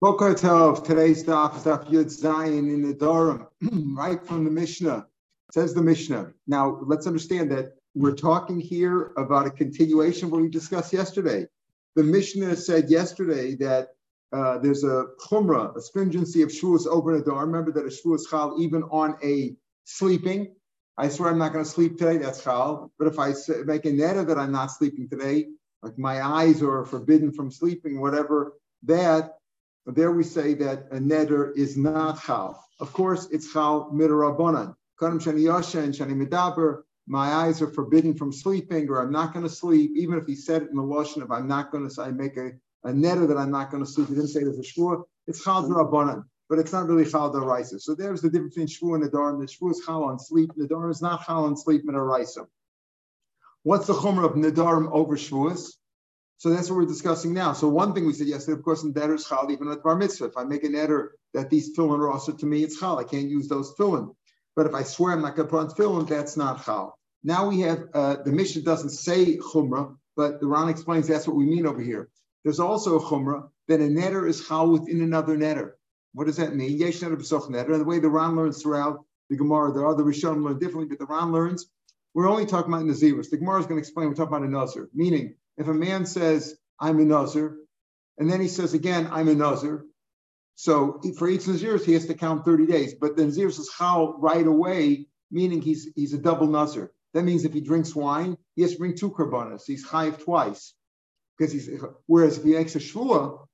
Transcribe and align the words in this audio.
Boker 0.00 0.32
Tov, 0.32 0.84
today's 0.84 1.24
daf 1.24 1.56
is 1.56 1.64
daf 1.64 1.90
Yud 1.90 2.04
Zayin 2.04 2.72
in 2.72 2.82
the 2.82 2.94
Durham, 3.04 3.48
right 3.96 4.24
from 4.24 4.44
the 4.44 4.50
Mishnah. 4.50 5.08
Says 5.52 5.74
the 5.74 5.82
Mishnah. 5.82 6.34
Now, 6.46 6.78
let's 6.86 7.08
understand 7.08 7.50
that 7.50 7.72
we're 7.96 8.14
talking 8.14 8.60
here 8.60 9.10
about 9.16 9.48
a 9.48 9.50
continuation 9.50 10.26
of 10.26 10.30
what 10.30 10.42
we 10.42 10.50
discussed 10.50 10.92
yesterday. 10.92 11.48
The 11.96 12.04
Mishnah 12.04 12.54
said 12.54 12.88
yesterday 12.88 13.56
that 13.56 13.88
uh, 14.32 14.58
there's 14.58 14.84
a 14.84 15.06
chumrah, 15.28 15.76
a 15.76 15.80
stringency 15.80 16.42
of 16.42 16.50
shvuas 16.50 16.86
over 16.86 17.18
the 17.18 17.24
door. 17.24 17.44
Remember 17.44 17.72
that 17.72 17.84
a 17.84 17.88
shvuas 17.88 18.22
chal 18.30 18.54
even 18.60 18.84
on 18.84 19.16
a 19.24 19.56
sleeping. 19.84 20.54
I 20.96 21.08
swear 21.08 21.30
I'm 21.30 21.38
not 21.38 21.52
going 21.52 21.64
to 21.64 21.70
sleep 21.70 21.98
today. 21.98 22.18
That's 22.18 22.44
chal. 22.44 22.92
But 23.00 23.08
if 23.08 23.18
I 23.18 23.32
make 23.64 23.84
a 23.84 23.90
netta 23.90 24.24
that 24.26 24.38
I'm 24.38 24.52
not 24.52 24.70
sleeping 24.70 25.08
today, 25.08 25.48
like 25.82 25.98
my 25.98 26.22
eyes 26.24 26.62
are 26.62 26.84
forbidden 26.84 27.32
from 27.32 27.50
sleeping, 27.50 28.00
whatever, 28.00 28.52
that 28.84 29.37
there 29.94 30.12
we 30.12 30.22
say 30.22 30.54
that 30.54 30.88
a 30.90 30.98
neder 30.98 31.56
is 31.56 31.76
not 31.76 32.22
chal. 32.22 32.62
Of 32.78 32.92
course, 32.92 33.28
it's 33.30 33.52
chal 33.52 33.90
midarabonan. 33.92 34.74
Kadam 35.00 35.18
shani 35.18 35.42
yashen 35.44 35.96
shani 35.96 36.14
medaber. 36.14 36.82
My 37.06 37.32
eyes 37.32 37.62
are 37.62 37.70
forbidden 37.70 38.14
from 38.14 38.30
sleeping, 38.30 38.90
or 38.90 39.00
I'm 39.00 39.10
not 39.10 39.32
going 39.32 39.44
to 39.44 39.50
sleep. 39.50 39.92
Even 39.96 40.18
if 40.18 40.26
he 40.26 40.34
said 40.34 40.62
it 40.62 40.68
in 40.68 40.76
the 40.76 40.82
lashon, 40.82 41.24
if 41.24 41.30
I'm 41.30 41.48
not 41.48 41.72
going 41.72 41.88
to, 41.88 42.02
I 42.02 42.10
make 42.10 42.36
a, 42.36 42.50
a 42.84 42.90
neder 42.90 43.26
that 43.28 43.38
I'm 43.38 43.50
not 43.50 43.70
going 43.70 43.82
to 43.82 43.90
sleep. 43.90 44.08
He 44.08 44.14
didn't 44.14 44.28
say 44.28 44.44
there's 44.44 44.58
a 44.58 44.62
shvur. 44.62 45.04
It's 45.26 45.42
chal 45.42 45.62
derabonan, 45.62 46.24
but 46.50 46.58
it's 46.58 46.72
not 46.72 46.86
really 46.86 47.10
chal 47.10 47.32
deraisa. 47.32 47.80
So 47.80 47.94
there's 47.94 48.20
the 48.20 48.28
difference 48.28 48.56
between 48.56 48.66
shvur 48.66 48.96
and 48.96 49.10
nedar. 49.10 49.40
The 49.40 49.46
shvur 49.46 49.70
is 49.70 49.82
chal 49.86 50.04
on 50.04 50.18
sleep. 50.18 50.50
Nedar 50.58 50.90
is 50.90 51.00
not 51.00 51.24
chal 51.24 51.46
on 51.46 51.56
sleep 51.56 51.86
midaraisa. 51.86 52.46
What's 53.62 53.86
the 53.86 53.94
chomer 53.94 54.26
of 54.26 54.32
nedarim 54.32 54.90
over 54.92 55.16
shvuas? 55.16 55.77
So 56.38 56.50
that's 56.50 56.70
what 56.70 56.76
we're 56.76 56.86
discussing 56.86 57.34
now. 57.34 57.52
So 57.52 57.68
one 57.68 57.92
thing 57.92 58.06
we 58.06 58.12
said 58.12 58.28
yesterday, 58.28 58.56
of 58.56 58.64
course, 58.64 58.84
in 58.84 58.94
Neder 58.94 59.16
is 59.16 59.26
chal, 59.26 59.50
even 59.50 59.68
at 59.72 59.82
bar 59.82 59.96
mitzvah. 59.96 60.26
If 60.26 60.36
I 60.36 60.44
make 60.44 60.62
an 60.62 60.76
eder 60.76 61.16
that 61.34 61.50
these 61.50 61.76
tefillin 61.76 61.98
are 61.98 62.10
also 62.10 62.32
to 62.32 62.46
me, 62.46 62.62
it's 62.62 62.78
chal. 62.78 62.98
I 62.98 63.04
can't 63.04 63.28
use 63.28 63.48
those 63.48 63.74
tefillin. 63.74 64.14
But 64.54 64.66
if 64.66 64.74
I 64.74 64.84
swear 64.84 65.12
I'm 65.12 65.22
not 65.22 65.34
going 65.34 65.48
to 65.48 65.50
put 65.50 65.60
on 65.60 65.68
tefillin, 65.68 66.08
that's 66.08 66.36
not 66.36 66.64
chal. 66.64 66.96
Now 67.24 67.48
we 67.48 67.60
have 67.62 67.86
uh, 67.92 68.16
the 68.24 68.30
Mishnah 68.30 68.62
doesn't 68.62 68.90
say 68.90 69.36
chumrah, 69.38 69.96
but 70.16 70.40
the 70.40 70.46
Ran 70.46 70.68
explains 70.68 71.08
that's 71.08 71.26
what 71.26 71.36
we 71.36 71.44
mean 71.44 71.66
over 71.66 71.80
here. 71.80 72.08
There's 72.44 72.60
also 72.60 72.98
a 72.98 73.02
chumrah 73.02 73.48
that 73.66 73.80
a 73.80 73.84
netter 73.84 74.28
is 74.28 74.46
chal 74.46 74.70
within 74.70 75.02
another 75.02 75.36
netter. 75.36 75.72
What 76.14 76.28
does 76.28 76.36
that 76.36 76.54
mean? 76.54 76.78
Yesh 76.78 77.00
netter 77.00 77.16
b'soch 77.16 77.50
netter. 77.50 77.72
And 77.72 77.80
the 77.80 77.84
way 77.84 77.98
the 77.98 78.10
Ran 78.10 78.36
learns 78.36 78.62
throughout 78.62 79.04
the 79.28 79.36
Gemara, 79.36 79.72
there 79.72 79.82
are 79.82 79.92
other 79.92 80.04
Rishonim 80.04 80.44
learn 80.44 80.60
differently, 80.60 80.86
but 80.86 81.00
the 81.00 81.12
Ran 81.12 81.32
learns. 81.32 81.68
We're 82.14 82.28
only 82.28 82.46
talking 82.46 82.72
about 82.72 82.86
Nazirus. 82.86 83.28
The 83.28 83.38
Gemara 83.38 83.60
is 83.60 83.66
going 83.66 83.76
to 83.76 83.80
explain. 83.80 84.08
We're 84.08 84.14
talking 84.14 84.36
about 84.36 84.46
a 84.46 84.50
Nazir, 84.50 84.88
meaning 84.94 85.34
if 85.58 85.68
a 85.68 85.74
man 85.74 86.06
says, 86.06 86.56
I'm 86.80 86.98
a 87.00 87.04
Nazir, 87.04 87.56
and 88.16 88.30
then 88.30 88.40
he 88.40 88.48
says 88.48 88.74
again, 88.74 89.08
I'm 89.10 89.28
a 89.28 89.34
Nazir, 89.34 89.84
so 90.58 91.00
for 91.16 91.28
each 91.28 91.46
Nazir, 91.46 91.76
he 91.78 91.92
has 91.92 92.06
to 92.06 92.14
count 92.14 92.44
30 92.44 92.66
days. 92.66 92.94
But 92.94 93.16
the 93.16 93.24
Nazir 93.24 93.48
says 93.52 93.68
how 93.76 94.16
right 94.18 94.44
away, 94.44 95.06
meaning 95.30 95.62
he's 95.62 95.88
he's 95.94 96.14
a 96.14 96.18
double 96.18 96.48
Nazir. 96.48 96.90
That 97.14 97.22
means 97.22 97.44
if 97.44 97.52
he 97.52 97.60
drinks 97.60 97.94
wine, 97.94 98.36
he 98.56 98.62
has 98.62 98.72
to 98.72 98.78
bring 98.78 98.96
two 98.96 99.12
karbanas. 99.12 99.62
He's 99.66 99.86
chayiv 99.86 100.18
twice. 100.24 100.74
Because 101.38 101.52
he's 101.52 101.70
whereas 102.06 102.38
if 102.38 102.44
he 102.44 102.54
makes 102.54 102.74
a 102.74 102.80
shvua, 102.80 103.46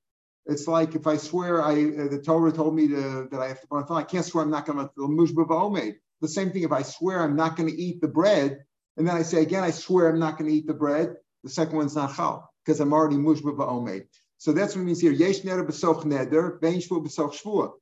it's 0.47 0.67
like 0.67 0.95
if 0.95 1.05
I 1.05 1.17
swear 1.17 1.61
I 1.61 1.73
uh, 1.73 2.07
the 2.07 2.23
Torah 2.25 2.51
told 2.51 2.75
me 2.75 2.87
to, 2.87 3.27
that 3.29 3.39
I 3.39 3.49
have 3.49 3.61
to 3.61 3.93
I 3.93 4.03
can't 4.03 4.25
swear 4.25 4.43
I'm 4.43 4.49
not 4.49 4.65
going 4.65 4.79
to 4.79 4.89
mushba 4.97 5.93
The 6.21 6.27
same 6.27 6.49
thing 6.49 6.63
if 6.63 6.71
I 6.71 6.81
swear 6.81 7.21
I'm 7.21 7.35
not 7.35 7.55
going 7.55 7.69
to 7.69 7.79
eat 7.79 8.01
the 8.01 8.07
bread, 8.07 8.65
and 8.97 9.07
then 9.07 9.15
I 9.15 9.21
say 9.21 9.43
again 9.43 9.63
I 9.63 9.69
swear 9.69 10.09
I'm 10.09 10.19
not 10.19 10.39
going 10.39 10.49
to 10.49 10.57
eat 10.57 10.65
the 10.65 10.73
bread. 10.73 11.17
The 11.45 11.51
second 11.51 11.77
one's 11.77 11.95
not 11.95 12.15
chal 12.15 12.51
because 12.65 12.79
I'm 12.79 12.91
already 12.91 13.17
mushba 13.17 13.55
ba'omed. 13.55 14.07
So 14.39 14.51
that's 14.51 14.75
what 14.75 14.81
it 14.81 14.85
means 14.85 14.99
here. 14.99 15.11
Yesh 15.11 15.41
neder 15.41 15.63
b'soch 15.63 16.03
neder, 16.03 16.59
vein 16.59 16.81
shvua 16.81 17.05
b'soch 17.05 17.39
shvua. 17.39 17.73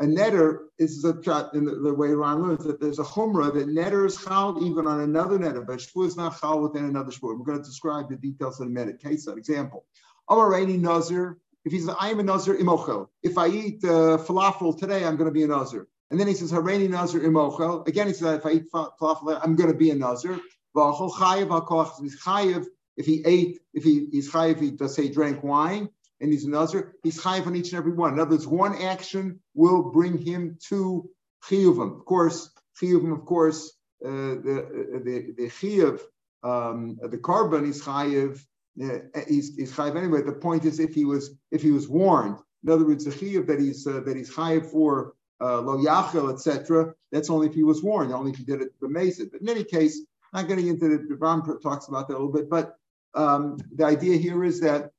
A 0.00 0.04
neder 0.04 0.58
is 0.76 1.04
a 1.04 1.10
in 1.54 1.64
the, 1.64 1.76
the, 1.76 1.94
way 1.94 2.08
Ron 2.08 2.42
learns 2.42 2.64
that 2.64 2.80
there's 2.80 2.98
a 2.98 3.04
chumrah 3.04 3.54
that 3.54 3.68
neder 3.68 4.06
is 4.06 4.16
chal 4.16 4.58
even 4.66 4.88
on 4.88 5.02
another 5.02 5.38
neder, 5.38 5.64
but 5.64 5.78
shvua 5.78 6.08
is 6.08 6.16
not 6.16 6.40
chal 6.40 6.60
within 6.60 6.84
another 6.84 7.12
shvua. 7.12 7.38
We're 7.38 7.44
going 7.44 7.58
to 7.58 7.64
describe 7.64 8.08
the 8.10 8.16
details 8.16 8.60
in 8.60 8.66
a 8.66 8.70
minute. 8.70 9.00
Case 9.00 9.26
that 9.26 9.38
example. 9.38 9.84
Already 10.28 10.76
nazir. 10.76 11.38
If 11.64 11.70
he 11.72 11.78
says 11.78 11.94
I 11.96 12.08
am 12.08 12.18
a 12.18 12.24
nazir 12.24 12.56
imochel. 12.56 13.06
If 13.22 13.38
I 13.38 13.46
eat 13.46 13.84
uh, 13.84 14.18
falafel 14.18 14.76
today, 14.76 15.04
I'm 15.04 15.16
going 15.16 15.30
to 15.30 15.32
be 15.32 15.44
a 15.44 15.46
nazir. 15.46 15.86
And 16.10 16.18
then 16.18 16.26
he 16.26 16.34
says 16.34 16.50
Harani 16.50 16.90
nazir 16.90 17.20
imochel. 17.20 17.86
Again, 17.86 18.08
he 18.08 18.14
says 18.14 18.38
if 18.38 18.46
I 18.46 18.50
eat 18.54 18.72
falafel, 18.72 19.40
I'm 19.40 19.54
going 19.54 19.70
to 19.70 19.78
be 19.78 19.90
a 19.90 19.94
nazir. 19.94 20.40
Chayiv 20.74 22.66
if 22.96 23.06
he 23.06 23.22
ate, 23.24 23.60
if 23.74 23.84
he 23.84 24.06
he's 24.10 24.30
chayiv, 24.30 24.52
If 24.52 24.60
he 24.60 24.70
does 24.72 24.94
say 24.94 25.08
drank 25.08 25.42
wine, 25.42 25.88
and 26.20 26.32
he's 26.32 26.44
another, 26.44 26.94
he's 27.02 27.20
chayiv 27.20 27.46
on 27.46 27.56
each 27.56 27.72
and 27.72 27.78
every 27.78 27.92
one. 27.92 28.14
In 28.14 28.20
other 28.20 28.32
words, 28.32 28.46
one 28.46 28.80
action 28.80 29.40
will 29.54 29.90
bring 29.90 30.18
him 30.18 30.58
to 30.68 31.08
chiyuvim. 31.48 31.98
Of 31.98 32.04
course, 32.04 32.50
chiyuvim, 32.80 33.12
of 33.12 33.24
course, 33.24 33.72
uh, 34.04 34.08
the 34.08 35.00
the 35.04 35.34
the 35.36 35.48
chiyuv, 35.48 36.00
um, 36.42 36.98
the 37.02 37.18
carbon 37.18 37.64
is 37.66 37.82
chayiv. 37.82 38.44
Uh, 38.82 38.98
he's, 39.28 39.54
he's 39.56 39.72
chayiv 39.72 39.96
anyway. 39.96 40.22
The 40.22 40.32
point 40.32 40.64
is, 40.64 40.80
if 40.80 40.94
he 40.94 41.04
was 41.04 41.34
if 41.50 41.62
he 41.62 41.70
was 41.70 41.88
warned, 41.88 42.38
in 42.64 42.70
other 42.70 42.86
words, 42.86 43.04
the 43.04 43.10
chiyuv 43.10 43.46
that 43.46 43.60
he's 43.60 43.86
uh, 43.86 44.00
that 44.00 44.16
he's 44.16 44.30
chayiv 44.30 44.66
for 44.66 45.14
uh, 45.40 45.60
lo 45.60 45.76
yachel, 45.78 46.32
etc. 46.32 46.94
That's 47.10 47.30
only 47.30 47.48
if 47.48 47.54
he 47.54 47.64
was 47.64 47.82
warned, 47.82 48.12
only 48.12 48.30
if 48.32 48.38
he 48.38 48.44
did 48.44 48.62
it 48.62 48.78
b'mezid. 48.80 49.32
But 49.32 49.40
in 49.40 49.48
any 49.48 49.64
case, 49.64 50.00
not 50.32 50.48
getting 50.48 50.68
into 50.68 50.88
the, 50.88 51.04
the 51.08 51.16
Ran 51.16 51.42
talks 51.60 51.88
about 51.88 52.08
that 52.08 52.14
a 52.14 52.18
little 52.18 52.32
bit, 52.32 52.48
but 52.48 52.76
um, 53.14 53.58
the 53.74 53.84
idea 53.84 54.16
here 54.16 54.44
is 54.44 54.60
that 54.60 54.90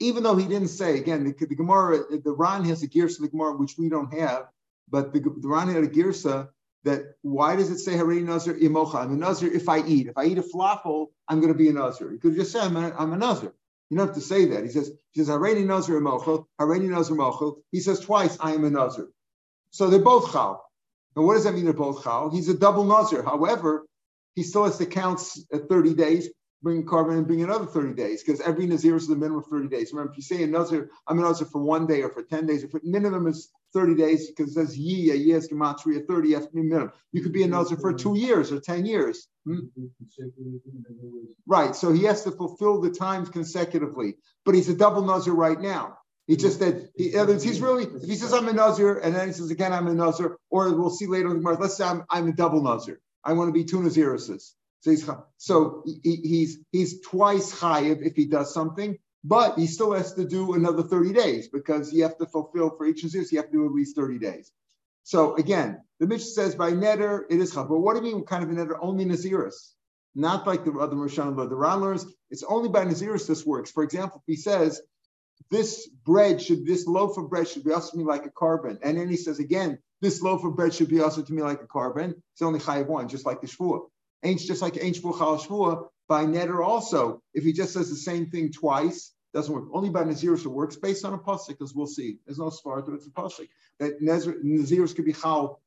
even 0.00 0.22
though 0.22 0.36
he 0.36 0.46
didn't 0.46 0.68
say, 0.68 0.98
again, 0.98 1.24
the, 1.24 1.46
the 1.46 1.54
Gemara, 1.54 2.04
the 2.22 2.32
Ran 2.32 2.64
has 2.64 2.82
a 2.82 2.88
girsa 2.88 3.20
the 3.20 3.28
Gemara, 3.28 3.56
which 3.56 3.76
we 3.78 3.88
don't 3.88 4.12
have, 4.12 4.48
but 4.90 5.12
the, 5.12 5.20
the 5.20 5.48
Ran 5.48 5.68
had 5.68 5.84
a 5.84 5.88
girsa 5.88 6.48
that 6.84 7.16
why 7.22 7.56
does 7.56 7.70
it 7.70 7.78
say 7.78 7.94
Harei 7.94 8.22
Nazir 8.22 8.54
imocha? 8.54 8.96
I'm 8.96 9.12
a 9.12 9.16
Nazir 9.16 9.52
if 9.52 9.68
I 9.68 9.84
eat. 9.84 10.06
If 10.08 10.16
I 10.16 10.26
eat 10.26 10.38
a 10.38 10.42
falafel, 10.42 11.08
I'm 11.28 11.40
going 11.40 11.52
to 11.52 11.58
be 11.58 11.68
a 11.68 11.72
Nazir. 11.72 12.12
You 12.12 12.18
could 12.18 12.34
just 12.34 12.52
say, 12.52 12.60
I'm 12.60 12.76
a, 12.76 12.94
I'm 12.96 13.12
a 13.12 13.16
Nazir. 13.16 13.52
You 13.90 13.96
don't 13.96 14.06
have 14.06 14.16
to 14.16 14.22
say 14.22 14.46
that. 14.46 14.64
He 14.64 14.70
says, 14.70 14.92
he 15.12 15.20
says, 15.20 15.28
Harei 15.28 15.64
Nazir 15.64 16.00
imocha, 16.00 16.44
Harei 16.60 16.80
Nazir 16.82 17.16
mochel. 17.16 17.56
He 17.72 17.80
says 17.80 18.00
twice, 18.00 18.36
I 18.40 18.52
am 18.52 18.64
a 18.64 18.70
Nazir. 18.70 19.08
So 19.70 19.88
they're 19.88 20.00
both 20.00 20.32
chal. 20.32 20.64
And 21.16 21.24
what 21.24 21.34
does 21.34 21.44
that 21.44 21.54
mean 21.54 21.64
they're 21.64 21.72
both 21.72 22.04
chal? 22.04 22.30
He's 22.30 22.48
a 22.48 22.54
double 22.54 22.84
Nazir. 22.84 23.22
However, 23.22 23.86
he 24.34 24.42
still 24.42 24.64
has 24.64 24.78
to 24.78 24.86
count 24.86 25.20
30 25.52 25.94
days 25.94 26.28
bring 26.62 26.84
korban 26.84 27.18
and 27.18 27.26
bring 27.26 27.42
another 27.42 27.66
30 27.66 27.94
days 27.94 28.22
because 28.22 28.40
every 28.40 28.66
Nazir 28.66 28.96
is 28.96 29.06
the 29.06 29.14
minimum 29.14 29.38
of 29.38 29.46
30 29.46 29.68
days. 29.68 29.92
Remember, 29.92 30.12
if 30.12 30.16
you 30.16 30.22
say 30.22 30.42
a 30.42 30.46
Nazir, 30.46 30.90
I'm 31.06 31.18
a 31.18 31.22
Nazir 31.22 31.46
for 31.46 31.62
one 31.62 31.86
day 31.86 32.02
or 32.02 32.10
for 32.10 32.22
10 32.22 32.46
days, 32.46 32.64
if 32.64 32.72
minimum 32.82 33.26
is 33.26 33.50
30 33.74 33.94
days 33.94 34.30
because 34.30 34.50
it 34.50 34.54
says 34.54 34.78
ye, 34.78 35.10
a 35.10 35.14
ye 35.14 35.32
is 35.32 35.48
gematria 35.48 36.06
30, 36.06 36.32
has 36.32 36.46
to 36.46 36.52
be 36.52 36.62
minimum. 36.62 36.92
You 37.12 37.22
could 37.22 37.32
be 37.32 37.42
a 37.42 37.46
Nazir 37.46 37.76
for 37.76 37.92
two 37.92 38.16
years 38.16 38.52
or 38.52 38.60
10 38.60 38.86
years. 38.86 39.28
Hmm? 39.44 39.58
Right, 41.46 41.76
so 41.76 41.92
he 41.92 42.04
has 42.04 42.24
to 42.24 42.30
fulfill 42.30 42.80
the 42.80 42.90
times 42.90 43.28
consecutively, 43.28 44.16
but 44.44 44.54
he's 44.54 44.68
a 44.68 44.76
double 44.76 45.02
Nazir 45.02 45.34
right 45.34 45.60
now. 45.60 45.98
He 46.26 46.36
just 46.36 46.58
said, 46.58 46.88
he, 46.96 47.10
he's 47.10 47.60
really, 47.60 47.84
if 47.84 48.02
he 48.02 48.16
says 48.16 48.32
I'm 48.32 48.48
a 48.48 48.52
Nazir 48.52 48.98
and 48.98 49.14
then 49.14 49.28
he 49.28 49.32
says 49.32 49.50
again 49.50 49.72
I'm 49.72 49.86
a 49.86 49.94
Nazir, 49.94 50.38
or 50.50 50.74
we'll 50.74 50.90
see 50.90 51.06
later 51.06 51.28
in 51.28 51.36
the 51.36 51.42
month, 51.42 51.60
let's 51.60 51.76
say 51.76 51.84
I'm, 51.84 52.04
I'm 52.10 52.28
a 52.28 52.32
double 52.32 52.62
Nazir. 52.62 53.00
I 53.22 53.34
want 53.34 53.48
to 53.48 53.52
be 53.52 53.64
two 53.64 53.78
Naziruses. 53.78 54.52
So 54.86 54.92
he's 54.92 55.10
so 55.38 55.82
he, 55.84 56.14
he's 56.14 56.58
he's 56.70 57.00
twice 57.00 57.52
chayiv 57.52 58.06
if 58.06 58.14
he 58.14 58.26
does 58.26 58.54
something, 58.54 58.96
but 59.24 59.58
he 59.58 59.66
still 59.66 59.92
has 59.92 60.14
to 60.14 60.24
do 60.24 60.54
another 60.54 60.84
30 60.84 61.12
days 61.12 61.48
because 61.48 61.92
you 61.92 62.04
have 62.04 62.16
to 62.18 62.26
fulfill 62.26 62.70
for 62.70 62.86
each 62.86 63.02
nazir, 63.02 63.24
you 63.28 63.38
have 63.38 63.50
to 63.50 63.52
do 63.52 63.66
at 63.66 63.72
least 63.72 63.96
30 63.96 64.20
days. 64.20 64.52
So 65.02 65.34
again, 65.34 65.82
the 65.98 66.06
Mishnah 66.06 66.30
says 66.30 66.54
by 66.54 66.70
neder 66.70 67.22
it 67.28 67.40
is 67.40 67.52
chav. 67.52 67.68
But 67.68 67.80
what 67.80 67.96
do 67.96 68.06
you 68.06 68.14
mean 68.14 68.26
kind 68.26 68.44
of 68.44 68.50
a 68.50 68.52
neder? 68.52 68.78
Only 68.80 69.04
nazirus, 69.04 69.72
not 70.14 70.46
like 70.46 70.64
the 70.64 70.70
other 70.74 70.94
but 71.32 71.48
the 71.48 71.56
Ran 71.56 71.80
learns 71.80 72.06
it's 72.30 72.44
only 72.44 72.68
by 72.68 72.84
nazirus 72.84 73.26
this 73.26 73.44
works. 73.44 73.72
For 73.72 73.82
example, 73.82 74.22
if 74.24 74.32
he 74.32 74.40
says 74.40 74.80
this 75.50 75.88
bread 75.88 76.40
should, 76.40 76.64
this 76.64 76.86
loaf 76.86 77.18
of 77.18 77.28
bread 77.28 77.48
should 77.48 77.64
be 77.64 77.72
also 77.72 77.90
to 77.90 77.98
me 77.98 78.04
like 78.04 78.24
a 78.24 78.30
korban, 78.30 78.78
and 78.84 78.96
then 78.96 79.08
he 79.08 79.16
says 79.16 79.40
again, 79.40 79.78
this 80.00 80.22
loaf 80.22 80.44
of 80.44 80.54
bread 80.54 80.74
should 80.74 80.90
be 80.90 81.00
also 81.00 81.22
to 81.22 81.32
me 81.32 81.42
like 81.42 81.60
a 81.60 81.66
korban. 81.66 82.14
It's 82.34 82.42
only 82.42 82.60
chayiv 82.60 82.86
one, 82.86 83.08
just 83.08 83.26
like 83.26 83.40
the 83.40 83.48
shvuah. 83.48 83.80
Just 84.34 84.62
like 84.62 84.76
ain't 84.82 84.96
shvuah 84.96 85.88
by 86.08 86.24
neder 86.24 86.64
also. 86.64 87.22
If 87.34 87.44
he 87.44 87.52
just 87.52 87.72
says 87.72 87.88
the 87.88 87.96
same 87.96 88.26
thing 88.30 88.52
twice, 88.52 89.12
doesn't 89.34 89.52
work. 89.54 89.68
Only 89.72 89.90
by 89.90 90.02
nazirus 90.04 90.44
it 90.44 90.48
works 90.48 90.76
based 90.76 91.04
on 91.04 91.12
a 91.14 91.18
pasuk, 91.18 91.48
because 91.48 91.74
we'll 91.74 91.86
see. 91.86 92.18
There's 92.26 92.38
no 92.38 92.46
svart, 92.46 92.86
but 92.86 92.94
it's 92.94 93.06
a 93.06 93.10
pasuk 93.10 93.48
that 93.78 94.00
nazirus 94.02 94.94
could 94.96 95.04
be 95.04 95.12
chal 95.12 95.60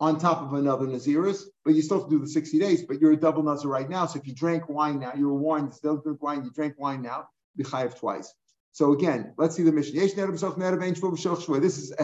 on 0.00 0.18
top 0.18 0.40
of 0.40 0.54
another 0.54 0.86
nazirus, 0.86 1.42
but 1.64 1.74
you 1.74 1.82
still 1.82 1.98
have 1.98 2.08
to 2.08 2.16
do 2.16 2.18
the 2.18 2.26
60 2.26 2.58
days. 2.58 2.82
But 2.82 3.00
you're 3.00 3.12
a 3.12 3.16
double 3.16 3.42
nazir 3.42 3.68
right 3.68 3.88
now. 3.88 4.06
So 4.06 4.18
if 4.18 4.26
you 4.26 4.34
drank 4.34 4.68
wine 4.68 4.98
now, 4.98 5.12
you're 5.14 5.30
a 5.30 5.34
wine, 5.34 5.70
still 5.72 5.98
drink 5.98 6.22
wine, 6.22 6.44
you 6.44 6.50
drank 6.50 6.78
wine 6.78 7.02
now, 7.02 7.28
be 7.56 7.64
chayiv 7.64 7.98
twice. 7.98 8.32
So 8.72 8.92
again, 8.92 9.34
let's 9.36 9.56
see 9.56 9.64
the 9.64 9.72
mission. 9.72 9.96
This 9.96 10.12
is 10.14 10.18
a 10.18 10.24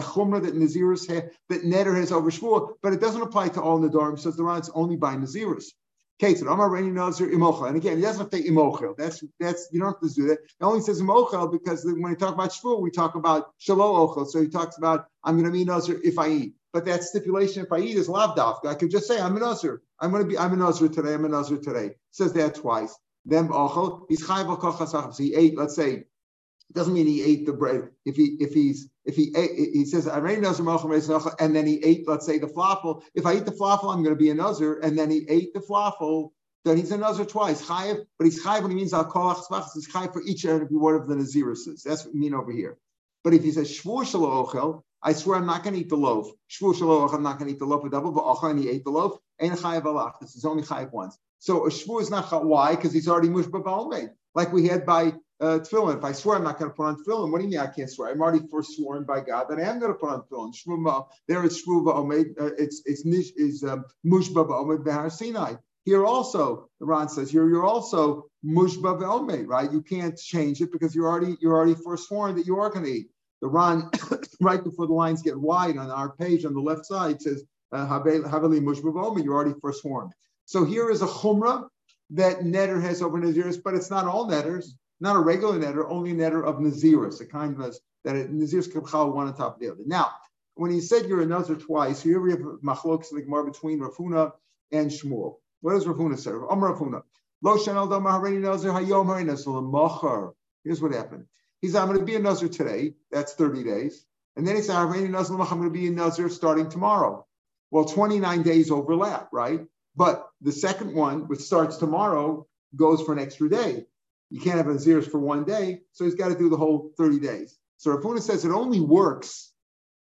chumrah 0.01 0.43
that 0.43 0.53
Nazirus 0.53 1.07
that 1.07 1.63
Neder 1.63 1.95
has 1.95 2.11
over 2.11 2.29
Shvuah, 2.29 2.73
but 2.83 2.91
it 2.91 2.99
doesn't 2.99 3.21
apply 3.21 3.47
to 3.49 3.61
all 3.61 3.79
Nadarim, 3.79 4.19
says 4.19 4.35
the 4.35 4.45
it's 4.55 4.69
only 4.75 4.97
by 4.97 5.15
Nazirus. 5.15 5.71
Kate 6.19 6.37
said, 6.37 6.47
Amar 6.47 6.69
Reini 6.69 6.91
Nazir 6.91 7.27
Imochel. 7.27 7.67
And 7.67 7.77
again, 7.77 7.97
he 7.97 8.01
doesn't 8.01 8.31
say 8.31 8.43
Imochel. 8.43 8.97
That's 8.97 9.23
that's 9.39 9.67
you 9.71 9.79
don't 9.79 9.93
have 9.93 10.09
to 10.09 10.15
do 10.15 10.27
that. 10.27 10.39
He 10.59 10.65
only 10.65 10.81
says 10.81 11.01
Imochel 11.01 11.51
because 11.51 11.85
when 11.85 12.01
we 12.01 12.15
talk 12.15 12.33
about 12.33 12.49
Shvu, 12.51 12.81
we 12.81 12.89
talk 12.89 13.15
about 13.15 13.51
Shalom 13.59 14.07
Ochel. 14.09 14.27
So 14.27 14.41
he 14.41 14.47
talks 14.47 14.77
about 14.77 15.07
I'm 15.23 15.35
going 15.35 15.45
to 15.45 15.51
be 15.51 15.63
Nazir 15.63 15.99
if 16.03 16.17
I 16.17 16.29
eat. 16.29 16.53
But 16.73 16.85
that 16.85 17.03
stipulation, 17.03 17.63
if 17.65 17.71
I 17.71 17.79
eat, 17.79 17.95
is 17.97 18.07
lavdaf. 18.07 18.65
I 18.65 18.73
could 18.73 18.89
just 18.89 19.07
say 19.07 19.19
I'm 19.19 19.37
a 19.37 19.39
Nazir. 19.39 19.81
I'm 19.99 20.11
going 20.11 20.23
to 20.23 20.29
be 20.29 20.37
I'm 20.37 20.53
a 20.53 20.55
Nazir 20.55 20.89
today. 20.89 21.13
I'm 21.13 21.25
a 21.25 21.29
Nazir 21.29 21.57
today. 21.57 21.91
Says 22.11 22.33
that 22.33 22.55
twice. 22.55 22.97
Then 23.25 23.49
Ochel, 23.49 24.05
he's 24.09 24.25
chayv 24.25 25.13
So 25.13 25.23
he 25.23 25.35
ate. 25.35 25.55
Let's 25.57 25.75
say 25.75 25.91
it 25.91 26.73
doesn't 26.73 26.93
mean 26.93 27.05
he 27.05 27.23
ate 27.23 27.45
the 27.45 27.53
bread. 27.53 27.89
If 28.05 28.15
he 28.15 28.37
if 28.39 28.53
he's 28.53 28.89
if 29.07 29.15
he 29.15 29.33
ate, 29.35 29.73
he 29.73 29.85
says 29.85 30.05
and 30.05 31.55
then 31.55 31.65
he 31.65 31.83
ate, 31.83 32.07
let's 32.07 32.25
say 32.25 32.37
the 32.37 32.47
falafel. 32.47 33.01
If 33.15 33.25
I 33.25 33.37
eat 33.37 33.45
the 33.45 33.51
falafel, 33.51 33.93
I'm 33.93 34.03
going 34.03 34.15
to 34.15 34.21
be 34.21 34.29
a 34.29 34.33
nazir, 34.33 34.79
and 34.83 34.99
then 34.99 35.09
he 35.09 35.25
ate 35.29 35.53
the 35.53 35.61
falafel. 35.61 36.31
Then 36.65 36.75
he's 36.75 36.91
a 36.91 36.97
nazir 36.97 37.23
twice, 37.23 37.65
chayiv, 37.65 38.05
but 38.19 38.25
he's 38.25 38.43
chayiv 38.43 38.63
when 38.63 38.71
he 38.71 38.75
means 38.75 38.93
al 38.93 39.09
kolach 39.09 39.69
He's 39.73 39.89
chayiv 39.89 40.11
for 40.11 40.21
each 40.23 40.43
and 40.43 40.61
every 40.61 40.75
one 40.75 40.95
of 40.95 41.07
the 41.07 41.15
naziruses. 41.15 41.83
That's 41.83 42.03
what 42.03 42.13
we 42.13 42.19
mean 42.19 42.33
over 42.33 42.51
here. 42.51 42.77
But 43.23 43.33
if 43.33 43.43
he 43.43 43.51
says 43.51 43.71
shvur 43.71 44.03
ochel, 44.03 44.83
I 45.01 45.13
swear 45.13 45.37
I'm 45.37 45.45
not 45.45 45.63
going 45.63 45.75
to 45.75 45.79
eat 45.79 45.89
the 45.89 45.95
loaf. 45.95 46.27
Shvur 46.51 46.73
ochel, 46.73 47.13
I'm 47.13 47.23
not 47.23 47.39
going 47.39 47.47
to 47.47 47.55
eat 47.55 47.59
the 47.59 47.65
loaf. 47.65 47.89
Double, 47.89 48.11
but 48.11 48.49
and 48.49 48.59
he 48.59 48.69
ate 48.69 48.83
the 48.83 48.91
loaf. 48.91 49.17
Ain't 49.39 49.53
chayiv 49.53 49.83
alach. 49.83 50.19
This 50.19 50.35
is 50.35 50.43
only 50.43 50.63
chayiv 50.63 50.91
once. 50.91 51.17
So 51.39 51.65
a 51.65 51.69
shvur 51.69 52.01
is 52.01 52.09
not 52.09 52.45
why 52.45 52.75
because 52.75 52.91
he's 52.91 53.07
already 53.07 53.29
mushba 53.29 53.89
made, 53.89 54.09
like 54.35 54.51
we 54.51 54.67
had 54.67 54.85
by 54.85 55.13
uh, 55.39 55.59
tefillin. 55.59 55.97
If 55.97 56.03
I 56.03 56.11
swear 56.11 56.37
I'm 56.37 56.43
not 56.43 56.59
going 56.59 56.71
to 56.71 56.75
put 56.75 56.85
on 56.85 57.03
tefillin, 57.03 57.31
what 57.31 57.39
do 57.39 57.43
you 57.43 57.49
mean 57.49 57.59
I 57.59 57.67
can't 57.67 57.89
swear? 57.89 58.11
I'm 58.11 58.21
already 58.21 58.45
forsworn 58.47 59.03
by 59.03 59.21
God 59.21 59.45
that 59.49 59.59
I 59.59 59.63
am 59.63 59.79
going 59.79 59.91
to 59.91 59.97
put 59.97 60.09
on 60.09 60.23
tefillin. 60.23 60.53
Shmuma, 60.55 61.07
there 61.27 61.43
is 61.43 61.63
shvuva 61.63 61.95
omed. 61.95 62.39
Uh, 62.39 62.53
it's 62.57 62.81
it's 62.85 63.05
nish 63.05 63.31
is 63.35 63.63
um, 63.63 63.85
mushba 64.05 64.47
omed 64.47 64.83
behar 64.83 65.09
Sinai. 65.09 65.55
Here 65.85 66.05
also, 66.05 66.69
the 66.79 66.85
Ron 66.85 67.07
says 67.07 67.31
here 67.31 67.47
you're 67.47 67.65
also 67.65 68.25
mushba 68.45 68.99
omed, 69.01 69.47
right? 69.47 69.71
You 69.71 69.81
can't 69.81 70.17
change 70.17 70.61
it 70.61 70.71
because 70.71 70.95
you're 70.95 71.07
already 71.07 71.37
you're 71.39 71.55
already 71.55 71.75
forsworn 71.75 72.35
that 72.35 72.47
you 72.47 72.59
are 72.59 72.69
going 72.69 72.85
to 72.85 72.91
eat. 72.91 73.07
The 73.41 73.47
Ron, 73.47 73.91
right 74.41 74.63
before 74.63 74.87
the 74.87 74.93
lines 74.93 75.21
get 75.21 75.39
wide 75.39 75.77
on 75.77 75.91
our 75.91 76.15
page 76.15 76.45
on 76.45 76.53
the 76.53 76.61
left 76.61 76.85
side 76.85 77.21
says 77.21 77.43
uh, 77.71 77.87
haveli 77.87 78.61
mushba 78.61 78.93
omed. 78.93 79.23
You're 79.23 79.35
already 79.35 79.59
forsworn. 79.61 80.11
So 80.45 80.65
here 80.65 80.89
is 80.89 81.01
a 81.01 81.07
chumrah 81.07 81.67
that 82.11 82.39
netter 82.39 82.81
has 82.81 83.01
over 83.01 83.19
Naziris, 83.19 83.61
but 83.61 83.73
it's 83.73 83.89
not 83.89 84.05
all 84.05 84.27
netters 84.29 84.75
not 84.99 85.15
a 85.15 85.19
regular 85.19 85.59
netter, 85.59 85.85
only 85.89 86.11
a 86.11 86.15
netter 86.15 86.43
of 86.43 86.55
Nazirus, 86.57 87.21
a 87.21 87.25
kind 87.25 87.61
of 87.61 87.77
that 88.03 88.15
Nazirus 88.31 88.71
Kabchal 88.71 89.13
one 89.13 89.27
on 89.27 89.35
top 89.35 89.55
of 89.55 89.59
the 89.59 89.71
other. 89.71 89.83
Now, 89.85 90.11
when 90.55 90.71
he 90.71 90.81
said 90.81 91.05
you're 91.05 91.21
a 91.21 91.25
Nazir 91.25 91.55
twice, 91.55 92.01
here 92.01 92.19
we 92.19 92.31
have 92.31 92.39
Machlokes 92.39 93.11
more 93.27 93.43
between 93.43 93.79
Rav 93.79 93.95
Huna 93.95 94.31
and 94.71 94.89
Shmuel. 94.89 95.35
What 95.61 95.73
does 95.73 95.87
Rav 95.87 95.97
Huna 95.97 96.17
say? 96.17 96.31
Om 96.31 96.63
Rav 96.63 96.79
Huna. 96.79 97.03
Lo 97.43 97.57
Shanal 97.57 97.89
Dom 97.89 98.03
Harini 98.05 98.39
Nazir 98.39 98.71
Hayom 98.71 99.05
Harini 99.05 99.27
Nazir 99.27 100.33
Here's 100.63 100.81
what 100.81 100.93
happened. 100.93 101.25
He 101.61 101.67
said, 101.67 101.81
I'm 101.81 101.87
going 101.87 101.99
to 101.99 102.05
be 102.05 102.15
a 102.15 102.19
Nazir 102.19 102.49
today. 102.49 102.95
That's 103.11 103.33
30 103.33 103.63
days. 103.63 104.05
And 104.35 104.47
then 104.47 104.55
he 104.55 104.61
said, 104.61 104.75
I'm 104.75 104.91
going 104.91 105.63
to 105.63 105.69
be 105.69 105.87
a 105.87 105.91
Nazir 105.91 106.29
starting 106.29 106.69
tomorrow. 106.69 107.25
Well, 107.71 107.85
29 107.85 108.43
days 108.43 108.71
overlap, 108.71 109.29
right? 109.31 109.61
But 109.95 110.27
the 110.41 110.51
second 110.51 110.93
one, 110.93 111.27
which 111.27 111.39
starts 111.39 111.77
tomorrow, 111.77 112.47
goes 112.75 113.01
for 113.01 113.13
an 113.13 113.19
extra 113.19 113.49
day. 113.49 113.85
You 114.29 114.41
can't 114.41 114.57
have 114.57 114.67
a 114.67 114.73
Naziris 114.73 115.09
for 115.09 115.19
one 115.19 115.45
day, 115.45 115.81
so 115.93 116.03
he's 116.03 116.15
got 116.15 116.29
to 116.29 116.37
do 116.37 116.49
the 116.49 116.57
whole 116.57 116.91
30 116.97 117.19
days. 117.19 117.57
So 117.77 117.91
Rav 117.91 118.03
Huna 118.03 118.21
says 118.21 118.43
it 118.43 118.51
only 118.51 118.79
works 118.79 119.51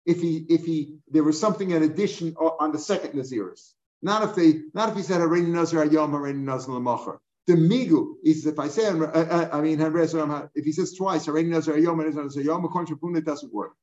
if 0.06 0.22
he 0.22 0.46
if 0.50 0.66
he 0.66 0.98
there 1.10 1.24
was 1.24 1.40
something 1.40 1.72
in 1.72 1.84
addition 1.84 2.36
on 2.36 2.72
the 2.72 2.80
second 2.80 3.12
Naziris. 3.12 3.74
Not 4.02 4.24
if 4.24 4.36
they 4.36 4.62
not 4.74 4.90
if 4.90 4.96
he 4.96 5.04
said 5.04 5.22
Hareni 5.22 5.48
Nazir 5.48 5.86
Ayom 5.86 6.12
Hareni 6.12 6.44
Nazir 6.44 6.74
Lamachar. 6.74 7.20
The 7.48 7.54
migu 7.54 8.16
is 8.24 8.46
if 8.46 8.60
I 8.60 8.68
say 8.68 8.88
uh, 8.88 9.04
uh, 9.04 9.50
I 9.54 9.62
mean 9.62 9.80
if 9.80 10.66
he 10.66 10.72
says 10.72 10.94
twice 10.94 11.28
Hareni 11.28 11.50
Nazir 11.50 11.76
Ayom 11.76 11.98
Hareni 11.98 12.16
Nazir 12.16 12.44
Ayom 12.44 12.66
according 12.66 12.88
to 12.88 13.00
Rav 13.02 13.14
Huna 13.14 13.18
it 13.20 13.26
doesn't 13.26 13.54
work. 13.54 13.74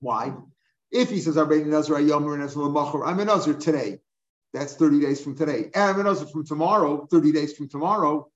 Why? 0.00 0.34
If 0.90 1.10
he 1.10 1.20
says 1.20 1.36
Hareni 1.36 1.66
Nazir 1.66 1.96
Ayom 1.96 2.22
Hareni 2.22 2.40
Nazir 2.40 2.62
Lamachar, 2.62 3.06
I'm 3.06 3.20
a 3.20 3.24
Nazir 3.24 3.54
today. 3.54 3.98
That's 4.54 4.74
30 4.74 5.00
days 5.00 5.20
from 5.20 5.36
today. 5.36 5.70
And 5.74 5.90
I'm 5.90 6.00
a 6.00 6.04
Nazir 6.04 6.28
from 6.28 6.46
tomorrow, 6.46 7.06
30 7.10 7.32
days 7.32 7.52
from 7.54 7.68
tomorrow 7.68 8.30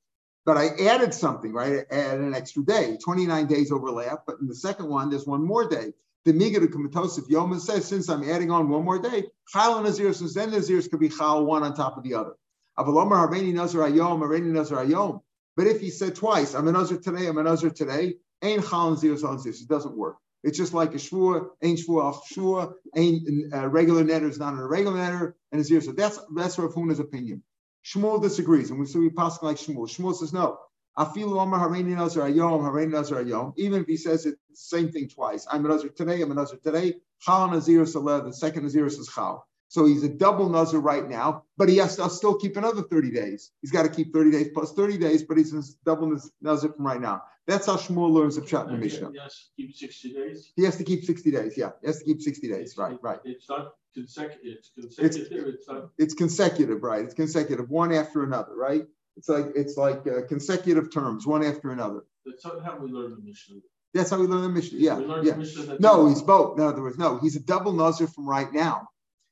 but 0.44 0.56
I 0.56 0.68
added 0.88 1.14
something, 1.14 1.52
right? 1.52 1.84
I 1.90 1.94
added 1.94 2.20
an 2.20 2.34
extra 2.34 2.64
day. 2.64 2.98
29 3.02 3.46
days 3.46 3.72
overlap, 3.72 4.22
but 4.26 4.36
in 4.40 4.46
the 4.46 4.54
second 4.54 4.88
one, 4.88 5.10
there's 5.10 5.26
one 5.26 5.44
more 5.44 5.68
day. 5.68 5.92
The 6.24 6.32
Miga 6.32 6.60
to 6.60 6.68
Yoma 6.68 7.60
says, 7.60 7.86
since 7.86 8.08
I'm 8.08 8.28
adding 8.28 8.50
on 8.50 8.68
one 8.68 8.84
more 8.84 8.98
day, 8.98 9.24
Chal 9.48 9.76
and 9.76 9.86
Nazir, 9.86 10.12
since 10.12 10.34
then 10.34 10.50
Nazirs 10.50 10.90
could 10.90 11.00
be 11.00 11.08
Chal 11.08 11.44
one 11.46 11.62
on 11.62 11.74
top 11.74 11.96
of 11.96 12.04
the 12.04 12.14
other. 12.14 12.34
Avalomar 12.78 13.28
Harveni 13.28 13.54
Nazir 13.54 13.80
Ayom, 13.80 14.20
Harveni 14.20 14.52
Nazir 14.52 14.76
Ayom. 14.76 15.22
But 15.56 15.66
if 15.66 15.80
he 15.80 15.90
said 15.90 16.14
twice, 16.14 16.54
I'm 16.54 16.68
a 16.68 16.72
Nazir 16.72 16.98
today, 16.98 17.26
I'm 17.26 17.38
a 17.38 17.42
Nazir 17.42 17.70
today, 17.70 18.16
ain't 18.42 18.68
Chal 18.68 18.88
and 18.88 19.02
Nazir, 19.02 19.14
It 19.14 19.68
doesn't 19.68 19.96
work. 19.96 20.16
It's 20.42 20.56
just 20.56 20.72
like 20.72 20.92
a 20.94 20.98
shvua, 20.98 21.48
ain't 21.62 21.78
shvua 21.78 22.04
al 22.04 22.22
shvua, 22.32 22.72
ain't 22.96 23.52
a 23.52 23.68
regular 23.68 24.04
netter 24.04 24.28
is 24.28 24.38
not 24.38 24.54
a 24.54 24.66
regular 24.66 24.96
netter, 24.96 25.34
and 25.52 25.60
a 25.60 25.64
zero. 25.64 25.80
So 25.80 25.92
that's 25.92 26.18
that's 26.34 26.58
Rav 26.58 26.72
Huna's 26.72 26.98
opinion. 26.98 27.42
Shmuel 27.84 28.22
disagrees, 28.22 28.70
and 28.70 28.78
we 28.80 28.86
see 28.86 28.98
we 28.98 29.10
pass 29.10 29.42
like 29.42 29.56
Shmuel. 29.56 29.88
Shmuel 29.88 30.14
says 30.14 30.32
no. 30.32 30.58
Afilu 30.98 31.40
Omar 31.40 31.68
Harini 31.68 31.96
Nazar 31.96 32.28
Ayom, 32.28 32.60
Harini 32.60 32.90
Nazar 32.90 33.24
Ayom. 33.24 33.54
Even 33.56 33.82
if 33.82 33.86
he 33.86 33.96
says 33.96 34.26
it 34.26 34.36
same 34.54 34.90
thing 34.90 35.08
twice, 35.08 35.46
I'm 35.50 35.64
a 35.64 35.68
Nazir 35.68 35.90
today, 35.90 36.20
I'm 36.22 36.30
a 36.30 36.34
Nazir 36.34 36.58
today. 36.62 36.94
Chal 37.20 37.48
Nazir 37.50 37.84
the 37.84 38.32
second 38.32 38.64
Nazir 38.64 38.90
says 38.90 39.08
Chal. 39.14 39.46
So 39.70 39.86
he's 39.86 40.02
a 40.02 40.08
double 40.08 40.48
Nazir 40.48 40.80
right 40.80 41.08
now, 41.08 41.44
but 41.56 41.68
he 41.68 41.76
has 41.76 41.94
to 41.94 42.10
still 42.10 42.34
keep 42.34 42.56
another 42.56 42.82
30 42.82 43.12
days. 43.12 43.52
He's 43.62 43.70
got 43.70 43.84
to 43.84 43.88
keep 43.88 44.12
30 44.12 44.32
days 44.32 44.48
plus 44.52 44.72
30 44.72 44.98
days, 44.98 45.22
but 45.22 45.36
he's 45.36 45.54
a 45.54 45.62
double 45.84 46.18
Nazir 46.42 46.72
from 46.72 46.84
right 46.84 47.00
now. 47.00 47.22
That's 47.46 47.66
how 47.66 47.76
Shmuel 47.76 48.10
learns 48.10 48.36
of 48.36 48.46
Pshat 48.46 48.68
and 48.68 48.80
Mishnah. 48.80 49.12
He 49.12 49.18
has 49.20 49.32
to 49.36 49.52
keep 49.56 49.76
60 49.76 50.12
days? 50.12 50.52
He 50.56 50.64
has 50.64 50.76
to 50.76 50.82
keep 50.82 51.04
60 51.04 51.30
days, 51.30 51.56
yeah. 51.56 51.70
He 51.82 51.86
has 51.86 52.00
to 52.00 52.04
keep 52.04 52.20
60 52.20 52.48
days, 52.48 52.76
right, 52.76 52.98
right. 53.00 53.20
It's 53.24 53.48
not 53.48 53.74
consecutive, 53.94 54.40
it's 54.44 54.70
consecutive, 54.74 55.46
it's, 55.46 55.68
not... 55.68 55.90
It's 55.98 56.14
consecutive, 56.14 56.82
right. 56.82 57.04
It's 57.04 57.14
consecutive, 57.14 57.70
one 57.70 57.94
after 57.94 58.24
another, 58.24 58.56
right? 58.56 58.82
It's 59.16 59.28
like 59.28 59.52
it's 59.54 59.76
like 59.76 60.04
uh, 60.04 60.26
consecutive 60.28 60.92
terms, 60.92 61.28
one 61.28 61.44
after 61.44 61.70
another. 61.70 62.04
That's 62.26 62.42
how 62.42 62.76
we 62.76 62.90
learn 62.90 63.10
the 63.10 63.20
Mishnah. 63.22 63.60
That's 63.94 64.10
how 64.10 64.18
we 64.18 64.26
learn 64.26 64.42
the 64.42 64.48
Mishnah. 64.48 64.78
Yeah, 64.80 64.98
yeah. 65.22 65.34
Mishnah 65.34 65.76
no, 65.78 66.08
he's 66.08 66.22
both. 66.22 66.58
In 66.58 66.64
other 66.64 66.82
words, 66.82 66.98
no, 66.98 67.18
he's 67.18 67.36
a 67.36 67.40
double 67.40 67.72
Nazir 67.72 68.08
from 68.08 68.28
right 68.28 68.52
now. 68.52 68.88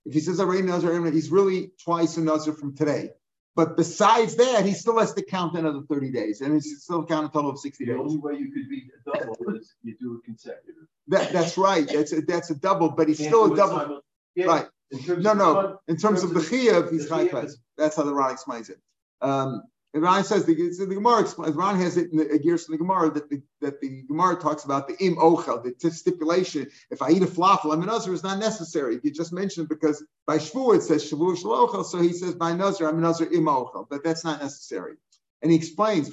If 0.09 0.15
he 0.15 0.21
says 0.21 0.41
already 0.41 0.63
Nazir, 0.63 1.05
he's 1.11 1.31
really 1.31 1.73
twice 1.85 2.17
a 2.17 2.23
Nazir 2.23 2.55
from 2.55 2.75
today. 2.75 3.11
But 3.55 3.77
besides 3.77 4.37
that, 4.37 4.65
he 4.65 4.73
still 4.73 4.99
has 4.99 5.13
to 5.15 5.23
count 5.23 5.59
another 5.59 5.83
30 5.83 6.13
days, 6.13 6.41
and 6.41 6.55
he's 6.55 6.83
still 6.83 7.05
count 7.05 7.27
a 7.27 7.29
total 7.29 7.51
of 7.51 7.59
60 7.59 7.85
the 7.85 7.91
days. 7.91 7.97
The 7.99 8.03
only 8.03 8.17
way 8.19 8.35
you 8.35 8.51
could 8.53 8.71
be 8.71 8.89
a 8.95 9.19
double 9.19 9.57
is 9.57 9.75
you 9.83 9.97
do 10.01 10.15
it 10.15 10.25
consecutive. 10.25 10.87
That, 11.09 11.33
that's 11.33 11.59
right. 11.59 11.87
That's 11.87 12.13
a, 12.13 12.23
that's 12.23 12.51
a 12.51 12.55
double, 12.55 12.91
but 12.91 13.09
he's 13.09 13.19
still 13.19 13.53
a 13.53 13.57
double. 13.57 14.01
Yeah. 14.35 14.47
Right. 14.47 14.67
No, 15.09 15.35
no. 15.35 15.81
In 15.89 15.97
terms, 15.97 16.23
of, 16.23 16.31
of 16.31 16.37
the 16.37 16.41
Chiyav, 16.41 16.91
he's 16.91 17.09
high 17.09 17.29
class. 17.29 17.57
That's 17.77 17.97
how 17.97 18.05
the 18.05 18.15
Ron 18.15 18.33
explains 18.33 18.71
it. 18.71 18.79
Um, 19.21 19.63
and 19.95 20.03
Ron 20.03 20.23
says 20.23 20.45
the, 20.45 20.55
the 20.55 20.87
Gemara 20.87 21.23
explains. 21.23 21.57
Ron 21.57 21.81
has 21.81 21.97
it 21.97 22.13
in 22.13 22.19
the 22.19 22.39
gears 22.39 22.69
in 22.69 22.73
the 22.73 22.79
Gemara 22.79 23.11
that 23.13 23.31
the, 23.31 23.43
that 23.63 23.81
the 23.81 24.03
Gemara 24.03 24.37
talks 24.37 24.65
about 24.65 24.87
the 24.87 24.95
im 25.03 25.17
ochel, 25.17 25.63
the 25.63 25.91
stipulation. 25.91 26.71
If 26.91 27.01
I 27.01 27.11
eat 27.11 27.23
a 27.23 27.27
falafel, 27.27 27.73
I'm 27.73 27.81
an 27.81 27.87
nazir 27.87 28.13
is 28.13 28.23
not 28.23 28.39
necessary. 28.39 29.01
You 29.03 29.11
just 29.11 29.33
mentioned 29.33 29.71
because 29.71 30.05
by 30.27 30.37
shvu 30.37 30.77
it 30.77 30.83
says 30.83 31.11
shavu 31.11 31.37
shalochel, 31.43 31.85
so 31.87 32.03
he 32.03 32.13
says 32.13 32.35
by 32.35 32.53
nazir 32.53 32.87
I'm 32.87 32.99
a 32.99 33.01
nazir 33.01 33.33
im 33.33 33.47
ochel, 33.47 33.87
but 33.89 34.05
that's 34.05 34.25
not 34.25 34.43
necessary. 34.43 34.97
And 35.41 35.51
he 35.51 35.57
explains 35.57 36.11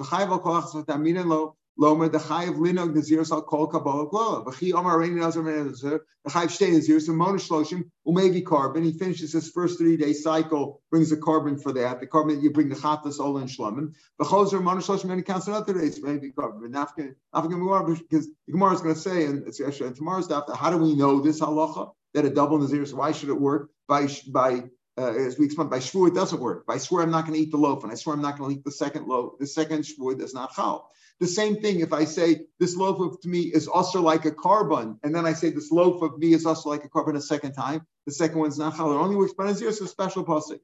Lomer 1.77 2.09
the 2.09 2.19
chayiv 2.19 2.55
linog 2.55 2.95
nazir 2.95 3.25
sal 3.25 3.41
kol 3.41 3.67
kabbalah 3.67 4.09
glola. 4.09 4.45
V'chi 4.45 4.73
omar 4.73 4.97
reini 4.97 5.17
nazir 5.19 5.43
nazir. 5.43 6.01
The 6.23 6.31
chayiv 6.31 6.47
shtei 6.47 6.71
nazir 6.71 7.01
so 7.01 7.11
monish 7.11 7.49
shloshim 7.49 7.89
umevi 8.07 8.45
carbon. 8.45 8.83
He 8.83 8.93
finishes 8.93 9.33
his 9.33 9.49
first 9.49 9.77
three 9.77 9.97
day 9.97 10.13
cycle, 10.13 10.81
brings 10.89 11.11
a 11.11 11.17
carbon 11.17 11.57
for 11.57 11.73
that. 11.73 11.99
The 11.99 12.07
carbon 12.07 12.41
you 12.41 12.51
bring 12.51 12.69
the 12.69 12.75
chatas 12.75 13.19
ola 13.19 13.41
and 13.41 13.49
shlomin. 13.49 13.93
V'chozer 14.21 14.63
monish 14.63 14.85
shloshim 14.85 15.09
and 15.09 15.17
he 15.17 15.23
counts 15.23 15.47
another 15.47 15.73
days 15.73 16.01
maybe 16.01 16.31
carbon. 16.31 16.61
But 16.61 16.71
nafka 16.71 17.13
nafka 17.33 17.97
because 17.97 18.27
the 18.27 18.53
Gemara 18.53 18.73
is 18.73 18.81
going 18.81 18.95
to 18.95 19.01
say 19.01 19.25
and 19.25 19.45
it's 19.47 19.59
actually 19.59 19.93
tomorrow's 19.93 20.29
daf. 20.29 20.55
How 20.55 20.69
do 20.69 20.77
we 20.77 20.95
know 20.95 21.19
this 21.19 21.41
halacha 21.41 21.91
that 22.13 22.23
a 22.23 22.29
double 22.29 22.57
nazir? 22.57 22.85
So 22.85 22.95
why 22.95 23.11
should 23.11 23.29
it 23.29 23.39
work 23.39 23.69
by 23.87 24.07
by 24.29 24.63
uh, 24.97 25.11
as 25.11 25.37
we 25.37 25.45
explained, 25.45 25.69
by 25.69 25.79
shvu 25.79 26.07
it 26.07 26.15
doesn't 26.15 26.39
work. 26.39 26.65
By 26.65 26.77
swear 26.77 27.03
I'm 27.03 27.11
not 27.11 27.25
going 27.25 27.33
to 27.33 27.39
eat 27.39 27.51
the 27.51 27.57
loaf, 27.57 27.83
and 27.83 27.91
I 27.91 27.95
swear 27.95 28.15
I'm 28.15 28.21
not 28.21 28.37
going 28.37 28.51
to 28.51 28.57
eat 28.57 28.63
the 28.63 28.71
second 28.71 29.07
loaf. 29.07 29.33
The 29.39 29.47
second 29.47 29.83
shvu 29.83 30.17
does 30.17 30.33
not 30.33 30.55
chal. 30.55 30.89
The 31.21 31.27
same 31.27 31.61
thing 31.61 31.79
if 31.79 31.93
I 31.93 32.03
say 32.05 32.45
this 32.59 32.75
loaf 32.75 32.99
of 32.99 33.21
to 33.21 33.29
me 33.29 33.41
is 33.41 33.67
also 33.67 34.01
like 34.01 34.25
a 34.25 34.31
carbon, 34.31 34.99
and 35.03 35.15
then 35.15 35.25
I 35.25 35.33
say 35.33 35.49
this 35.49 35.71
loaf 35.71 36.01
of 36.01 36.17
me 36.17 36.33
is 36.33 36.45
also 36.45 36.69
like 36.69 36.83
a 36.83 36.89
carbon 36.89 37.15
a 37.15 37.21
second 37.21 37.53
time. 37.53 37.85
The 38.05 38.11
second 38.11 38.39
one's 38.39 38.59
not 38.59 38.75
chal. 38.75 38.91
It 38.91 38.95
only 38.95 39.15
works 39.15 39.33
by 39.33 39.45
nazir, 39.45 39.69
a 39.69 39.73
special 39.73 40.25
pasuk. 40.25 40.59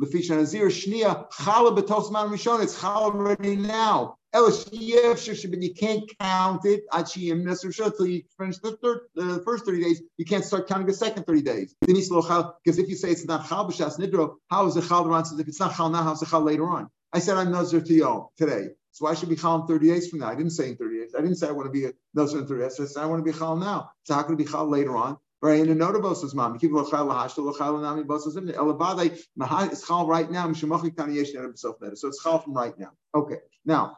Lefisha 0.00 0.36
Nazir 0.36 0.68
Shnia 0.68 1.30
Chala 1.30 1.76
Betos 1.76 2.10
Man 2.10 2.28
Rishon. 2.28 2.62
It's 2.62 2.78
Chala 2.78 3.14
already 3.14 3.56
now. 3.56 4.16
You 4.32 5.74
can't 5.74 6.10
count 6.18 6.64
it 6.64 6.84
until 6.92 7.22
you 7.22 8.22
finish 8.38 8.58
the 8.58 8.78
third, 8.82 9.00
the 9.14 9.42
first 9.44 9.66
30 9.66 9.82
days. 9.82 10.02
You 10.16 10.24
can't 10.24 10.44
start 10.44 10.68
counting 10.68 10.86
the 10.86 10.94
second 10.94 11.24
30 11.24 11.42
days. 11.42 11.74
Because 11.80 12.78
if 12.78 12.88
you 12.88 12.94
say 12.94 13.10
it's 13.10 13.26
not 13.26 13.46
Chal 13.48 13.68
B'Shas 13.68 13.98
Nidro, 13.98 14.36
how 14.48 14.66
is 14.66 14.76
it 14.76 14.84
Chal 14.88 15.12
if 15.14 15.48
it's 15.48 15.60
not 15.60 15.74
Chal 15.74 15.90
now, 15.90 16.04
how's 16.04 16.22
it 16.22 16.28
Chal 16.28 16.40
later 16.40 16.66
on? 16.66 16.88
I 17.12 17.18
said 17.18 17.36
I'm 17.36 17.50
Nazir 17.50 17.80
to 17.80 17.94
Yom 17.94 18.28
today. 18.36 18.68
So 18.92 19.06
I 19.06 19.14
should 19.14 19.28
be 19.28 19.36
Chal 19.36 19.66
30 19.66 19.88
days 19.88 20.08
from 20.08 20.20
now. 20.20 20.28
I 20.28 20.34
didn't 20.34 20.50
say 20.50 20.68
in 20.68 20.76
30 20.76 20.98
days. 20.98 21.14
I 21.16 21.20
didn't 21.20 21.36
say 21.36 21.48
I 21.48 21.52
want 21.52 21.66
to 21.66 21.72
be 21.72 21.86
a 21.86 21.92
Nazir 22.14 22.40
in 22.40 22.46
30 22.46 22.62
days. 22.62 22.80
I 22.80 22.84
said 22.86 23.02
I 23.02 23.06
want 23.06 23.24
to 23.24 23.32
be 23.32 23.36
Chal 23.36 23.56
now. 23.56 23.90
So 24.04 24.14
how 24.14 24.22
can 24.22 24.34
it 24.34 24.38
be 24.38 24.44
Chal 24.44 24.68
later 24.68 24.96
on? 24.96 25.16
Right 25.42 25.60
in 25.60 25.68
the 25.68 25.74
notable 25.74 26.14
says 26.14 26.34
mom, 26.34 26.58
keep 26.58 26.70
chal 26.70 27.06
lahashta 27.06 27.38
lo 27.38 27.54
chal 27.54 27.78
nami 27.78 28.02
bosas 28.02 28.36
in 28.36 28.48
elabade 28.48 29.18
mahai 29.38 29.72
is 29.72 29.82
chal 29.82 30.06
right 30.06 30.30
now. 30.30 30.46
Mishmachi 30.46 30.94
kani 30.94 31.14
yesh 31.14 31.32
himself 31.32 31.80
better. 31.80 31.96
So 31.96 32.08
it's 32.08 32.22
chal 32.22 32.40
from 32.40 32.52
right 32.52 32.78
now. 32.78 32.90
Okay, 33.14 33.36
now, 33.64 33.96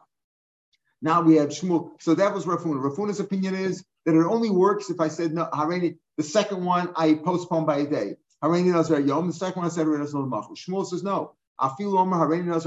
now 1.00 1.20
we 1.22 1.36
have 1.36 1.48
Shmuel. 1.48 2.00
So 2.00 2.14
that 2.14 2.32
was 2.32 2.46
Rav 2.46 2.60
Huna. 2.60 2.80
Rafuna's 2.80 3.18
opinion 3.18 3.56
is 3.56 3.84
that 4.06 4.14
it 4.14 4.24
only 4.24 4.50
works 4.50 4.88
if 4.88 5.00
I 5.00 5.08
said 5.08 5.32
no. 5.32 5.48
Hareni, 5.52 5.96
the 6.16 6.22
second 6.22 6.64
one 6.64 6.92
I 6.94 7.14
postponed 7.14 7.66
by 7.66 7.78
a 7.78 7.86
day. 7.86 8.14
Hareni 8.40 8.72
nazar 8.72 9.00
yom. 9.00 9.26
The 9.26 9.32
second 9.32 9.62
one 9.62 9.70
I 9.70 9.74
said 9.74 9.86
Shmuel 9.86 10.86
says 10.86 11.02
no. 11.02 11.34
Even 11.60 12.58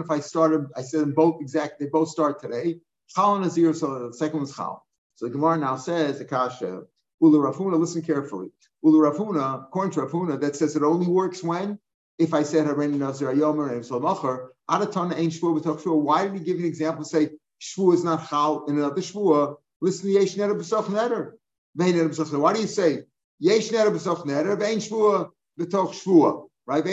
if 0.00 0.10
I 0.10 0.20
started, 0.20 0.66
I 0.76 0.82
said 0.82 1.00
them 1.00 1.12
both 1.12 1.40
exact. 1.40 1.80
They 1.80 1.86
both 1.86 2.08
start 2.08 2.40
today. 2.40 2.80
Chal 3.08 3.38
nazir. 3.38 3.74
So 3.74 4.08
the 4.08 4.14
second 4.14 4.38
one's 4.38 4.54
chal. 4.54 4.86
So 5.16 5.26
the 5.26 5.32
Gemara 5.32 5.58
now 5.58 5.76
says 5.76 6.18
the 6.18 6.24
kasha. 6.24 6.82
Ulu 7.22 7.40
Rav 7.40 7.56
Huna, 7.56 7.78
listen 7.78 8.02
carefully. 8.02 8.50
Ulu 8.82 9.00
Rav 9.00 9.16
Huna, 9.16 9.64
according 9.64 9.92
to 9.92 10.02
Rav 10.02 10.10
Huna, 10.10 10.40
that 10.40 10.56
says 10.56 10.76
it 10.76 10.82
only 10.82 11.06
works 11.06 11.42
when 11.42 11.78
if 12.18 12.34
I 12.34 12.42
said 12.42 12.66
Hareni 12.66 12.98
Nazir 12.98 13.32
Ayomer 13.32 13.72
and 13.72 13.82
Salmachar, 13.82 14.48
Adatana 14.70 15.16
ain't 15.16 15.32
Shvua 15.32 15.54
with 15.54 15.64
Shvua. 15.64 16.00
Why 16.00 16.28
did 16.28 16.38
he 16.38 16.44
give 16.44 16.58
an 16.58 16.64
example? 16.64 17.04
Say 17.04 17.30
Shvua 17.60 17.94
is 17.94 18.04
not 18.04 18.28
Chal 18.28 18.66
in 18.66 18.76
another 18.76 19.00
Shvua. 19.00 19.56
Listen 19.80 20.06
to 20.06 20.12
Yesh 20.12 20.36
Neder 20.36 20.58
B'Soch 20.58 20.86
Neder. 20.86 21.32
Why 21.74 22.52
do 22.52 22.60
you 22.60 22.66
say 22.66 23.04
Yesh 23.40 23.70
Neder 23.70 23.92
B'Soch 23.92 24.24
Neder? 24.26 24.58
Vein 24.58 24.78
Shvua 24.78 25.30
B'Toch 25.58 25.92
Shvua. 25.92 26.48
Right? 26.66 26.84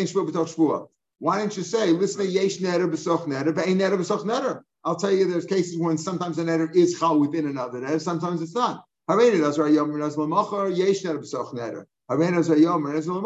Why 1.20 1.38
don't 1.38 1.56
you 1.58 1.64
say 1.64 1.92
listen 1.92 2.30
Yesh 2.30 2.58
Neder 2.58 2.90
B'Soch 2.92 3.28
Neder? 3.28 3.54
Vein 3.54 3.78
Neder 3.78 3.98
B'Soch 3.98 4.26
Neder. 4.26 4.64
I'll 4.84 4.96
tell 4.96 5.12
you, 5.12 5.30
there's 5.30 5.46
cases 5.46 5.78
when 5.78 5.98
sometimes 5.98 6.40
a 6.40 6.44
neder 6.44 6.76
is 6.76 6.98
chal 7.00 7.20
within 7.20 7.46
another 7.48 7.80
neder, 7.82 8.02
sometimes 8.02 8.42
it's 8.42 8.56
not. 8.56 8.86
Harena 9.10 9.40
does 9.42 9.60
Rayom 9.60 9.92
Renaz 9.92 10.18
Lamachar, 10.18 10.76
Yesh 10.76 11.04
Neder 11.04 11.20
B'Soch 11.20 11.54
Neder. 11.54 11.86
Harena 12.10 12.38
does 12.38 12.50
Rayom 12.50 12.84
Renaz 12.84 13.08
on 13.08 13.22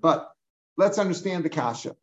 But 0.00 0.32
let's 0.76 0.98
understand 0.98 1.44
the 1.44 1.48
Kasha. 1.50 1.96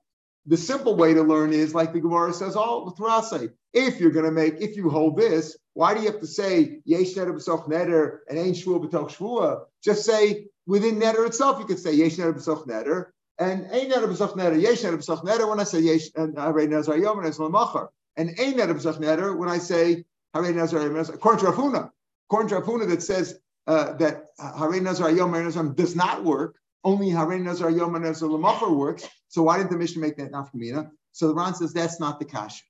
The 0.48 0.58
simple 0.58 0.96
way 0.96 1.14
to 1.14 1.24
learn 1.24 1.54
is 1.54 1.74
like 1.74 1.92
the 1.94 2.00
Gemara 2.00 2.34
says 2.34 2.56
all 2.56 2.92
throughout 2.92 3.25
say, 3.25 3.50
if 3.74 4.00
you're 4.00 4.12
going 4.12 4.25
to 4.25 4.32
make, 4.32 4.62
if 4.62 4.78
you 4.78 4.90
hold 4.90 5.18
this, 5.18 5.58
why 5.74 5.94
do 5.94 6.02
you 6.02 6.06
have 6.12 6.22
to 6.22 6.28
say 6.28 6.80
Yesh 6.86 7.16
Neder 7.16 7.34
B'Soch 7.34 7.68
Neder 7.68 8.20
and 8.30 8.38
Ain't 8.38 8.56
Shvua 8.56 8.84
B'Toch 8.86 9.12
Shvua? 9.12 9.66
Just 9.84 10.06
say 10.06 10.48
within 10.68 10.96
Neder 11.00 11.25
itself, 11.25 11.60
you 11.60 11.66
could 11.66 11.80
say 11.80 11.94
Yesh 11.94 12.16
Neder 12.16 12.34
B'Soch 12.34 12.68
Neder 12.68 13.08
and 13.38 13.66
Ein 13.72 13.90
Neder 13.90 14.08
B'Soch 14.08 14.36
Neder, 14.36 14.62
Yesh 14.62 14.82
Neder 14.82 14.98
B'Soch 14.98 15.24
Neder 15.25 15.50
when 15.50 15.60
I 15.60 15.64
say 15.64 15.80
Yesh 15.80 16.10
and 16.16 16.36
Harei 16.36 16.70
Nazar 16.70 16.98
Yom 16.98 17.20
and 17.20 17.28
Eslamachar. 17.28 17.90
And 18.16 18.30
Ein 18.40 18.54
Neder 18.54 18.75
B'Soch 18.75 19.00
Neder 19.00 19.36
when 19.38 19.50
I 19.50 19.58
say 19.58 20.06
Harei 20.36 20.56
Nazar 20.56 20.82
Yom 20.82 20.96
according 20.96 21.40
to 21.40 21.52
Rav 21.52 21.56
Huna. 21.56 21.92
According 22.30 22.88
to 22.88 22.96
that 22.96 23.04
says 23.04 23.40
uh, 23.68 23.94
that 23.94 24.28
Harei 24.40 24.82
Nazar 24.82 25.12
Yom 25.12 25.74
does 25.74 25.96
not 25.96 26.24
work, 26.24 26.56
only 26.86 27.10
Harei 27.10 27.42
Nazar 27.42 27.72
Yom 27.72 27.96
and 27.96 28.06
Eslamachar 28.06 28.74
works. 28.74 29.10
So 29.27 29.44
why 29.44 29.58
didn't 29.58 29.72
the 29.72 29.77
Mishnah 29.77 30.01
make 30.01 30.18
that 30.18 30.32
nafkamina? 30.32 30.92
So 31.12 31.27
the 31.27 31.34
Ran 31.34 31.56
says 31.56 31.74
that's 31.74 32.00
not 32.00 32.20
the 32.20 32.25
kasha. 32.25 32.63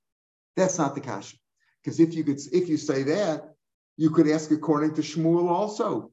That's 0.55 0.77
not 0.77 0.95
the 0.95 1.01
kasha. 1.01 1.35
Because 1.83 1.99
if 1.99 2.15
you 2.15 2.23
could, 2.23 2.39
if 2.51 2.69
you 2.69 2.77
say 2.77 3.03
that, 3.03 3.53
you 3.97 4.09
could 4.09 4.27
ask 4.27 4.49
according 4.51 4.95
to 4.95 5.01
Shmuel 5.01 5.49
also. 5.49 6.11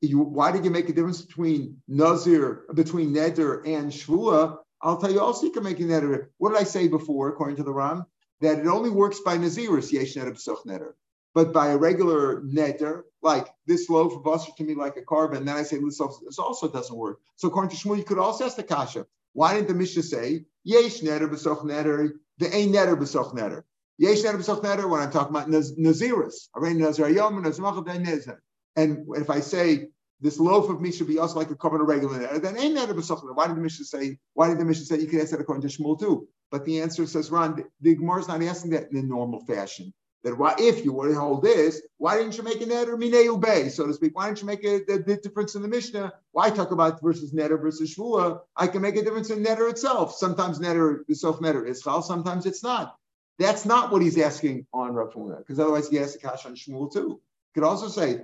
You, 0.00 0.18
why 0.18 0.52
did 0.52 0.64
you 0.64 0.70
make 0.70 0.88
a 0.88 0.92
difference 0.92 1.22
between 1.22 1.80
Nazir, 1.88 2.64
between 2.74 3.14
Neder 3.14 3.66
and 3.66 3.90
Shvua? 3.90 4.58
I'll 4.82 4.96
tell 4.96 5.12
you 5.12 5.20
also 5.20 5.46
you 5.46 5.52
can 5.52 5.62
make 5.62 5.80
a 5.80 5.84
Neder. 5.84 6.26
What 6.38 6.50
did 6.50 6.60
I 6.60 6.64
say 6.64 6.88
before, 6.88 7.28
according 7.28 7.56
to 7.56 7.62
the 7.62 7.72
Ran? 7.72 8.04
That 8.40 8.58
it 8.58 8.66
only 8.66 8.90
works 8.90 9.20
by 9.20 9.38
Nazirus, 9.38 9.92
Yesh 9.92 10.14
Neder 10.14 10.32
Psuch 10.32 10.66
Neder. 10.66 10.92
But 11.34 11.52
by 11.52 11.68
a 11.68 11.76
regular 11.76 12.42
Neder, 12.42 13.02
like 13.22 13.48
this 13.66 13.88
loaf 13.88 14.14
of 14.14 14.22
buster 14.22 14.52
to 14.56 14.64
me 14.64 14.74
like 14.74 14.96
a 14.96 15.02
carbon, 15.02 15.38
and 15.38 15.48
then 15.48 15.56
I 15.56 15.62
say 15.62 15.78
this 15.78 16.00
also 16.00 16.68
doesn't 16.68 16.96
work. 16.96 17.20
So 17.36 17.48
according 17.48 17.70
to 17.70 17.76
Shmuel, 17.76 17.96
you 17.98 18.04
could 18.04 18.18
also 18.18 18.44
ask 18.44 18.56
the 18.56 18.62
Kasha. 18.62 19.06
Why 19.32 19.54
didn't 19.54 19.68
the 19.68 19.74
Mishnah 19.74 20.02
say, 20.02 20.44
Yesh 20.64 21.00
Neder 21.00 21.30
B'soch 21.30 21.62
Neder, 21.64 22.10
the 22.38 22.54
Ein 22.54 22.72
Neder 22.72 22.96
B'soch 22.96 23.34
Neder? 23.34 23.62
Yesh 23.98 24.22
Neder 24.22 24.36
B'soch 24.36 24.62
Neder, 24.62 24.88
when 24.90 25.00
I'm 25.00 25.10
talking 25.10 25.34
about 25.34 25.48
Nazirus, 25.48 26.48
and 28.76 29.06
if 29.16 29.30
I 29.30 29.40
say 29.40 29.88
this 30.20 30.38
loaf 30.38 30.70
of 30.70 30.80
meat 30.80 30.94
should 30.94 31.08
be 31.08 31.18
also 31.18 31.38
like 31.38 31.50
a 31.50 31.56
carbon 31.56 31.82
regular 31.82 32.18
neder, 32.18 32.40
then 32.40 32.56
ain't 32.56 32.76
that 32.76 32.88
a 32.88 32.94
besachner. 32.94 33.34
Why 33.34 33.48
did 33.48 33.56
the 33.56 33.60
Mishnah 33.60 33.84
say? 33.84 34.18
Why 34.34 34.48
did 34.48 34.58
the 34.58 34.64
Mishnah 34.64 34.86
say 34.86 35.00
you 35.00 35.08
can 35.08 35.20
ask 35.20 35.32
that 35.32 35.40
according 35.40 35.68
to 35.68 35.76
Shmuel 35.76 35.98
too? 35.98 36.28
But 36.50 36.64
the 36.64 36.80
answer 36.80 37.06
says, 37.06 37.30
Ron, 37.30 37.64
the 37.80 37.94
Gemara 37.96 38.20
is 38.20 38.28
not 38.28 38.42
asking 38.42 38.70
that 38.70 38.90
in 38.90 38.98
a 38.98 39.02
normal 39.02 39.44
fashion. 39.46 39.92
That 40.24 40.38
why, 40.38 40.54
if 40.58 40.84
you 40.84 40.92
were 40.92 41.08
to 41.08 41.18
hold 41.18 41.42
this, 41.42 41.82
why 41.98 42.16
didn't 42.16 42.36
you 42.36 42.44
make 42.44 42.60
a 42.60 42.64
neder 42.64 42.96
mineu 42.96 43.40
bay, 43.40 43.68
so 43.68 43.86
to 43.86 43.94
speak? 43.94 44.14
Why 44.14 44.26
didn't 44.26 44.40
you 44.40 44.46
make 44.46 44.64
a, 44.64 44.78
the, 44.86 45.02
the 45.04 45.16
difference 45.16 45.56
in 45.56 45.62
the 45.62 45.68
Mishnah? 45.68 46.12
Why 46.30 46.50
talk 46.50 46.70
about 46.70 47.02
versus 47.02 47.32
neder 47.32 47.60
versus 47.60 47.96
shvua? 47.96 48.40
I 48.56 48.68
can 48.68 48.82
make 48.82 48.96
a 48.96 49.02
difference 49.02 49.30
in 49.30 49.42
neder 49.42 49.68
itself. 49.68 50.14
Sometimes 50.14 50.60
neder, 50.60 51.00
the 51.08 51.14
self 51.14 51.40
neder 51.40 51.66
is 51.66 51.82
chal, 51.82 52.02
sometimes 52.02 52.46
it's 52.46 52.62
not. 52.62 52.96
That's 53.38 53.64
not 53.64 53.90
what 53.90 54.02
he's 54.02 54.18
asking 54.18 54.66
on 54.72 54.94
Rav 54.94 55.12
Huna, 55.12 55.38
because 55.38 55.58
otherwise 55.58 55.88
he 55.88 55.96
has 55.96 56.12
to 56.12 56.18
cash 56.18 56.46
on 56.46 56.54
Shmuel 56.54 56.92
too. 56.92 57.20
Could 57.54 57.64
also 57.64 57.88
say 57.88 58.20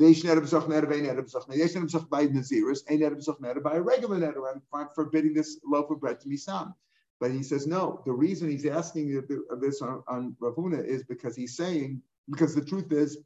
Yesh 0.00 0.22
neder 0.22 0.40
b'soch 0.40 0.66
neder 0.66 0.88
ve'ein 0.88 1.04
neder 1.04 1.22
b'soch 1.22 1.46
neder. 1.46 1.58
Yesh 1.58 1.74
neder 1.74 1.90
b'soch 1.90 2.08
by 2.08 2.26
Naziris, 2.26 2.80
ein 2.88 3.00
neder 3.00 3.16
b'soch 3.16 3.38
neder 3.40 3.62
by 3.62 3.74
a 3.74 3.82
regular 3.82 4.18
neder. 4.18 4.60
I'm 4.72 4.88
forbidding 4.94 5.34
this 5.34 5.60
loaf 5.62 5.90
of 5.90 6.00
bread 6.00 6.20
to 6.20 6.28
be 6.28 6.38
sam. 6.38 6.74
But 7.20 7.30
he 7.32 7.42
says 7.42 7.66
no. 7.66 8.02
The 8.06 8.12
reason 8.12 8.50
he's 8.50 8.66
asking 8.66 9.22
this 9.60 9.82
on, 9.82 10.02
on 10.08 10.36
Rav 10.40 10.54
Huna 10.54 10.84
is 10.84 11.04
because 11.04 11.36
he's 11.36 11.56
saying 11.56 12.02
because 12.30 12.54
the 12.54 12.64
truth 12.64 12.90
is 12.92 13.18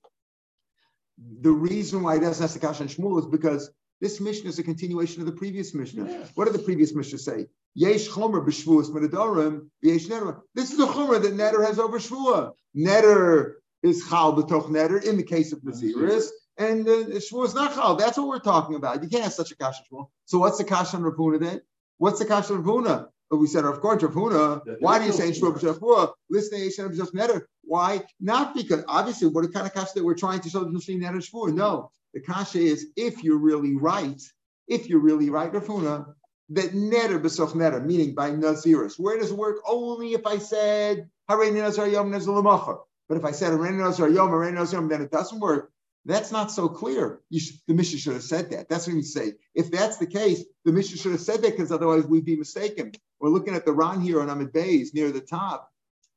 the 1.41 1.51
reason 1.51 2.03
why 2.03 2.15
he 2.15 2.21
doesn't 2.21 2.43
ask 2.43 2.55
the 2.55 2.61
Kash 2.61 2.81
on 2.81 2.89
Shmuel 2.89 3.21
is 3.21 3.27
because 3.27 3.71
this 4.01 4.21
mission 4.21 4.49
is 4.49 4.59
a 4.59 4.63
continuation 4.63 5.21
of 5.21 5.27
the 5.27 5.33
previous 5.33 5.75
mission. 5.75 6.07
Yeah. 6.07 6.25
What 6.35 6.47
did 6.47 6.55
the 6.55 6.65
previous 6.65 6.95
mission 6.95 7.19
say? 7.19 7.47
Yesh 7.75 8.09
chomer 8.09 8.45
b'shvuas 8.45 8.91
medadorim 8.91 9.69
yesh 9.83 10.07
neder. 10.07 10.41
This 10.55 10.73
is 10.73 10.79
the 10.79 10.87
chomer 10.87 11.23
that 11.23 11.35
neder 11.35 11.65
has 11.65 11.79
over 11.79 11.99
shvua. 11.99 12.53
Neder 12.77 13.55
is 13.83 14.05
chal 14.09 14.35
b'toch 14.37 14.69
neder 14.69 15.03
in 15.05 15.17
the 15.17 15.23
case 15.23 15.53
of 15.53 15.61
Naziris 15.61 16.27
and 16.59 16.87
uh, 16.89 17.05
Shmuel 17.25 17.47
is 17.47 17.55
not 17.55 17.75
chal. 17.75 17.97
That's 17.97 18.19
what 18.19 18.29
we're 18.29 18.39
talking 18.41 18.75
about. 18.75 19.03
You 19.03 19.09
can't 19.09 19.25
have 19.25 19.33
such 19.33 19.53
a 19.53 19.57
kasha 19.57 19.83
Shmuel. 19.91 20.09
So 20.25 20.39
what's 20.39 20.59
the 20.59 20.65
kasha 20.65 20.97
on 20.97 21.05
Rav 21.05 21.15
Huna 21.15 21.41
then? 21.41 21.61
What's 21.99 22.19
the 22.19 22.27
kasha 22.27 22.55
on 22.55 22.63
Rav 22.63 22.85
Huna? 22.85 23.07
But 23.35 23.41
we 23.41 23.49
said, 23.49 23.65
of 23.65 23.81
course, 23.81 24.01
Rav 24.01 24.13
Huna. 24.13 24.77
Why 24.79 25.01
do 25.01 25.07
you 25.07 25.13
say 25.13 25.33
Shmuel 25.33 25.59
b'shafua? 25.59 26.13
Listen 26.31 26.57
to 26.57 26.67
Yishem 26.67 26.97
b'shaf 26.97 27.43
Why? 27.63 28.05
Not 28.21 28.55
because 28.55 28.85
obviously, 28.87 29.27
what 29.27 29.53
kind 29.53 29.67
of 29.67 29.75
kasha 29.75 29.91
that 29.97 30.05
we're 30.05 30.15
trying 30.15 30.39
to 30.43 30.49
show 30.49 30.65
between 30.65 31.01
neder 31.01 31.17
Shmuel? 31.17 31.53
No, 31.53 31.91
the 32.13 32.21
kasha 32.21 32.61
is 32.61 32.87
if 32.95 33.25
you're 33.25 33.39
really 33.39 33.75
right, 33.75 34.23
if 34.69 34.89
you're 34.89 35.01
really 35.01 35.31
right, 35.31 35.53
Rav 35.53 35.65
Huna, 35.65 36.15
that 36.51 36.75
neder 36.75 37.21
b'soch 37.21 37.55
neder, 37.55 37.85
meaning 37.85 38.15
by 38.15 38.31
naziris. 38.31 39.01
Where 39.01 39.19
does 39.19 39.33
it 39.33 39.37
work? 39.37 39.57
Only 39.67 40.13
if 40.13 40.25
I 40.29 40.39
said 40.39 41.11
harein 41.29 41.55
nazar 41.55 41.89
yom 41.89 42.13
nazar 42.13 42.85
But 43.09 43.19
if 43.19 43.25
I 43.25 43.33
said 43.33 43.53
harein 43.53 43.79
nazar 43.79 44.09
yom 44.11 44.31
harein 44.31 44.55
nazar 44.55 44.79
yom, 44.79 44.89
then 44.89 45.03
it 45.03 45.11
doesn't 45.11 45.41
work. 45.41 45.73
That's 46.07 46.31
not 46.31 46.53
so 46.53 46.69
clear. 46.69 47.21
Should, 47.33 47.57
the 47.67 47.75
Mishnah 47.75 47.99
should 47.99 48.13
have 48.13 48.23
said 48.23 48.51
that. 48.51 48.69
That's 48.69 48.87
what 48.87 48.95
we 48.95 49.03
say. 49.03 49.33
If 49.55 49.71
that's 49.71 49.97
the 49.97 50.07
case, 50.07 50.45
the 50.65 50.73
Mishnah 50.73 50.99
should 50.99 51.13
have 51.13 51.21
said 51.21 51.43
that 51.43 51.53
because 51.53 51.73
otherwise 51.73 52.05
we'd 52.05 52.27
be 52.27 52.37
mistaken. 52.37 52.93
We're 53.25 53.31
looking 53.31 53.55
at 53.55 53.65
the 53.65 53.73
Ran 53.73 54.03
here 54.03 54.21
on 54.21 54.29
Amid 54.29 54.53
Bays 54.53 54.93
near 54.93 55.11
the 55.11 55.23
top. 55.23 55.73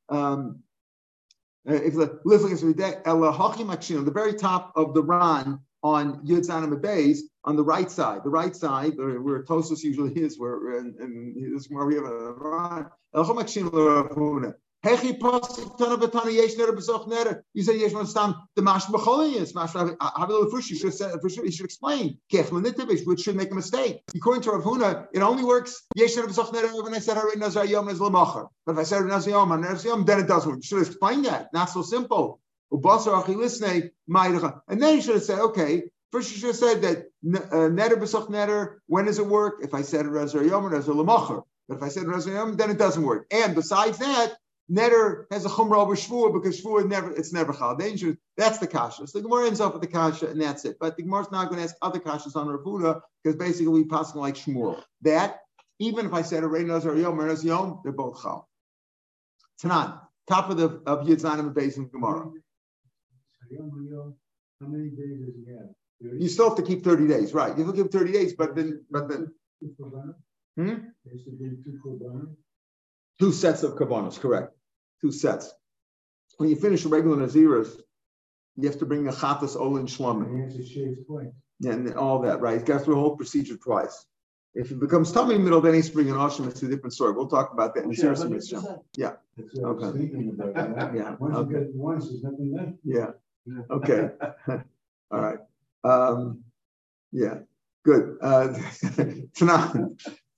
Um, 0.09 0.59
uh, 1.65 1.75
if 1.75 1.93
the 1.93 2.19
the 2.25 4.11
very 4.13 4.33
top 4.33 4.73
of 4.75 4.93
the 4.93 5.01
Ran 5.01 5.61
on 5.83 6.25
Yud 6.25 6.45
Zanim 6.45 6.81
Bays 6.81 7.29
on 7.45 7.55
the 7.55 7.63
right 7.63 7.89
side, 7.89 8.25
the 8.25 8.29
right 8.29 8.53
side 8.53 8.97
where 8.97 9.41
Tosos 9.41 9.83
usually 9.83 10.11
is, 10.21 10.37
where 10.37 10.79
and, 10.79 11.53
this 11.53 11.61
is 11.61 11.71
where 11.71 11.85
we 11.85 11.95
have 11.95 12.03
a 12.03 12.33
Ran. 12.33 12.87
Hechi 14.85 15.17
pasik 15.19 15.77
tana 15.77 15.97
batana 15.97 16.31
yesh 16.31 16.55
neder 16.55 16.75
besoch 16.75 17.07
neder. 17.07 17.41
You 17.53 17.63
say 17.63 17.79
yesh 17.79 17.93
stam 18.09 18.35
the 18.55 18.61
mash 18.61 18.85
b'choliyis. 18.85 19.55
Mash 19.55 19.73
habil 19.73 20.51
fush. 20.51 20.69
You 20.69 20.75
should 20.77 20.93
for 20.93 21.29
sure. 21.29 21.45
You 21.45 21.51
should 21.51 21.65
explain 21.65 22.19
kech 22.31 22.45
lenitivish, 22.45 23.05
which 23.05 23.21
should 23.21 23.35
make 23.35 23.51
a 23.51 23.55
mistake. 23.55 24.01
According 24.15 24.43
to 24.43 24.51
Rav 24.51 24.63
Huna, 24.63 25.07
it 25.13 25.21
only 25.21 25.43
works 25.43 25.83
yesh 25.95 26.15
neder 26.15 26.27
besoch 26.27 26.53
neder 26.53 26.83
when 26.83 26.93
I 26.93 26.99
said 26.99 27.17
already 27.17 27.39
nazar 27.39 27.65
yom 27.65 27.89
is 27.89 27.99
lemacher. 27.99 28.47
But 28.65 28.73
if 28.73 28.77
I 28.79 28.83
said 28.83 29.03
nazar 29.05 29.31
yom 29.31 29.51
and 29.51 29.63
nazar 29.63 29.91
yom, 29.91 30.05
then 30.05 30.19
it 30.19 30.27
doesn't 30.27 30.49
work. 30.49 30.59
You 30.59 30.67
should 30.67 30.85
explain 30.85 31.23
that. 31.23 31.51
Not 31.53 31.69
so 31.69 31.81
simple. 31.81 32.39
Ubasar 32.71 33.23
achilisnei 33.23 33.89
ma'iracha. 34.09 34.61
And 34.67 34.81
then 34.81 34.95
you 34.95 35.01
should 35.01 35.15
have 35.15 35.23
said, 35.23 35.39
okay. 35.39 35.83
First, 36.11 36.31
you 36.31 36.37
should 36.37 36.47
have 36.47 36.55
said 36.55 36.81
that 36.83 36.97
uh, 36.97 37.69
neder 37.69 37.95
besoch 37.95 38.29
neder. 38.29 38.75
When 38.87 39.05
does 39.05 39.19
it 39.19 39.25
work? 39.25 39.55
If 39.61 39.73
I 39.73 39.81
said 39.81 40.05
nazar 40.05 40.43
yom 40.43 40.65
or 40.65 40.69
nazar 40.69 40.95
lemacher. 40.95 41.43
But 41.67 41.77
if 41.77 41.83
I 41.83 41.89
said 41.89 42.07
nazar 42.07 42.33
yom, 42.33 42.55
then 42.57 42.69
it 42.69 42.77
doesn't 42.77 43.03
work. 43.03 43.25
And 43.31 43.55
besides 43.55 43.97
that, 43.97 44.35
Netter 44.69 45.25
has 45.31 45.45
a 45.45 45.49
chumrah 45.49 45.77
over 45.77 45.95
shvua 45.95 46.33
because 46.33 46.61
shvua 46.61 46.85
never 46.87 47.11
it's 47.11 47.31
never 47.31 47.53
chal 47.53 47.75
dangerous. 47.77 48.17
That's 48.35 48.57
the 48.57 48.67
kasha. 48.67 49.07
So 49.07 49.19
the 49.19 49.23
Gemara 49.23 49.47
ends 49.47 49.61
up 49.61 49.73
with 49.73 49.81
the 49.81 49.87
kasha 49.87 50.27
and 50.27 50.41
that's 50.41 50.65
it. 50.65 50.77
But 50.79 50.97
the 50.97 51.03
Gemara's 51.03 51.31
not 51.31 51.49
going 51.49 51.59
to 51.59 51.63
ask 51.63 51.75
other 51.81 51.99
kashas 51.99 52.35
on 52.35 52.49
Rav 52.49 53.01
because 53.23 53.37
basically 53.37 53.67
we 53.67 53.85
pass 53.85 54.13
like 54.13 54.35
Shmuel. 54.35 54.83
That 55.03 55.39
even 55.79 56.05
if 56.05 56.13
I 56.13 56.21
said 56.21 56.43
a 56.43 56.47
Reinos 56.47 56.85
or 56.85 56.97
Yom 56.97 57.19
or 57.19 57.33
Yom, 57.33 57.79
they're 57.83 57.93
both 57.93 58.21
chal. 58.21 58.49
Tanan, 59.63 60.01
top 60.27 60.49
of 60.49 60.57
the 60.57 60.81
of 60.85 61.07
Yitzanim 61.07 61.39
and 61.39 61.47
the 61.47 61.53
Basin 61.53 61.87
Gemara. 61.87 62.29
How 64.59 64.67
many 64.67 64.89
days 64.89 65.25
does 65.25 65.35
he 65.35 65.45
have? 65.53 66.19
You 66.19 66.27
still 66.27 66.49
have 66.49 66.57
to 66.57 66.63
keep 66.63 66.83
30 66.83 67.07
days, 67.07 67.33
right? 67.33 67.57
You 67.57 67.63
have 67.63 67.73
to 67.73 67.83
keep 67.83 67.91
30 67.91 68.11
days, 68.11 68.33
but 68.33 68.53
then 68.55 68.83
but 68.91 69.07
then 69.07 69.31
hmm? 70.57 70.73
two 73.19 73.31
sets 73.31 73.63
of 73.63 73.75
kavanas, 73.75 74.19
correct 74.19 74.56
two 75.01 75.11
sets. 75.11 75.53
When 76.37 76.49
you 76.49 76.55
finish 76.55 76.85
a 76.85 76.89
regular 76.89 77.17
Naziris, 77.17 77.79
you 78.55 78.67
have 78.67 78.79
to 78.79 78.85
bring 78.85 79.07
a 79.07 79.11
chatas 79.11 79.55
olin 79.55 79.85
shlamim. 79.85 80.51
Yeah, 81.59 81.71
and 81.71 81.93
all 81.95 82.19
that, 82.21 82.39
right? 82.41 82.59
You 82.59 82.65
got 82.65 82.83
through 82.83 82.95
the 82.95 82.99
whole 82.99 83.15
procedure 83.15 83.57
twice. 83.57 84.05
If 84.53 84.71
it 84.71 84.79
becomes 84.79 85.11
tummy 85.11 85.37
middle, 85.37 85.61
then 85.61 85.75
he's 85.75 85.89
bringing 85.89 86.13
Ashim. 86.13 86.47
It's 86.47 86.63
a 86.63 86.67
different 86.67 86.93
story. 86.93 87.13
We'll 87.13 87.27
talk 87.27 87.53
about 87.53 87.75
that 87.75 87.83
in 87.83 87.89
the 87.91 88.85
Yeah. 88.95 89.13
Yeah. 89.53 89.63
Okay. 89.63 90.09
Yeah. 90.97 91.15
Once 91.19 91.35
okay. 91.35 91.51
you 91.51 91.59
get 91.59 91.75
once, 91.75 92.09
there's 92.09 92.23
nothing 92.23 92.53
left. 92.55 92.71
Yeah. 92.83 93.11
Okay. 93.69 94.09
all 95.11 95.21
right. 95.21 95.37
Um, 95.83 96.43
yeah. 97.11 97.39
Good. 97.85 98.17
Uh, 98.19 98.47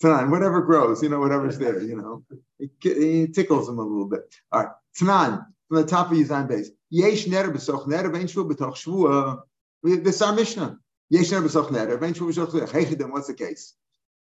Tanan, 0.02 0.30
whatever 0.30 0.62
grows, 0.62 1.02
you 1.02 1.10
know, 1.10 1.20
whatever's 1.20 1.58
there, 1.58 1.82
you 1.82 1.96
know, 1.96 2.24
it, 2.60 2.72
it 2.84 3.34
tickles 3.34 3.70
him 3.70 3.80
a 3.80 3.84
little 3.84 4.08
bit. 4.08 4.34
All 4.52 4.64
right, 4.64 4.72
Tanan, 4.98 5.46
from 5.68 5.78
the 5.78 5.86
top 5.86 6.12
of 6.12 6.18
Yizan 6.18 6.48
base. 6.48 6.72
Yesh 6.90 7.26
neder 7.26 7.54
b'soch 7.54 7.88
neder 7.88 8.12
vein 8.12 8.28
shvu 8.28 8.50
b'toch 8.50 8.76
shvua. 8.76 9.42
This 9.84 10.16
is 10.16 10.22
our 10.22 10.34
Mishnah. 10.34 10.80
Yesh 11.10 11.30
neder 11.30 11.44
b'soch 11.44 11.70
neder 11.70 12.00
vein 12.00 12.14
shvu 12.14 12.32
b'toch 12.32 12.52
shvua. 12.52 12.70
Hechidim, 12.70 13.12
what's 13.12 13.28
the 13.28 13.34
case? 13.34 13.76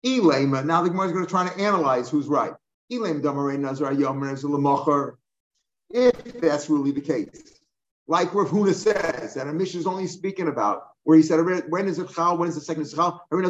Elema, 0.04 0.64
now 0.64 0.82
the 0.82 0.90
Gemara 0.90 1.06
is 1.06 1.12
going 1.12 1.24
to 1.24 1.30
try 1.30 1.48
to 1.48 1.60
analyze 1.60 2.08
who's 2.08 2.26
right. 2.28 2.52
Elem 2.92 3.20
damarei 3.20 3.58
nazar 3.58 3.92
yomer 3.92 4.32
ez 4.32 4.44
If 5.90 6.40
that's 6.40 6.70
really 6.70 6.92
the 6.92 7.00
case 7.00 7.58
like 8.08 8.34
Rav 8.34 8.48
Huna 8.48 8.74
says, 8.74 9.34
that 9.34 9.46
a 9.46 9.52
Mishnah 9.52 9.80
is 9.80 9.86
only 9.86 10.06
speaking 10.06 10.48
about, 10.48 10.88
where 11.08 11.16
he 11.16 11.22
said, 11.22 11.40
when 11.70 11.88
is 11.88 11.98
it 11.98 12.10
chal, 12.10 12.36
when 12.36 12.50
is 12.50 12.54
the 12.54 12.60
second 12.60 12.84
chal? 12.94 13.24
Which 13.30 13.42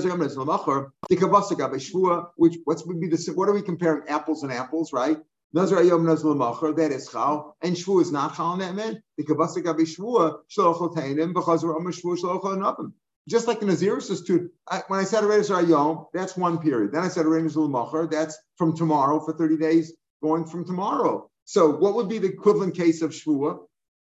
what's 2.62 2.86
would 2.86 3.00
be 3.00 3.08
the 3.08 3.32
what 3.34 3.48
are 3.48 3.52
we 3.52 3.62
comparing 3.62 4.06
apples 4.06 4.44
and 4.44 4.52
apples, 4.52 4.92
right? 4.92 5.18
Nazar 5.52 5.80
ayom 5.80 6.04
nazar 6.04 6.30
l'machar, 6.30 6.76
that 6.76 6.92
is 6.92 7.08
chal, 7.08 7.56
and 7.60 7.74
shvu 7.74 8.00
is 8.00 8.12
not 8.12 8.36
chal 8.36 8.52
in 8.52 8.60
that 8.60 8.76
man. 8.76 9.02
The 9.16 9.24
kavasaka 9.24 9.76
b'shvua 9.76 10.36
shlochol 10.56 10.94
tainim 10.94 11.32
b'chazar 11.32 11.74
am 11.74 11.86
shvu 11.86 12.16
shlochol 12.16 12.58
navim. 12.58 12.92
Just 13.28 13.48
like 13.48 13.58
the 13.58 13.66
Naziris 13.66 14.08
is 14.12 14.22
to, 14.28 14.50
I, 14.70 14.84
when 14.86 15.00
I 15.00 15.04
said 15.04 15.24
Erezer 15.24 15.60
Ayom, 15.60 16.06
that's 16.14 16.36
one 16.36 16.58
period. 16.58 16.92
Then 16.92 17.02
I 17.02 17.08
said 17.08 17.26
Erezer 17.26 17.56
L'machar, 17.56 18.06
that's 18.08 18.38
from 18.56 18.76
tomorrow 18.76 19.18
for 19.18 19.32
30 19.32 19.56
days, 19.56 19.94
going 20.22 20.46
from 20.46 20.64
tomorrow. 20.64 21.28
So 21.44 21.70
what 21.70 21.96
would 21.96 22.08
be 22.08 22.18
the 22.18 22.28
equivalent 22.28 22.76
case 22.76 23.02
of 23.02 23.10
Shvua? 23.10 23.58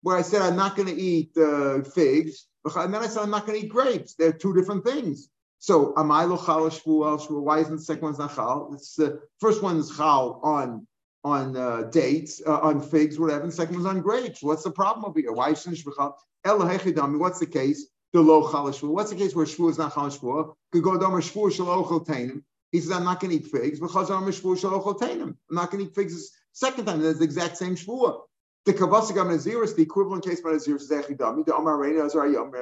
where 0.02 0.16
I 0.16 0.22
said 0.22 0.42
I'm 0.42 0.56
not 0.56 0.76
going 0.76 0.88
to 0.88 1.00
eat 1.00 1.36
uh, 1.36 1.82
figs, 1.82 2.46
and 2.64 2.94
then 2.94 3.02
I 3.02 3.06
said 3.06 3.22
I'm 3.22 3.30
not 3.30 3.46
going 3.46 3.60
to 3.60 3.66
eat 3.66 3.70
grapes. 3.70 4.14
They're 4.14 4.32
two 4.32 4.54
different 4.54 4.84
things. 4.84 5.28
So 5.58 5.92
amaylo 5.94 6.44
chal 6.44 6.68
shvuel 6.70 7.42
Why 7.42 7.60
isn't 7.60 7.76
the 7.76 7.82
second 7.82 8.02
one's 8.02 8.18
not? 8.18 8.68
It's 8.72 8.96
the 8.96 9.20
first 9.40 9.62
one's 9.62 9.96
chal 9.96 10.40
on 10.42 10.86
on 11.22 11.54
uh, 11.54 11.82
dates, 11.92 12.40
uh, 12.46 12.60
on 12.60 12.80
figs, 12.80 13.18
whatever. 13.18 13.42
And 13.42 13.52
the 13.52 13.56
second 13.56 13.74
one's 13.74 13.86
on 13.86 14.00
grapes. 14.00 14.42
What's 14.42 14.62
the 14.62 14.70
problem 14.70 15.04
over 15.04 15.20
here? 15.20 15.32
Why 15.32 15.50
isn't 15.50 15.74
shvuel 15.74 15.96
chal? 15.96 17.18
What's 17.18 17.38
the 17.40 17.46
case? 17.46 17.86
The 18.12 18.20
low 18.20 18.50
chal 18.50 18.70
What's 18.90 19.10
the 19.10 19.16
case 19.16 19.34
where 19.34 19.46
shvuel 19.46 19.70
is 19.70 19.78
not 19.78 19.94
chal 19.94 20.10
shvuel? 20.10 20.54
Could 20.72 20.82
go 20.82 20.98
down 20.98 21.12
shvuel 21.12 21.52
shalochel 21.52 22.06
tainim. 22.06 22.42
He 22.72 22.80
says 22.80 22.92
I'm 22.92 23.04
not 23.04 23.20
going 23.20 23.36
to 23.36 23.44
eat 23.44 23.50
figs 23.50 23.80
because 23.80 24.10
I'm 24.10 24.24
shvuel 24.24 24.58
shalochel 24.58 24.98
tainim. 24.98 25.22
I'm 25.22 25.36
not 25.50 25.70
going 25.70 25.84
to 25.84 25.90
eat 25.90 25.94
figs. 25.94 26.30
Second 26.52 26.86
time, 26.86 27.02
that's 27.02 27.18
the 27.18 27.24
exact 27.24 27.58
same 27.58 27.76
shvuel. 27.76 28.22
The 28.66 28.74
kavasik 28.74 29.14
Naziris, 29.14 29.74
the 29.74 29.82
equivalent 29.82 30.22
case 30.22 30.42
by 30.42 30.50
Naziris 30.50 30.82
is 30.82 30.90
Echidami, 30.90 31.46
the 31.46 31.56
Amar 31.56 31.82
is 31.88 32.14
Ayam 32.14 32.52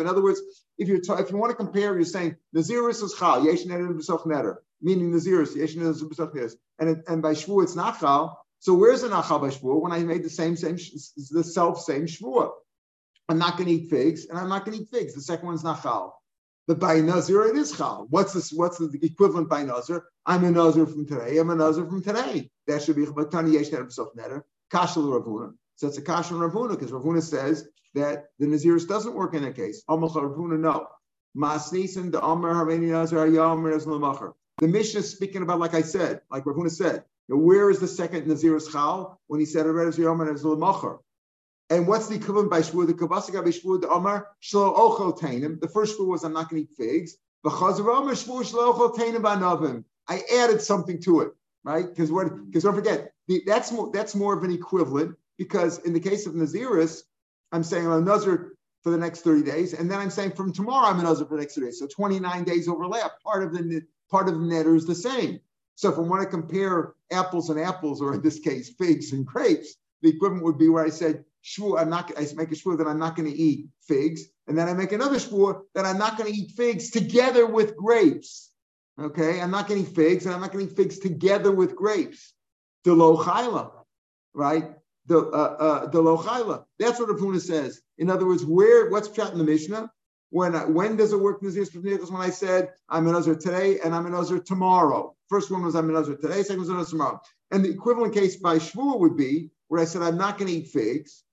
In 0.00 0.06
other 0.08 0.22
words, 0.22 0.40
if 0.76 0.88
you 0.88 1.00
if 1.08 1.30
you 1.30 1.36
want 1.36 1.50
to 1.50 1.56
compare, 1.56 1.94
you're 1.94 2.04
saying 2.04 2.34
Naziris 2.54 3.02
is 3.04 3.14
Chal, 3.16 3.44
Yesh 3.44 3.64
Neder 3.64 3.96
B'Soch 3.96 4.24
Neder, 4.26 4.56
meaning 4.82 5.12
Naziris, 5.12 5.54
Yesh 5.54 5.76
Neder 5.76 5.94
B'Soch 5.94 6.34
Neder, 6.34 6.52
and 6.80 7.02
and 7.06 7.22
by 7.22 7.34
Shvu 7.34 7.62
it's 7.62 7.76
not 7.76 8.00
Chal. 8.00 8.44
So 8.58 8.74
where's 8.74 9.02
the 9.02 9.08
Nachal 9.08 9.40
by 9.40 9.50
Shvu 9.50 9.80
when 9.80 9.92
I 9.92 10.00
made 10.00 10.24
the 10.24 10.30
same 10.30 10.56
same 10.56 10.78
the 11.30 11.44
self 11.44 11.80
same 11.80 12.06
Shvu? 12.06 12.50
I'm 13.28 13.38
not 13.38 13.56
going 13.56 13.68
to 13.68 13.74
eat 13.74 13.88
figs, 13.88 14.26
and 14.26 14.36
I'm 14.36 14.48
not 14.48 14.64
going 14.64 14.78
to 14.78 14.82
eat 14.82 14.90
figs. 14.90 15.14
The 15.14 15.20
second 15.20 15.46
one's 15.46 15.62
not 15.62 15.80
Chal. 15.80 16.17
But 16.68 16.78
by 16.78 17.00
Nazir, 17.00 17.46
it 17.46 17.56
is 17.56 17.72
Chal. 17.72 18.06
What's 18.10 18.34
this? 18.34 18.52
What's 18.52 18.76
the 18.76 18.90
equivalent 19.02 19.48
by 19.48 19.62
Nazir? 19.62 20.04
I'm 20.26 20.44
a 20.44 20.50
Nazir 20.50 20.86
from 20.86 21.06
today. 21.06 21.38
I'm 21.38 21.48
a 21.48 21.54
Nazir 21.54 21.86
from 21.86 22.02
today. 22.02 22.50
That 22.66 22.82
should 22.82 22.96
be 22.96 23.06
Chabbatani 23.06 23.54
Yesh 23.54 23.70
Neder. 23.70 24.42
Kashal 24.70 25.10
Rav 25.10 25.24
Huna. 25.24 25.54
So 25.76 25.86
it's 25.88 25.96
a 25.96 26.02
Kasha 26.02 26.34
Rav 26.34 26.52
Huna 26.52 26.72
because 26.72 26.92
Rav 26.92 27.02
Huna 27.02 27.22
says 27.22 27.66
that 27.94 28.26
the 28.38 28.44
Naziris 28.44 28.86
doesn't 28.86 29.14
work 29.14 29.32
in 29.32 29.44
that 29.44 29.56
case. 29.56 29.82
Amal 29.88 30.10
Rav 30.10 30.32
Huna, 30.32 30.58
no. 30.60 30.88
Masnisin 31.34 32.12
the 32.12 32.22
Amar 32.22 32.52
Harveni 32.52 32.90
Nazir 32.90 33.16
Lamachar. 33.16 34.34
The 34.58 34.68
Mishnah 34.68 35.00
is 35.00 35.10
speaking 35.10 35.40
about, 35.40 35.60
like 35.60 35.72
I 35.72 35.80
said, 35.80 36.20
like 36.30 36.44
Rav 36.44 36.56
Huna 36.56 36.70
said, 36.70 37.02
where 37.28 37.70
is 37.70 37.78
the 37.78 37.88
second 37.88 38.26
Nazir's 38.26 38.68
Chal 38.68 39.18
when 39.26 39.40
he 39.40 39.46
said 39.46 39.64
Yom 39.64 40.20
and 41.70 41.86
what's 41.86 42.08
the 42.08 42.16
equivalent 42.16 42.50
by 42.50 42.60
shvur? 42.60 42.86
The 42.86 42.94
kabasika 42.94 43.44
by 43.44 43.50
shvur 43.50 43.80
the 43.80 43.90
amar 43.90 44.28
shlo 44.42 44.76
ochel 44.76 45.18
tainim. 45.18 45.60
The 45.60 45.68
first 45.68 45.98
shvur 45.98 46.06
was 46.06 46.24
I'm 46.24 46.32
not 46.32 46.48
going 46.48 46.66
to 46.66 46.70
eat 46.70 46.76
figs. 46.76 47.16
B'chazer 47.44 47.80
amar 47.80 48.14
shvur 48.14 48.42
shlo 48.42 48.74
ochel 48.74 48.96
tainim 48.96 49.22
b'anavim. 49.22 49.84
I 50.08 50.22
added 50.38 50.62
something 50.62 51.00
to 51.02 51.20
it, 51.20 51.32
right? 51.64 51.86
Because 51.86 52.10
what? 52.10 52.46
Because 52.46 52.62
don't 52.62 52.74
forget, 52.74 53.12
the, 53.26 53.42
that's 53.46 53.70
more 53.70 53.90
that's 53.92 54.14
more 54.14 54.36
of 54.36 54.42
an 54.44 54.52
equivalent. 54.52 55.16
Because 55.36 55.78
in 55.80 55.92
the 55.92 56.00
case 56.00 56.26
of 56.26 56.34
Naziris, 56.34 57.02
I'm 57.52 57.62
saying 57.62 57.86
I'm 57.86 57.92
a 57.92 58.00
Nazir 58.00 58.54
for 58.82 58.90
the 58.90 58.98
next 58.98 59.20
30 59.20 59.48
days, 59.48 59.72
and 59.74 59.90
then 59.90 60.00
I'm 60.00 60.10
saying 60.10 60.32
from 60.32 60.52
tomorrow 60.52 60.88
I'm 60.88 60.98
a 60.98 61.02
Nazir 61.02 61.26
for 61.26 61.34
the 61.36 61.42
next 61.42 61.54
30 61.54 61.66
days. 61.66 61.78
So 61.78 61.86
29 61.86 62.44
days 62.44 62.68
overlap. 62.68 63.20
Part 63.22 63.44
of 63.44 63.52
the 63.52 63.82
part 64.10 64.28
of 64.28 64.34
the 64.34 64.40
netter 64.40 64.74
is 64.74 64.86
the 64.86 64.94
same. 64.94 65.40
So 65.74 65.90
if 65.92 65.98
I 65.98 66.00
want 66.00 66.22
to 66.22 66.28
compare 66.28 66.94
apples 67.12 67.50
and 67.50 67.60
apples, 67.60 68.00
or 68.00 68.14
in 68.14 68.22
this 68.22 68.40
case 68.40 68.70
figs 68.70 69.12
and 69.12 69.24
grapes, 69.24 69.76
the 70.02 70.08
equivalent 70.08 70.44
would 70.44 70.58
be 70.58 70.68
where 70.68 70.84
I 70.84 70.88
said 70.88 71.24
shvur, 71.44 71.80
I'm 71.80 71.90
not, 71.90 72.12
I 72.16 72.26
make 72.34 72.52
a 72.52 72.54
shvur 72.54 72.78
that 72.78 72.86
I'm 72.86 72.98
not 72.98 73.16
going 73.16 73.30
to 73.30 73.36
eat 73.36 73.68
figs. 73.86 74.22
And 74.46 74.56
then 74.56 74.68
I 74.68 74.74
make 74.74 74.92
another 74.92 75.16
shvur 75.16 75.62
that 75.74 75.84
I'm 75.84 75.98
not 75.98 76.16
going 76.16 76.32
to 76.32 76.38
eat 76.38 76.52
figs 76.52 76.90
together 76.90 77.46
with 77.46 77.76
grapes. 77.76 78.50
Okay. 79.00 79.40
I'm 79.40 79.50
not 79.50 79.68
going 79.68 79.84
to 79.84 79.90
eat 79.90 79.94
figs 79.94 80.26
and 80.26 80.34
I'm 80.34 80.40
not 80.40 80.52
going 80.52 80.66
to 80.66 80.72
eat 80.72 80.76
figs 80.76 80.98
together 80.98 81.52
with 81.52 81.76
grapes. 81.76 82.34
The 82.84 82.94
lo 82.94 83.84
right? 84.34 84.74
The, 85.06 85.18
uh, 85.18 85.20
uh, 85.20 85.86
the 85.86 86.64
That's 86.78 86.98
what 86.98 87.08
Rav 87.08 87.18
Huna 87.18 87.40
says. 87.40 87.80
In 87.96 88.10
other 88.10 88.26
words, 88.26 88.44
where, 88.44 88.90
what's 88.90 89.08
chat 89.08 89.32
in 89.32 89.38
the 89.38 89.44
Mishnah? 89.44 89.90
When, 90.30 90.52
when 90.74 90.96
does 90.96 91.12
it 91.12 91.20
work 91.20 91.40
When 91.40 92.20
I 92.20 92.30
said 92.30 92.72
I'm 92.88 93.06
a 93.06 93.12
Nazir 93.12 93.34
today 93.34 93.80
and 93.80 93.94
I'm 93.94 94.06
a 94.06 94.10
Nazir 94.10 94.40
tomorrow. 94.40 95.16
First 95.28 95.50
one 95.50 95.62
was 95.62 95.74
I'm 95.74 95.88
a 95.88 95.92
Nazir 95.92 96.16
today, 96.16 96.42
second 96.42 96.60
was 96.60 96.68
a 96.68 96.74
Nazir 96.74 96.90
tomorrow. 96.90 97.20
And 97.50 97.64
the 97.64 97.70
equivalent 97.70 98.14
case 98.14 98.36
by 98.36 98.56
Shvur 98.56 98.98
would 99.00 99.16
be 99.16 99.50
where 99.68 99.80
I 99.80 99.84
said 99.84 100.02
I'm 100.02 100.18
not 100.18 100.38
going 100.38 100.48
to 100.48 100.58
eat 100.58 100.68
figs. 100.68 101.24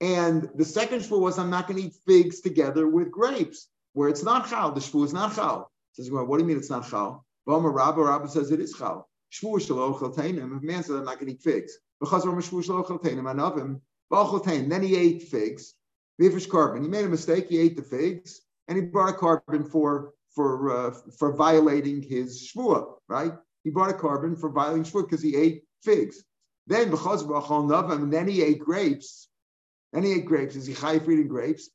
And 0.00 0.48
the 0.54 0.64
second 0.64 1.00
shvu 1.00 1.20
was 1.20 1.38
I'm 1.38 1.50
not 1.50 1.68
going 1.68 1.80
to 1.80 1.86
eat 1.86 1.94
figs 2.06 2.40
together 2.40 2.88
with 2.88 3.10
grapes, 3.10 3.68
where 3.92 4.08
it's 4.08 4.24
not 4.24 4.48
chal. 4.48 4.72
The 4.72 4.80
shvu 4.80 5.04
is 5.04 5.12
not 5.12 5.34
chal. 5.34 5.70
Says, 5.92 6.10
well, 6.10 6.24
what 6.26 6.38
do 6.38 6.42
you 6.42 6.48
mean 6.48 6.58
it's 6.58 6.70
not 6.70 6.88
chal? 6.88 7.24
Vama 7.46 7.70
Rabba, 7.70 8.02
Rabba 8.02 8.28
says 8.28 8.50
it 8.50 8.60
is 8.60 8.74
chal. 8.74 9.08
Shvu 9.32 9.56
shalochel 9.56 10.14
tainim. 10.14 10.56
If 10.56 10.62
man 10.62 10.82
said 10.82 10.96
I'm 10.96 11.04
not 11.04 11.20
going 11.20 11.26
to 11.26 11.32
eat 11.34 11.42
figs, 11.42 11.78
because 12.00 12.26
Rama 12.26 12.42
shvu 12.42 12.64
shalochel 12.64 13.02
tainim, 13.02 13.28
I 13.28 13.32
love 13.32 13.56
him. 13.56 13.80
Then 14.10 14.82
he 14.82 14.96
ate 14.96 15.22
figs. 15.22 15.74
Vifish 16.20 16.48
carbon. 16.48 16.82
He 16.82 16.88
made 16.88 17.04
a 17.04 17.08
mistake. 17.08 17.48
He 17.48 17.58
ate 17.58 17.76
the 17.76 17.82
figs, 17.82 18.42
and 18.68 18.76
he 18.76 18.84
brought 18.84 19.10
a 19.10 19.16
carbon 19.16 19.64
for 19.64 20.12
for 20.34 20.70
uh, 20.70 20.90
for 21.18 21.34
violating 21.34 22.02
his 22.02 22.52
shvua. 22.54 22.94
Right? 23.08 23.32
He 23.64 23.70
brought 23.70 23.90
a 23.90 23.94
carbon 23.94 24.36
for 24.36 24.50
violating 24.50 24.84
shvua 24.84 25.08
because 25.08 25.22
he 25.22 25.34
ate 25.36 25.64
figs. 25.82 26.22
Then 26.66 26.92
and 26.92 28.12
then 28.12 28.28
he 28.28 28.42
ate 28.42 28.58
grapes. 28.58 29.28
Then 29.94 30.02
he 30.02 30.12
ate 30.12 30.26
grapes. 30.26 30.56
Is 30.56 30.66
he 30.66 30.74
chayiv 30.74 31.08
eating 31.08 31.28
grapes? 31.28 31.70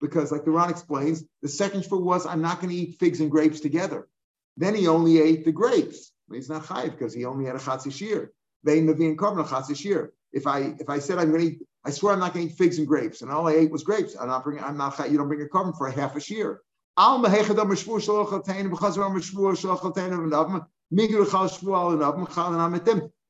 Because, 0.00 0.32
like 0.32 0.44
the 0.44 0.50
Ron 0.50 0.70
explains, 0.70 1.24
the 1.42 1.48
second 1.48 1.84
shvur 1.84 2.02
was, 2.02 2.26
I'm 2.26 2.42
not 2.42 2.60
going 2.60 2.70
to 2.70 2.76
eat 2.76 2.98
figs 2.98 3.20
and 3.20 3.30
grapes 3.30 3.60
together. 3.60 4.08
Then 4.56 4.74
he 4.74 4.88
only 4.88 5.20
ate 5.20 5.44
the 5.44 5.52
grapes. 5.52 6.12
He's 6.30 6.50
not 6.50 6.64
chayiv 6.64 6.90
because 6.90 7.14
he 7.14 7.24
only 7.24 7.46
had 7.46 7.54
a 7.54 7.60
chatzi 7.60 7.92
shir. 7.92 8.32
If 10.32 10.46
I 10.46 10.74
if 10.78 10.90
I 10.90 10.98
said 10.98 11.18
I'm 11.18 11.30
going 11.30 11.58
to 11.58 11.66
I 11.84 11.90
swear 11.90 12.12
I'm 12.12 12.18
not 12.18 12.34
going 12.34 12.48
to 12.48 12.52
eat 12.52 12.58
figs 12.58 12.78
and 12.78 12.86
grapes, 12.86 13.22
and 13.22 13.30
all 13.30 13.48
I 13.48 13.52
ate 13.52 13.70
was 13.70 13.82
grapes. 13.82 14.14
I'm 14.20 14.28
not 14.28 14.44
bringing. 14.44 14.62
I'm 14.62 14.76
not. 14.76 14.98
You 15.10 15.16
don't 15.16 15.28
bring 15.28 15.40
a 15.40 15.48
carbon 15.48 15.72
for 15.72 15.86
a 15.86 15.92
half 15.92 16.16
a 16.16 16.20
shear. 16.20 16.60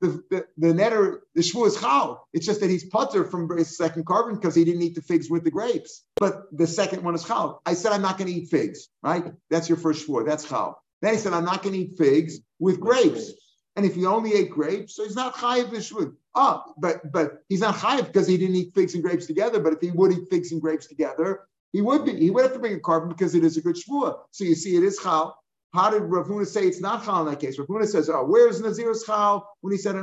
The, 0.01 0.23
the, 0.31 0.47
the 0.57 0.69
netter, 0.69 1.19
the 1.35 1.43
shvu 1.43 1.67
is 1.67 1.81
chal. 1.81 2.29
It's 2.33 2.47
just 2.47 2.61
that 2.61 2.71
he's 2.71 2.85
putter 2.85 3.25
from 3.25 3.49
his 3.57 3.77
second 3.77 4.07
carbon 4.07 4.37
because 4.37 4.55
he 4.55 4.65
didn't 4.65 4.83
eat 4.83 4.95
the 4.95 5.03
figs 5.03 5.29
with 5.29 5.43
the 5.43 5.51
grapes. 5.51 6.05
But 6.17 6.45
the 6.57 6.67
second 6.69 7.03
one 7.03 7.15
is 7.15 7.25
chal. 7.25 7.61
I 7.67 7.75
said 7.75 7.93
I'm 7.93 8.03
not 8.03 8.17
going 8.17 8.33
to 8.33 8.39
eat 8.41 8.49
figs, 8.49 8.89
right? 9.03 9.33
That's 9.51 9.69
your 9.69 9.79
first 9.79 10.07
shvu. 10.07 10.25
That's 10.25 10.49
chal. 10.49 10.81
Then 11.03 11.15
he 11.15 11.19
said 11.19 11.33
I'm 11.33 11.45
not 11.45 11.63
going 11.63 11.75
to 11.75 11.81
eat 11.81 11.99
figs 11.99 12.39
with 12.59 12.79
grapes. 12.81 13.33
And 13.77 13.87
if 13.87 13.95
he 13.95 14.07
only 14.07 14.35
ate 14.35 14.51
grapes, 14.51 14.97
so 14.97 15.05
he's 15.05 15.15
not 15.15 15.35
chayiv 15.37 15.71
b'shvud. 15.71 16.13
Ah, 16.35 16.65
but 16.79 17.13
but 17.13 17.45
he's 17.49 17.61
not 17.61 17.77
chayiv 17.77 18.07
because 18.07 18.27
he 18.27 18.37
didn't 18.37 18.57
eat 18.57 18.75
figs 18.75 18.95
and 18.95 19.05
grapes 19.05 19.27
together. 19.27 19.61
But 19.61 19.73
if 19.75 19.81
he 19.81 19.93
would 19.93 20.13
eat 20.13 20.29
figs 20.29 20.51
and 20.51 20.61
grapes 20.61 20.87
together, 20.87 21.43
he 21.73 21.81
would 21.81 22.05
be. 22.05 22.17
He 22.19 22.31
would 22.31 22.43
have 22.43 22.55
to 22.55 22.59
bring 22.59 22.75
a 22.75 22.81
carbon 22.81 23.09
because 23.11 23.37
it 23.37 23.45
is 23.45 23.57
a 23.57 23.63
good 23.63 23.77
shvua. 23.77 24.19
So 24.33 24.43
you 24.43 24.57
see, 24.57 24.77
it 24.77 24.83
is 24.83 24.99
chal. 25.01 25.39
How 25.75 25.91
did 25.91 26.03
Rav 26.03 26.27
Huna 26.27 26.47
say 26.47 26.67
it's 26.67 26.81
not 26.81 27.05
chal 27.05 27.27
in 27.27 27.31
that 27.33 27.41
case? 27.41 27.59
Rav 27.59 27.69
Huna 27.69 27.87
says, 27.87 28.09
"Oh, 28.09 28.25
where's 28.25 28.61
Nazir's 28.61 29.05
chal 29.05 29.49
when 29.61 29.73
he 29.73 29.79
said 29.79 29.97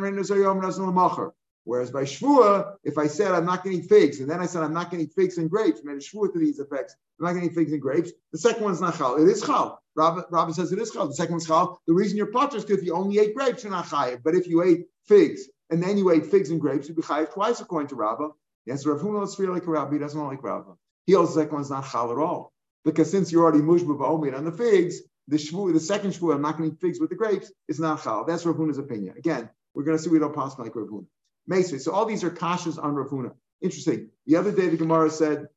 Whereas 1.66 1.90
by 1.90 2.04
shvua, 2.04 2.76
if 2.84 3.00
I 3.00 3.08
said 3.08 3.32
I'm 3.32 3.46
not 3.46 3.64
getting 3.64 3.82
figs, 3.82 4.20
and 4.20 4.30
then 4.30 4.40
I 4.40 4.46
said 4.46 4.62
I'm 4.62 4.74
not 4.74 4.92
getting 4.92 5.08
figs 5.08 5.40
and 5.40 5.50
grapes, 5.50 5.84
made 5.84 5.98
a 5.98 6.00
shvua 6.00 6.32
to 6.32 6.38
these 6.38 6.60
effects, 6.60 6.96
I'm 7.20 7.26
not 7.26 7.34
getting 7.34 7.50
figs 7.50 7.72
and 7.72 7.82
grapes. 7.82 8.12
The 8.32 8.38
second 8.38 8.64
one's 8.64 8.82
not 8.82 8.98
chal. 8.98 9.16
It 9.16 9.28
is 9.28 9.42
chal. 9.42 9.82
Rabbi, 9.96 10.52
says 10.52 10.72
it 10.72 10.78
is 10.80 10.92
chal. 10.92 11.08
The 11.08 11.16
second 11.16 11.34
one's 11.34 11.48
chal. 11.48 11.82
The 11.88 11.94
reason 11.94 12.18
you're 12.18 12.28
potter 12.28 12.58
is 12.58 12.66
because 12.66 12.82
if 12.82 12.86
you 12.86 12.94
only 12.94 13.18
ate 13.18 13.34
grapes, 13.34 13.64
you're 13.64 13.72
not 13.72 13.88
chayiv. 13.88 14.22
But 14.24 14.36
if 14.36 14.48
you 14.48 14.62
ate 14.62 14.86
figs 15.06 15.42
and 15.72 15.82
then 15.82 15.98
you 15.98 16.12
ate 16.12 16.28
figs 16.28 16.52
and 16.52 16.62
grapes, 16.62 16.88
you'd 16.88 16.98
be 16.98 17.02
chayiv 17.02 17.34
twice 17.34 17.60
according 17.60 17.88
to 17.90 17.96
Rabbi. 17.96 18.28
Yes, 18.68 18.86
Rav 18.86 19.00
Huna 19.00 19.24
is 19.24 19.40
like 19.40 19.66
Rabbi. 19.66 19.94
He 19.94 20.00
doesn't 20.00 20.22
like 20.22 20.44
Rabbi. 20.44 20.72
He 21.08 21.16
also 21.16 21.34
the 21.34 21.42
second 21.42 21.56
one's 21.56 21.72
not 21.72 21.90
chal 21.90 22.12
at 22.12 22.18
all 22.20 22.54
because 22.84 23.10
since 23.10 23.32
you're 23.32 23.44
already 23.44 23.60
mushba 23.60 23.98
ba'omid 23.98 24.38
on 24.38 24.46
the 24.46 24.52
figs, 24.52 25.02
the 25.28 25.38
shvu, 25.38 25.74
the 25.74 25.80
second 25.80 26.12
shvu, 26.12 26.34
I'm 26.34 26.42
not 26.42 26.58
going 26.58 26.70
to 26.70 26.76
eat 26.76 26.82
figs 26.82 27.00
with 27.00 27.10
the 27.10 27.16
grapes, 27.16 27.52
is 27.68 27.80
not 27.80 28.04
chal. 28.04 28.26
That's 28.26 28.46
Rav 28.46 28.56
Huna's 28.56 28.78
opinion. 28.78 29.16
Again, 29.18 29.50
we're 29.74 29.84
going 29.84 29.98
to 29.98 30.04
see 30.04 30.10
we 30.10 30.20
don't 30.20 30.36
pass 30.36 30.58
like 30.60 30.76
Rav 30.76 30.88
Huna. 30.88 31.06
Mesri. 31.50 31.80
So 31.80 31.92
all 31.92 32.06
these 32.06 32.24
are 32.24 32.32
kashas 32.32 32.82
on 32.82 32.94
Rav 32.94 33.08
Huna. 33.08 33.32
Interesting. 33.62 34.10
The 34.26 34.36
other 34.36 34.52
day 34.52 34.70
the 34.70 34.78
Gemara 34.78 35.10
said, 35.10 35.48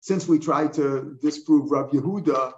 since 0.00 0.28
we 0.28 0.38
tried 0.38 0.74
to 0.74 1.16
disprove 1.22 1.70
Rav 1.70 1.90
Yehuda, 1.90 2.52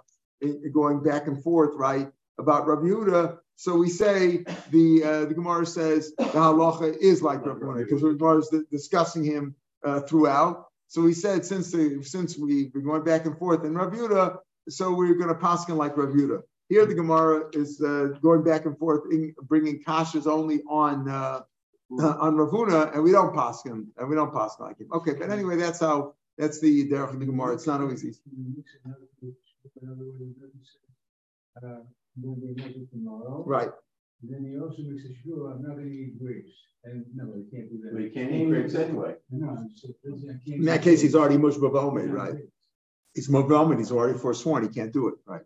going 0.73 1.01
back 1.01 1.27
and 1.27 1.41
forth, 1.41 1.75
right, 1.75 2.11
about 2.37 2.67
Rav 2.67 2.79
Yehuda. 2.79 3.37
So 3.55 3.75
we 3.75 3.89
say 3.89 4.43
the 4.69 5.03
uh, 5.03 5.25
the 5.25 5.33
Gemara 5.33 5.65
says 5.65 6.13
the 6.17 6.25
halacha 6.25 6.97
is 6.97 7.21
like 7.21 7.45
Rav 7.45 7.57
Yehuda 7.57 7.85
because 7.85 8.01
the 8.01 8.13
Gemara 8.13 8.39
is 8.39 8.53
discussing 8.69 9.23
him 9.23 9.55
uh, 9.83 10.01
throughout. 10.01 10.65
So 10.89 11.01
we 11.01 11.13
said 11.13 11.45
since 11.45 11.71
the, 11.71 12.03
since 12.03 12.37
we've 12.37 12.71
been 12.73 12.83
going 12.83 13.03
back 13.03 13.25
and 13.25 13.37
forth 13.37 13.63
in 13.63 13.75
Rav 13.75 13.93
Yehuda, 13.93 14.37
so 14.69 14.93
we're 14.93 15.15
going 15.15 15.29
to 15.29 15.35
paskin 15.35 15.77
like 15.77 15.97
Rav 15.97 16.09
Yehuda. 16.09 16.41
Here 16.69 16.85
the 16.85 16.95
Gemara 16.95 17.49
is 17.53 17.81
uh, 17.81 18.09
going 18.21 18.43
back 18.43 18.65
and 18.65 18.77
forth, 18.77 19.03
in, 19.11 19.33
bringing 19.43 19.83
kashas 19.83 20.27
only 20.27 20.61
on 20.69 21.09
uh, 21.09 21.41
on 22.19 22.35
Rav 22.35 22.49
Huna, 22.49 22.93
and 22.93 23.03
we 23.03 23.11
don't 23.11 23.33
paskin, 23.33 23.87
and 23.97 24.09
we 24.09 24.15
don't 24.15 24.33
paskin 24.33 24.61
like 24.61 24.79
him. 24.79 24.89
Okay, 24.91 25.13
but 25.13 25.29
anyway, 25.29 25.55
that's 25.55 25.79
how 25.79 26.13
that's 26.37 26.59
the 26.59 26.89
derech 26.89 27.13
of 27.13 27.19
the 27.19 27.25
Gemara. 27.25 27.53
It's 27.53 27.67
not 27.67 27.81
always 27.81 28.03
easy. 28.03 28.19
Right. 33.45 33.69
And 34.21 34.33
then 34.33 34.51
he 34.51 34.59
also 34.59 34.81
makes 34.81 35.03
a 35.05 35.13
sure 35.23 35.51
I'm 35.51 35.61
not 35.61 35.75
going 35.75 35.89
to 35.89 35.95
eat 35.95 36.19
grapes. 36.19 36.51
And 36.83 37.05
no, 37.15 37.33
he 37.35 37.43
can't 37.55 37.69
do 37.69 37.79
that. 37.83 37.93
Well, 37.93 38.01
you 38.01 38.11
can't 38.11 38.31
eat 38.31 38.47
grapes 38.47 38.75
anyway. 38.75 39.15
No, 39.31 39.67
in 40.45 40.65
that 40.65 40.81
case, 40.81 41.01
he's 41.01 41.15
already 41.15 41.37
mushbavomed, 41.37 42.11
right? 42.11 42.35
He's 43.17 43.29
mushbavomed. 43.29 43.79
He's 43.79 43.91
already 43.91 44.15
forsworn. 44.19 44.61
He 44.61 44.69
can't 44.69 44.93
do 44.93 45.07
it, 45.07 45.15
right? 45.25 45.41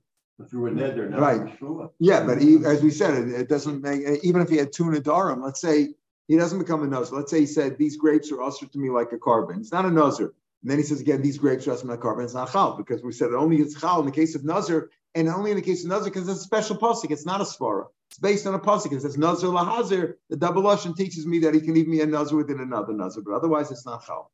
If 0.45 0.51
you 0.51 0.59
were 0.59 0.71
dead, 0.71 0.97
they're 0.97 1.07
not 1.07 1.21
right. 1.21 1.57
Sure. 1.57 1.89
Yeah, 1.99 2.25
but 2.25 2.41
he, 2.41 2.57
as 2.65 2.83
we 2.83 2.91
said, 2.91 3.13
it, 3.13 3.29
it, 3.29 3.47
doesn't 3.47 3.81
make 3.81 4.01
even 4.23 4.41
if 4.41 4.49
he 4.49 4.57
had 4.57 4.73
two 4.73 4.83
nadarim. 4.83 5.41
Let's 5.41 5.61
say 5.61 5.93
he 6.27 6.35
doesn't 6.35 6.59
become 6.59 6.83
a 6.83 6.87
nozer. 6.87 7.13
Let's 7.13 7.31
say 7.31 7.39
he 7.39 7.45
said 7.45 7.77
these 7.77 7.95
grapes 7.95 8.29
are 8.29 8.43
usher 8.43 8.65
to 8.65 8.77
me 8.77 8.89
like 8.89 9.13
a 9.13 9.17
carbon. 9.17 9.61
It's 9.61 9.71
not 9.71 9.85
a 9.85 9.87
nozer. 9.87 10.31
And 10.63 10.69
then 10.69 10.79
he 10.79 10.83
says 10.83 10.99
again, 10.99 11.21
these 11.21 11.37
grapes 11.37 11.65
are 11.65 11.77
like 11.77 11.99
a 11.99 12.01
carbon. 12.01 12.25
It's 12.25 12.33
not 12.33 12.51
chal 12.51 12.75
because 12.75 13.01
we 13.03 13.13
said 13.13 13.29
it 13.29 13.35
only 13.35 13.61
is 13.61 13.77
chal 13.79 14.01
in 14.01 14.05
the 14.05 14.11
case 14.11 14.35
of 14.35 14.43
nazir 14.43 14.89
and 15.15 15.29
only 15.29 15.51
in 15.51 15.55
the 15.55 15.63
case 15.63 15.85
of 15.85 15.89
nazir 15.89 16.11
because 16.11 16.27
it's 16.27 16.41
a 16.41 16.43
special 16.43 16.75
pasuk. 16.75 17.09
It's 17.09 17.25
not 17.25 17.39
a 17.39 17.45
svara. 17.45 17.85
It's 18.09 18.19
based 18.19 18.45
on 18.47 18.53
a 18.53 18.59
pasuk. 18.59 18.91
It 18.91 19.01
says 19.01 19.17
nazir 19.17 19.47
lahazir. 19.47 20.15
The 20.29 20.35
double 20.35 20.63
lashon 20.63 20.97
teaches 20.97 21.25
me 21.25 21.39
that 21.39 21.53
he 21.53 21.61
can 21.61 21.73
leave 21.73 21.87
me 21.87 22.01
a 22.01 22.05
nazir 22.05 22.35
within 22.35 22.59
another 22.59 22.91
nazir, 22.91 23.23
but 23.25 23.33
otherwise 23.33 23.71
it's 23.71 23.85
not 23.85 24.05
chal. 24.05 24.29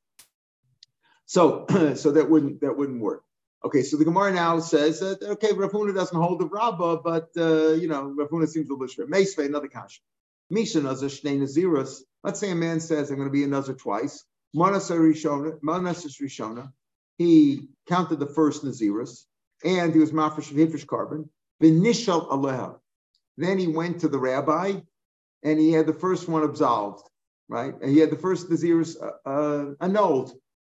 So, 1.28 1.68
so 1.96 2.12
that 2.14 2.28
wouldn't 2.28 2.62
that 2.62 2.76
wouldn't 2.76 3.00
work. 3.00 3.24
Okay, 3.66 3.82
so 3.82 3.98
the 3.98 4.06
Gemara 4.06 4.32
now 4.34 4.60
says 4.60 5.00
that 5.00 5.24
okay, 5.24 5.52
Rav 5.54 5.72
Huna 5.72 5.94
doesn't 5.94 6.18
hold 6.18 6.40
the 6.40 6.46
Rabbah, 6.48 6.98
but 7.04 7.30
uh, 7.38 7.74
you 7.74 7.88
know 7.88 8.14
Rav 8.16 8.30
Huna 8.30 8.48
seems 8.48 8.70
a 8.70 8.74
little 8.74 8.88
short. 8.88 9.10
Meisve, 9.10 9.46
another 9.46 9.68
kasha. 9.68 10.00
Misha 10.50 10.82
nazir 10.82 11.10
shnei 11.10 11.40
naziros. 11.40 12.02
Let's 12.24 12.40
say 12.40 12.52
a 12.52 12.56
man 12.56 12.80
says 12.80 13.10
I'm 13.10 13.18
going 13.18 13.28
to 13.28 13.34
be 13.34 13.44
a 13.44 13.48
nazir 13.48 13.74
twice. 13.74 14.24
Manas 14.54 14.90
Rishona, 14.90 16.72
he 17.18 17.68
counted 17.88 18.20
the 18.20 18.28
first 18.28 18.64
Naziris, 18.64 19.26
and 19.64 19.94
he 19.94 20.00
was 20.00 20.12
Mafresh 20.12 20.52
Hifish 20.54 20.88
carbon, 20.88 21.30
Benishal 21.62 22.30
Aleha. 22.30 22.80
Then 23.38 23.58
he 23.58 23.68
went 23.68 24.02
to 24.02 24.08
the 24.08 24.18
rabbi 24.18 24.80
and 25.44 25.60
he 25.60 25.72
had 25.72 25.86
the 25.86 25.94
first 25.94 26.28
one 26.28 26.44
absolved, 26.44 27.08
right? 27.48 27.74
And 27.82 27.92
he 27.92 28.00
had 28.00 28.10
the 28.10 28.18
first 28.18 28.50
Naziris 28.50 28.96
uh, 29.02 29.30
uh, 29.30 29.74
annulled. 29.80 30.34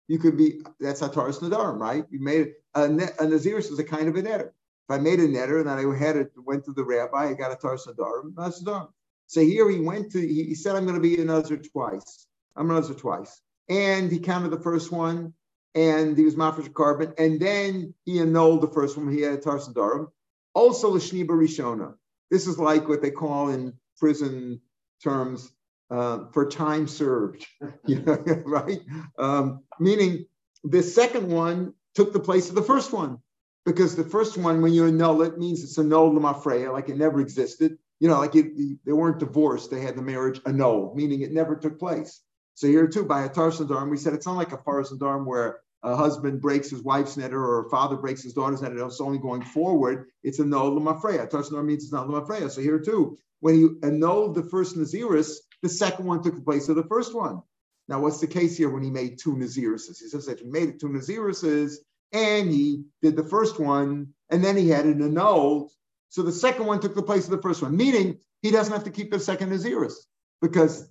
You 0.09 0.19
could 0.19 0.37
be, 0.37 0.61
that's 0.81 1.01
Hataris 1.01 1.41
Nadarim, 1.41 1.79
right? 1.79 2.05
You 2.11 2.21
made 2.21 2.55
a, 2.81 3.25
a 3.25 3.27
Naziris 3.27 3.71
is 3.71 3.79
a 3.79 3.85
kind 3.85 4.09
of 4.09 4.17
a 4.17 4.23
netter. 4.23 4.49
If 4.49 4.91
I 4.91 4.99
made 4.99 5.21
a 5.21 5.29
netter 5.29 5.61
and 5.61 5.69
then 5.69 5.79
I 5.79 5.99
had 5.99 6.17
it, 6.17 6.33
went 6.37 6.64
to 6.64 6.73
the 6.73 6.85
rabbi, 6.85 7.31
I 7.31 7.35
got 7.35 7.53
a 7.53 7.59
that's 7.61 7.87
Nadarim. 7.87 8.88
So 9.27 9.41
here 9.43 9.69
he 9.69 9.81
went 9.81 10.12
to, 10.12 10.21
he, 10.21 10.55
said, 10.55 10.75
I'm 10.75 10.85
going 10.85 10.95
to 10.95 11.03
be 11.03 11.21
a 11.21 11.25
Nazir 11.25 11.59
twice. 11.59 12.27
I'm 12.57 12.71
a 12.71 12.75
Nazir 12.75 12.95
twice 12.95 13.43
and 13.69 14.11
he 14.11 14.19
counted 14.19 14.51
the 14.51 14.61
first 14.61 14.91
one, 14.91 15.35
and 15.75 16.17
he 16.17 16.25
was 16.25 16.35
mafresh 16.35 16.73
carbon, 16.73 17.12
and 17.19 17.38
then 17.38 17.95
he 18.05 18.19
annulled 18.19 18.62
the 18.62 18.69
first 18.69 18.97
one. 18.97 19.12
He 19.12 19.23
had 19.23 19.43
Tarsan 19.43 19.75
Darim. 19.75 20.07
Also, 20.55 20.95
Lashniba 20.95 21.29
Rishona. 21.29 21.95
This 22.31 22.47
is 22.47 22.59
like 22.59 22.88
what 22.88 23.03
they 23.03 23.11
call 23.11 23.51
in 23.51 23.75
prison 23.99 24.61
terms 25.03 25.51
uh, 25.91 26.27
for 26.33 26.49
time 26.49 26.88
served, 26.88 27.47
you 27.87 28.01
know, 28.01 28.14
right? 28.47 28.81
Um, 29.19 29.62
meaning 29.79 30.27
the 30.64 30.83
second 30.83 31.29
one 31.29 31.75
took 31.99 32.13
the 32.13 32.21
place 32.21 32.49
of 32.49 32.55
the 32.55 32.63
first 32.63 32.93
one 32.93 33.19
because 33.67 33.97
the 33.97 34.05
first 34.05 34.39
one, 34.39 34.63
when 34.63 34.73
you 34.73 34.87
annul 34.87 35.21
it, 35.23 35.37
means 35.37 35.65
it's 35.65 35.79
annulled 35.79 36.15
lemafreya, 36.15 36.73
like 36.73 36.89
it 36.89 36.97
never 36.97 37.21
existed. 37.21 37.77
You 37.99 38.07
know, 38.07 38.21
like 38.21 38.37
it, 38.37 38.57
they 38.87 38.93
weren't 38.93 39.19
divorced; 39.19 39.73
they 39.73 39.81
had 39.81 39.97
the 39.97 40.03
marriage 40.03 40.41
annulled, 40.47 40.95
meaning 40.95 41.23
it 41.23 41.33
never 41.33 41.57
took 41.57 41.77
place. 41.77 42.21
So 42.55 42.69
here 42.69 42.87
too, 42.87 43.05
by 43.05 43.25
a 43.25 43.29
tarsandarm, 43.29 43.91
we 43.91 43.97
said 43.97 44.15
it's 44.15 44.27
not 44.27 44.37
like 44.37 44.53
a 44.53 44.59
parasandarm 44.59 45.27
where 45.27 45.59
a 45.83 45.97
husband 45.97 46.41
breaks 46.41 46.71
his 46.71 46.85
wife's 46.85 47.17
netter 47.17 47.33
or 47.33 47.67
a 47.67 47.69
father 47.69 47.97
breaks 47.97 48.23
his 48.23 48.33
daughter's 48.33 48.61
netter. 48.61 48.87
It's 48.87 49.01
only 49.01 49.19
going 49.19 49.43
forward. 49.43 50.07
It's 50.23 50.39
a 50.39 50.45
no 50.45 50.71
lamafreya. 50.71 51.29
Tarsandarm 51.29 51.67
means 51.67 51.83
it's 51.83 51.93
not 51.93 52.07
lamafreya. 52.07 52.49
So 52.49 52.61
here 52.61 52.79
too, 52.79 53.19
when 53.41 53.59
you 53.59 53.81
annulled 53.83 54.37
the 54.37 54.45
first 54.45 54.77
naziris, 54.77 55.33
the 55.63 55.69
second 55.69 56.07
one 56.07 56.23
took 56.23 56.37
the 56.37 56.43
place 56.43 56.69
of 56.69 56.77
the 56.77 56.85
first 56.85 57.13
one. 57.13 57.43
Now, 57.88 58.01
what's 58.01 58.20
the 58.20 58.27
case 58.27 58.57
here 58.57 58.68
when 58.68 58.83
he 58.83 58.90
made 58.90 59.18
two 59.18 59.35
nazirises? 59.35 60.01
He 60.01 60.09
says 60.09 60.27
that 60.27 60.40
he 60.40 60.46
made 60.46 60.79
two 60.79 60.88
nazirises 60.88 61.77
and 62.12 62.51
he 62.51 62.85
did 63.03 63.16
the 63.16 63.24
first 63.24 63.59
one 63.59 64.09
and 64.31 64.44
then 64.44 64.57
he 64.57 64.68
had 64.68 64.87
it 64.87 65.01
annulled. 65.01 65.72
So 66.11 66.22
the 66.22 66.33
second 66.33 66.66
one 66.66 66.81
took 66.81 66.94
the 66.94 67.03
place 67.03 67.24
of 67.24 67.31
the 67.31 67.42
first 67.42 67.62
one, 67.62 67.77
meaning 67.77 68.18
he 68.42 68.51
doesn't 68.51 68.72
have 68.72 68.85
to 68.85 68.90
keep 68.90 69.11
the 69.11 69.18
second 69.18 69.51
naziris 69.51 69.94
because 70.40 70.88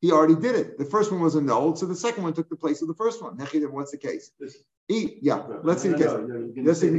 he 0.00 0.10
already 0.10 0.34
did 0.34 0.56
it. 0.56 0.78
The 0.78 0.84
first 0.84 1.12
one 1.12 1.20
was 1.20 1.36
annulled, 1.36 1.78
so 1.78 1.86
the 1.86 1.94
second 1.94 2.24
one 2.24 2.32
took 2.34 2.48
the 2.48 2.56
place 2.56 2.82
of 2.82 2.88
the 2.88 2.94
first 2.94 3.22
one. 3.22 3.36
What's 3.38 3.92
the 3.92 3.98
case? 3.98 4.32
E, 4.88 5.18
yeah, 5.22 5.42
let's 5.62 5.82
see 5.82 5.90
the 5.90 5.96
case. 5.96 6.10
Let's 6.64 6.80
see 6.80 6.88
the 6.88 6.96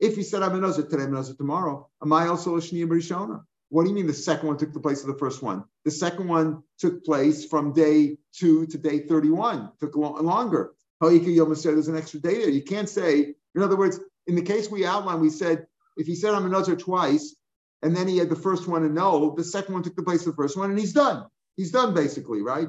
If 0.00 0.16
he 0.16 0.22
said 0.22 0.42
I'm 0.42 0.54
a 0.54 0.60
nazir 0.60 0.84
today, 0.84 1.04
I'm 1.04 1.12
a 1.12 1.16
nazir 1.16 1.34
tomorrow, 1.36 1.88
am 2.02 2.12
I 2.12 2.26
also 2.26 2.56
a 2.56 2.60
shniyim 2.60 2.88
rishona? 2.88 3.42
What 3.70 3.84
do 3.84 3.90
you 3.90 3.94
mean 3.94 4.06
the 4.06 4.14
second 4.14 4.48
one 4.48 4.56
took 4.56 4.72
the 4.72 4.80
place 4.80 5.02
of 5.02 5.08
the 5.08 5.18
first 5.18 5.42
one? 5.42 5.64
The 5.88 5.94
second 5.94 6.28
one 6.28 6.62
took 6.78 7.02
place 7.02 7.46
from 7.46 7.72
day 7.72 8.18
two 8.34 8.66
to 8.66 8.76
day 8.76 8.98
31, 8.98 9.70
took 9.80 9.96
longer. 9.96 10.74
There's 11.00 11.88
an 11.88 11.96
extra 11.96 12.20
day 12.20 12.40
there. 12.42 12.50
You 12.50 12.62
can't 12.62 12.90
say, 12.90 13.34
in 13.54 13.62
other 13.62 13.74
words, 13.74 13.98
in 14.26 14.34
the 14.34 14.42
case 14.42 14.70
we 14.70 14.84
outlined, 14.84 15.22
we 15.22 15.30
said, 15.30 15.66
if 15.96 16.06
he 16.06 16.14
said 16.14 16.34
I'm 16.34 16.44
a 16.44 16.50
nazir 16.50 16.76
twice, 16.76 17.34
and 17.80 17.96
then 17.96 18.06
he 18.06 18.18
had 18.18 18.28
the 18.28 18.36
first 18.36 18.68
one 18.68 18.84
and 18.84 18.94
no, 18.94 19.34
the 19.34 19.42
second 19.42 19.72
one 19.72 19.82
took 19.82 19.96
the 19.96 20.02
place 20.02 20.26
of 20.26 20.36
the 20.36 20.42
first 20.42 20.58
one, 20.58 20.68
and 20.68 20.78
he's 20.78 20.92
done. 20.92 21.24
He's 21.56 21.70
done 21.70 21.94
basically, 21.94 22.42
right? 22.42 22.68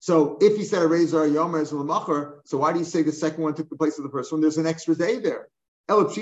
So 0.00 0.36
if 0.42 0.58
he 0.58 0.64
said 0.64 0.82
a 0.82 0.86
razor 0.86 1.26
yom 1.26 1.54
as 1.54 1.72
lamacher, 1.72 2.40
so 2.44 2.58
why 2.58 2.74
do 2.74 2.80
you 2.80 2.84
say 2.84 3.00
the 3.00 3.12
second 3.12 3.42
one 3.42 3.54
took 3.54 3.70
the 3.70 3.76
place 3.76 3.96
of 3.96 4.04
the 4.04 4.10
first 4.10 4.30
one? 4.30 4.42
There's 4.42 4.58
an 4.58 4.66
extra 4.66 4.94
day 4.94 5.20
there. 5.20 5.48
Must 5.88 6.16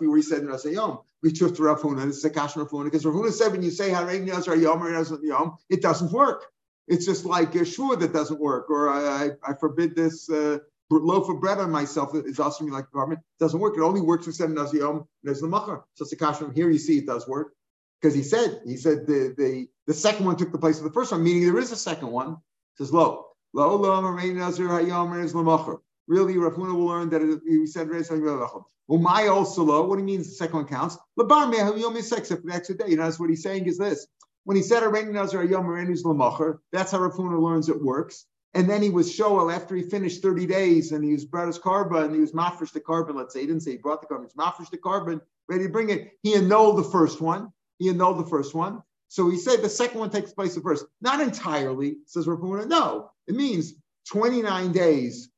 be 0.00 0.06
where 0.06 0.16
he 0.16 0.22
said 0.22 0.40
in 0.40 0.46
Rasayom. 0.46 1.04
We 1.22 1.32
took 1.32 1.56
to 1.56 1.62
Rav 1.64 1.80
Huna. 1.80 2.06
This 2.06 2.18
is 2.18 2.24
a 2.24 2.30
Kash 2.30 2.56
Rav 2.56 2.68
Huna 2.68 2.84
because 2.84 3.04
Rav 3.04 3.16
Huna 3.16 3.32
said 3.32 3.50
when 3.50 3.62
you 3.62 3.70
say 3.70 3.90
Harein 3.90 4.24
Nazar 4.26 4.54
Yom 4.56 5.56
it 5.68 5.82
doesn't 5.82 6.12
work. 6.12 6.44
It's 6.86 7.04
just 7.04 7.24
like 7.24 7.54
a 7.56 7.64
shua 7.64 7.96
that 7.96 8.12
doesn't 8.12 8.40
work, 8.40 8.70
or 8.70 8.88
I, 8.88 9.24
I, 9.24 9.30
I 9.50 9.54
forbid 9.54 9.94
this 9.94 10.30
uh, 10.30 10.58
loaf 10.90 11.28
of 11.28 11.40
bread 11.40 11.58
on 11.58 11.70
myself 11.70 12.14
is 12.14 12.38
also 12.40 12.64
me 12.64 12.70
like 12.70 12.90
garment. 12.92 13.20
It 13.20 13.42
doesn't 13.42 13.60
work. 13.60 13.76
It 13.76 13.82
only 13.82 14.00
works 14.00 14.26
with 14.26 14.36
seven 14.36 14.54
Nazar 14.54 14.80
Yom 14.80 15.08
Nez 15.24 15.42
Lamacher. 15.42 15.82
So 15.94 16.04
it's 16.04 16.12
a 16.12 16.16
Kash 16.16 16.36
from 16.36 16.54
here. 16.54 16.70
You 16.70 16.78
see, 16.78 16.98
it 16.98 17.06
does 17.06 17.26
work 17.26 17.54
because 18.00 18.14
he 18.14 18.22
said 18.22 18.60
he 18.64 18.76
said 18.76 19.06
the, 19.06 19.34
the 19.36 19.68
the 19.88 19.94
second 19.94 20.26
one 20.26 20.36
took 20.36 20.52
the 20.52 20.58
place 20.58 20.78
of 20.78 20.84
the 20.84 20.92
first 20.92 21.10
one, 21.10 21.24
meaning 21.24 21.44
there 21.44 21.58
is 21.58 21.72
a 21.72 21.76
second 21.76 22.10
one. 22.10 22.34
It 22.34 22.78
says 22.78 22.92
lo 22.92 23.26
lo 23.52 23.76
lo 23.76 24.00
Harein 24.02 24.36
Nazar 24.36 24.68
Hayom 24.68 25.20
Nez 25.20 25.32
Lamacher. 25.32 25.80
Really, 26.08 26.38
Rav 26.38 26.54
Huna 26.54 26.74
will 26.74 26.86
learn 26.86 27.10
that 27.10 27.42
he 27.46 27.66
said 27.66 27.88
Umay 27.88 29.30
also. 29.30 29.86
What 29.86 29.98
he 29.98 30.04
means 30.04 30.26
the 30.26 30.34
second 30.34 30.56
one 30.56 30.66
counts. 30.66 30.96
Labar 31.18 31.52
except 32.16 32.40
for 32.40 32.48
the 32.48 32.54
extra 32.54 32.76
day. 32.76 32.88
You 32.88 32.96
know, 32.96 33.04
that's 33.04 33.20
what 33.20 33.28
he's 33.28 33.42
saying 33.42 33.66
is 33.66 33.76
this. 33.76 34.06
When 34.44 34.56
he 34.56 34.62
said 34.62 34.82
Areni 34.82 35.12
Nazar 35.12 35.44
Yom 35.44 35.66
Areni's 35.66 36.04
Lamacher, 36.04 36.58
that's 36.72 36.92
how 36.92 37.00
Rav 37.00 37.12
Huna 37.12 37.38
learns 37.38 37.68
it 37.68 37.82
works. 37.82 38.24
And 38.54 38.68
then 38.68 38.80
he 38.80 38.88
was 38.88 39.14
Shoel 39.14 39.54
after 39.54 39.76
he 39.76 39.82
finished 39.82 40.22
30 40.22 40.46
days 40.46 40.92
and 40.92 41.04
he 41.04 41.12
was 41.12 41.26
brought 41.26 41.48
his 41.48 41.58
carbon 41.58 42.04
and 42.04 42.14
he 42.14 42.20
was 42.22 42.32
mafresh 42.32 42.72
the 42.72 42.80
carbon. 42.80 43.14
Let's 43.14 43.34
say 43.34 43.42
he 43.42 43.46
didn't 43.46 43.62
say 43.62 43.72
he 43.72 43.76
brought 43.76 44.00
the 44.00 44.06
carbon, 44.06 44.26
he 44.26 44.40
mafresh 44.40 44.70
the 44.70 44.78
carbon, 44.78 45.20
ready 45.48 45.64
to 45.64 45.70
bring 45.70 45.90
it. 45.90 46.12
He 46.22 46.34
annulled 46.34 46.78
the 46.78 46.90
first 46.90 47.20
one. 47.20 47.52
He 47.78 47.90
annulled 47.90 48.18
the 48.18 48.30
first 48.30 48.54
one. 48.54 48.82
So 49.08 49.28
he 49.28 49.36
said 49.36 49.60
the 49.60 49.68
second 49.68 50.00
one 50.00 50.10
takes 50.10 50.32
place 50.32 50.56
of 50.56 50.62
first. 50.62 50.86
Not 51.02 51.20
entirely, 51.20 51.98
says 52.06 52.26
Rav 52.26 52.38
Huna. 52.38 52.66
No, 52.66 53.10
it 53.26 53.34
means 53.34 53.74
29 54.08 54.72
days 54.72 55.28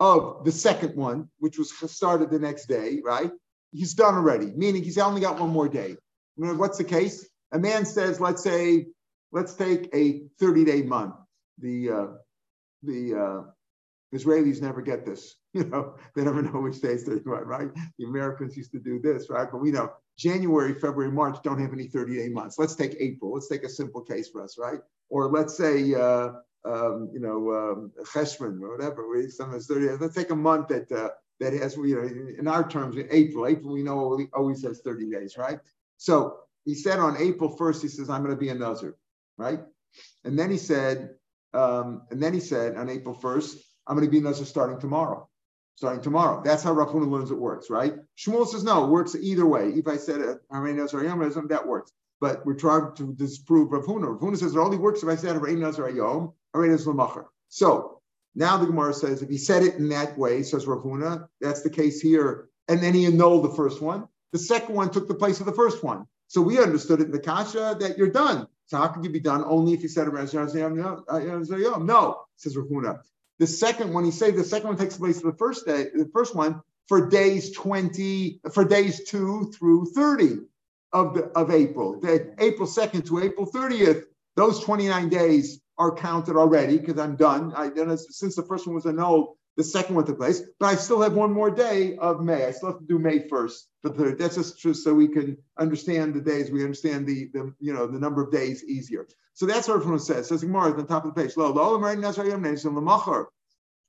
of 0.00 0.44
the 0.44 0.52
second 0.52 0.96
one, 0.96 1.28
which 1.38 1.58
was 1.58 1.72
started 1.90 2.30
the 2.30 2.38
next 2.38 2.66
day, 2.66 3.00
right? 3.04 3.30
He's 3.72 3.94
done 3.94 4.14
already, 4.14 4.46
meaning 4.46 4.82
he's 4.82 4.98
only 4.98 5.20
got 5.20 5.40
one 5.40 5.50
more 5.50 5.68
day. 5.68 5.96
What's 6.36 6.78
the 6.78 6.84
case? 6.84 7.28
A 7.52 7.58
man 7.58 7.84
says, 7.84 8.20
let's 8.20 8.42
say, 8.42 8.86
let's 9.32 9.54
take 9.54 9.88
a 9.94 10.22
30 10.40 10.64
day 10.64 10.82
month. 10.82 11.14
The 11.58 11.90
uh, 11.90 12.06
the 12.82 13.14
uh, 13.14 13.42
Israelis 14.14 14.60
never 14.62 14.82
get 14.82 15.04
this. 15.04 15.36
You 15.54 15.62
know, 15.66 15.94
they 16.16 16.24
never 16.24 16.42
know 16.42 16.58
which 16.58 16.80
days 16.80 17.04
they're 17.04 17.20
right, 17.24 17.46
right? 17.46 17.68
The 17.96 18.06
Americans 18.06 18.56
used 18.56 18.72
to 18.72 18.80
do 18.80 18.98
this, 18.98 19.30
right? 19.30 19.46
But 19.48 19.58
we 19.58 19.70
know 19.70 19.92
January, 20.18 20.74
February, 20.74 21.12
March 21.12 21.38
don't 21.44 21.60
have 21.60 21.72
any 21.72 21.86
30 21.86 22.16
day 22.16 22.28
months. 22.28 22.58
Let's 22.58 22.74
take 22.74 22.96
April. 22.98 23.32
Let's 23.34 23.46
take 23.46 23.62
a 23.62 23.68
simple 23.68 24.00
case 24.00 24.28
for 24.28 24.42
us, 24.42 24.58
right? 24.58 24.80
Or 25.10 25.30
let's 25.30 25.56
say 25.56 25.94
uh, 25.94 26.30
um, 26.64 27.10
you 27.12 27.20
know, 27.20 27.52
um, 27.52 27.92
or 28.42 28.76
whatever. 28.76 29.08
We 29.08 29.28
sometimes 29.28 29.66
30 29.66 29.96
Let's 30.00 30.14
take 30.14 30.30
a 30.30 30.36
month 30.36 30.68
that 30.68 30.90
uh, 30.90 31.10
that 31.40 31.52
has, 31.52 31.76
you 31.76 31.96
know, 31.96 32.38
in 32.38 32.48
our 32.48 32.68
terms, 32.68 32.96
April. 33.10 33.46
April, 33.46 33.72
we 33.72 33.82
know 33.82 34.18
always 34.32 34.62
has 34.62 34.80
30 34.80 35.10
days, 35.10 35.36
right? 35.36 35.58
So 35.96 36.38
he 36.64 36.74
said 36.74 36.98
on 36.98 37.16
April 37.18 37.56
1st, 37.56 37.82
he 37.82 37.88
says, 37.88 38.08
I'm 38.08 38.22
going 38.22 38.34
to 38.34 38.40
be 38.40 38.48
a 38.48 38.54
Nazir, 38.54 38.96
right? 39.36 39.60
And 40.24 40.38
then 40.38 40.50
he 40.50 40.56
said, 40.56 41.10
um, 41.52 42.02
and 42.10 42.22
then 42.22 42.32
he 42.32 42.40
said 42.40 42.76
on 42.76 42.88
April 42.88 43.14
1st, 43.14 43.56
I'm 43.86 43.96
going 43.96 44.06
to 44.06 44.10
be 44.10 44.18
a 44.18 44.22
Nazir 44.22 44.46
starting 44.46 44.80
tomorrow. 44.80 45.28
Starting 45.76 46.02
tomorrow. 46.02 46.40
That's 46.44 46.62
how 46.62 46.72
Rav 46.72 46.88
Huna 46.88 47.10
learns 47.10 47.32
it 47.32 47.38
works, 47.38 47.68
right? 47.68 47.94
Shmuel 48.16 48.46
says, 48.46 48.62
no, 48.62 48.84
it 48.84 48.90
works 48.90 49.16
either 49.16 49.44
way. 49.44 49.70
If 49.70 49.88
I 49.88 49.96
said, 49.96 50.20
I'm 50.50 50.64
going 50.64 50.76
to 50.76 51.46
that 51.48 51.66
works. 51.66 51.92
But 52.20 52.46
we're 52.46 52.54
trying 52.54 52.94
to 52.94 53.12
disprove 53.14 53.72
Rav 53.72 53.84
Huna. 53.84 54.12
Rav 54.12 54.20
Huna 54.20 54.38
says 54.38 54.54
it 54.54 54.58
only 54.58 54.78
works 54.78 55.02
if 55.02 55.08
I 55.08 55.16
said 55.16 55.40
Rein 55.42 55.60
Nazar 55.60 55.90
Yom, 55.90 56.32
So 57.48 58.00
now 58.34 58.56
the 58.56 58.66
Gemara 58.66 58.94
says 58.94 59.22
if 59.22 59.28
he 59.28 59.38
said 59.38 59.62
it 59.62 59.74
in 59.74 59.88
that 59.90 60.16
way, 60.18 60.42
says 60.42 60.66
Rav 60.66 60.82
Huna, 60.82 61.28
that's 61.40 61.62
the 61.62 61.70
case 61.70 62.00
here, 62.00 62.48
and 62.68 62.82
then 62.82 62.94
he 62.94 63.06
annulled 63.06 63.44
the 63.44 63.54
first 63.54 63.80
one. 63.80 64.08
The 64.32 64.38
second 64.38 64.74
one 64.74 64.90
took 64.90 65.08
the 65.08 65.14
place 65.14 65.40
of 65.40 65.46
the 65.46 65.52
first 65.52 65.84
one. 65.84 66.06
So 66.28 66.40
we 66.40 66.58
understood 66.58 67.00
it 67.00 67.06
in 67.06 67.12
the 67.12 67.20
kasha 67.20 67.76
that 67.80 67.96
you're 67.96 68.10
done. 68.10 68.48
So 68.66 68.78
how 68.78 68.88
could 68.88 69.04
you 69.04 69.10
be 69.10 69.20
done 69.20 69.44
only 69.44 69.72
if 69.74 69.82
you 69.82 69.88
said 69.88 70.12
Nazar 70.12 70.46
uh, 70.46 71.18
Yom? 71.18 71.86
No, 71.86 72.24
says 72.36 72.56
Rav 72.56 72.66
Huna. 72.66 73.00
The 73.38 73.46
second 73.46 73.92
one, 73.92 74.04
he 74.04 74.10
said 74.10 74.36
the 74.36 74.44
second 74.44 74.68
one 74.68 74.76
takes 74.76 74.96
place 74.96 75.18
of 75.18 75.24
the 75.24 75.38
first 75.38 75.66
day, 75.66 75.88
the 75.94 76.08
first 76.12 76.34
one 76.34 76.60
for 76.88 77.08
days 77.08 77.52
20, 77.52 78.40
for 78.52 78.64
days 78.64 79.04
two 79.04 79.52
through 79.56 79.86
30 79.94 80.38
of, 80.92 81.14
the, 81.14 81.24
of 81.36 81.50
April. 81.50 82.00
The 82.00 82.34
April 82.38 82.68
2nd 82.68 83.06
to 83.06 83.22
April 83.22 83.46
30th, 83.50 84.04
those 84.36 84.60
29 84.60 85.08
days 85.08 85.60
are 85.78 85.94
counted 85.94 86.36
already 86.36 86.78
because 86.78 86.98
I'm 86.98 87.16
done. 87.16 87.52
I, 87.56 87.70
since 87.96 88.36
the 88.36 88.42
first 88.42 88.66
one 88.66 88.74
was 88.74 88.86
annulled, 88.86 89.36
the 89.56 89.64
second 89.64 89.94
one 89.94 90.04
took 90.04 90.18
place, 90.18 90.42
but 90.58 90.66
I 90.66 90.74
still 90.74 91.00
have 91.00 91.12
one 91.14 91.32
more 91.32 91.50
day 91.50 91.96
of 91.98 92.20
May. 92.20 92.44
I 92.44 92.50
still 92.50 92.72
have 92.72 92.80
to 92.80 92.86
do 92.86 92.98
May 92.98 93.20
1st 93.20 93.58
for 93.82 93.88
the 93.88 93.94
third. 93.94 94.18
That's 94.18 94.34
just, 94.34 94.58
just 94.58 94.82
so 94.82 94.92
we 94.92 95.06
can 95.06 95.36
understand 95.58 96.14
the 96.14 96.20
days. 96.20 96.50
We 96.50 96.62
understand 96.62 97.06
the, 97.06 97.30
the 97.32 97.54
you 97.60 97.72
know 97.72 97.86
the 97.86 98.00
number 98.00 98.20
of 98.22 98.32
days 98.32 98.64
easier. 98.64 99.06
So 99.34 99.46
that's 99.46 99.68
what 99.68 99.76
everyone 99.76 100.00
says. 100.00 100.28
Says 100.28 100.42
Gemara 100.42 100.70
at 100.70 100.76
the 100.76 100.84
top 100.84 101.04
of 101.04 101.14
the 101.14 101.22
page. 101.22 101.36
Lo 101.36 101.52
lo 101.52 101.78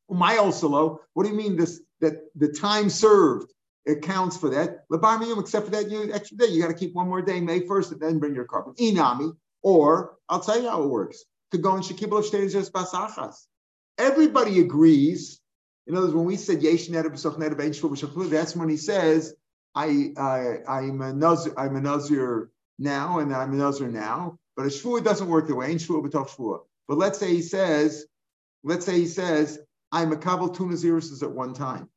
my 0.09 0.37
also. 0.37 0.99
What 1.13 1.23
do 1.23 1.29
you 1.29 1.35
mean 1.35 1.55
this 1.55 1.81
that 2.01 2.21
the 2.35 2.49
time 2.49 2.89
served 2.89 3.51
it 3.85 4.01
counts 4.01 4.35
for 4.35 4.49
that. 4.49 4.89
Labarmiyum, 4.89 5.39
except 5.39 5.65
for 5.65 5.71
that 5.71 5.91
you 5.91 6.11
extra 6.11 6.37
day, 6.37 6.47
you 6.47 6.61
got 6.61 6.69
to 6.69 6.73
keep 6.73 6.93
one 6.95 7.07
more 7.07 7.21
day, 7.21 7.39
May 7.39 7.61
1st, 7.61 7.91
and 7.93 8.01
then 8.01 8.19
bring 8.19 8.33
your 8.33 8.45
carbon. 8.45 8.73
Inami, 8.75 9.31
or 9.61 10.15
I'll 10.27 10.39
tell 10.39 10.59
you 10.59 10.69
how 10.69 10.83
it 10.83 10.89
works. 10.89 11.23
To 11.55 11.61
go 11.61 11.75
in 11.77 11.81
Shekibel 11.81 12.19
of 12.19 12.73
Basachas. 12.73 13.47
Everybody 13.97 14.59
agrees. 14.59 15.39
In 15.87 15.95
other 15.95 16.07
words, 16.07 16.15
when 16.15 16.25
we 16.25 16.35
said 16.35 16.61
Yesh 16.61 16.89
that's 16.89 18.55
when 18.55 18.69
he 18.69 18.77
says, 18.77 19.35
I'm 19.73 20.13
a 20.17 21.13
Nazir, 21.13 21.53
I'm 21.57 21.75
a 21.77 21.81
Nazir 21.81 22.51
now, 22.77 23.19
and 23.19 23.33
I'm 23.33 23.53
a 23.53 23.55
Nazir 23.55 23.87
now. 23.87 24.37
But 24.57 24.65
a 24.65 24.69
Shvua 24.69 25.01
doesn't 25.01 25.29
work 25.29 25.47
the 25.47 25.55
way. 25.55 25.67
Ain't 25.67 25.79
Shvua, 25.81 26.01
but 26.03 26.11
Shvua. 26.11 26.59
But 26.89 26.97
let's 26.97 27.19
say 27.19 27.29
he 27.29 27.41
says, 27.41 28.05
let's 28.63 28.85
say 28.85 28.99
he 28.99 29.07
says, 29.07 29.59
I'm 29.91 30.11
a 30.11 30.17
Kabul 30.17 30.49
two 30.49 30.65
Naziruses 30.65 31.23
at 31.23 31.31
one 31.31 31.53
time. 31.53 31.89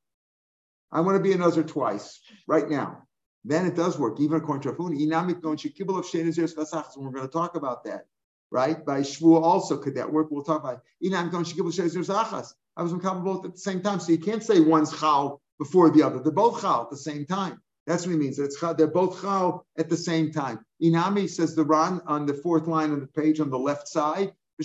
I 0.92 1.00
want 1.00 1.16
to 1.16 1.22
be 1.22 1.32
a 1.32 1.36
Nazir 1.36 1.64
twice, 1.64 2.20
right 2.46 2.68
now. 2.68 3.02
Then 3.44 3.66
it 3.66 3.74
does 3.74 3.98
work, 3.98 4.20
even 4.20 4.36
according 4.38 4.62
to 4.62 4.72
Rafun. 4.72 4.98
Inamik 5.00 5.42
don 5.42 5.56
shekibel 5.56 5.98
of 5.98 6.04
shein 6.04 6.26
and 6.28 7.04
we're 7.04 7.12
going 7.12 7.26
to 7.26 7.32
talk 7.32 7.56
about 7.56 7.84
that, 7.84 8.06
right? 8.50 8.84
By 8.84 9.00
Shvu 9.00 9.42
also 9.42 9.76
could 9.78 9.94
that 9.96 10.12
work? 10.12 10.30
We'll 10.30 10.44
talk 10.44 10.60
about 10.60 10.82
shein 11.02 12.52
I 12.76 12.82
was 12.82 12.92
in 12.92 12.98
both 12.98 13.44
at 13.44 13.52
the 13.52 13.58
same 13.58 13.82
time, 13.82 13.98
so 13.98 14.12
you 14.12 14.18
can't 14.18 14.42
say 14.42 14.60
one's 14.60 14.96
chal 14.96 15.40
before 15.58 15.90
the 15.90 16.04
other. 16.04 16.20
They're 16.20 16.30
both 16.30 16.60
chal 16.60 16.82
at 16.82 16.90
the 16.90 16.96
same 16.96 17.26
time. 17.26 17.60
That's 17.88 18.06
what 18.06 18.12
he 18.12 18.18
means. 18.18 18.38
Chal, 18.60 18.74
they're 18.74 18.86
both 18.86 19.20
chal 19.20 19.66
at 19.76 19.88
the 19.88 19.96
same 19.96 20.30
time. 20.30 20.60
Inami 20.82 21.28
says 21.28 21.56
the 21.56 21.64
Ran 21.64 22.00
on 22.06 22.26
the 22.26 22.34
fourth 22.34 22.68
line 22.68 22.92
of 22.92 23.00
the 23.00 23.06
page 23.08 23.40
on 23.40 23.50
the 23.50 23.58
left 23.58 23.88
side. 23.88 24.32
The 24.58 24.64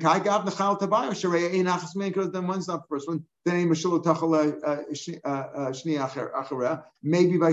kai 0.00 0.18
gav 0.18 0.44
nechal 0.44 0.80
tabayo 0.80 1.10
sharei 1.10 1.54
ein 1.54 1.66
achas 1.66 1.94
because 1.96 2.32
then 2.32 2.46
one's 2.48 2.66
not 2.66 2.82
the 2.82 2.88
first 2.88 3.06
one. 3.06 3.24
Then 3.44 3.56
ein 3.56 3.68
mashul 3.68 4.02
tachal 4.02 4.34
uh, 4.34 4.66
uh, 4.66 4.82
shni 4.92 5.20
uh, 5.24 6.42
achara. 6.42 6.82
Maybe 7.04 7.38
by 7.38 7.52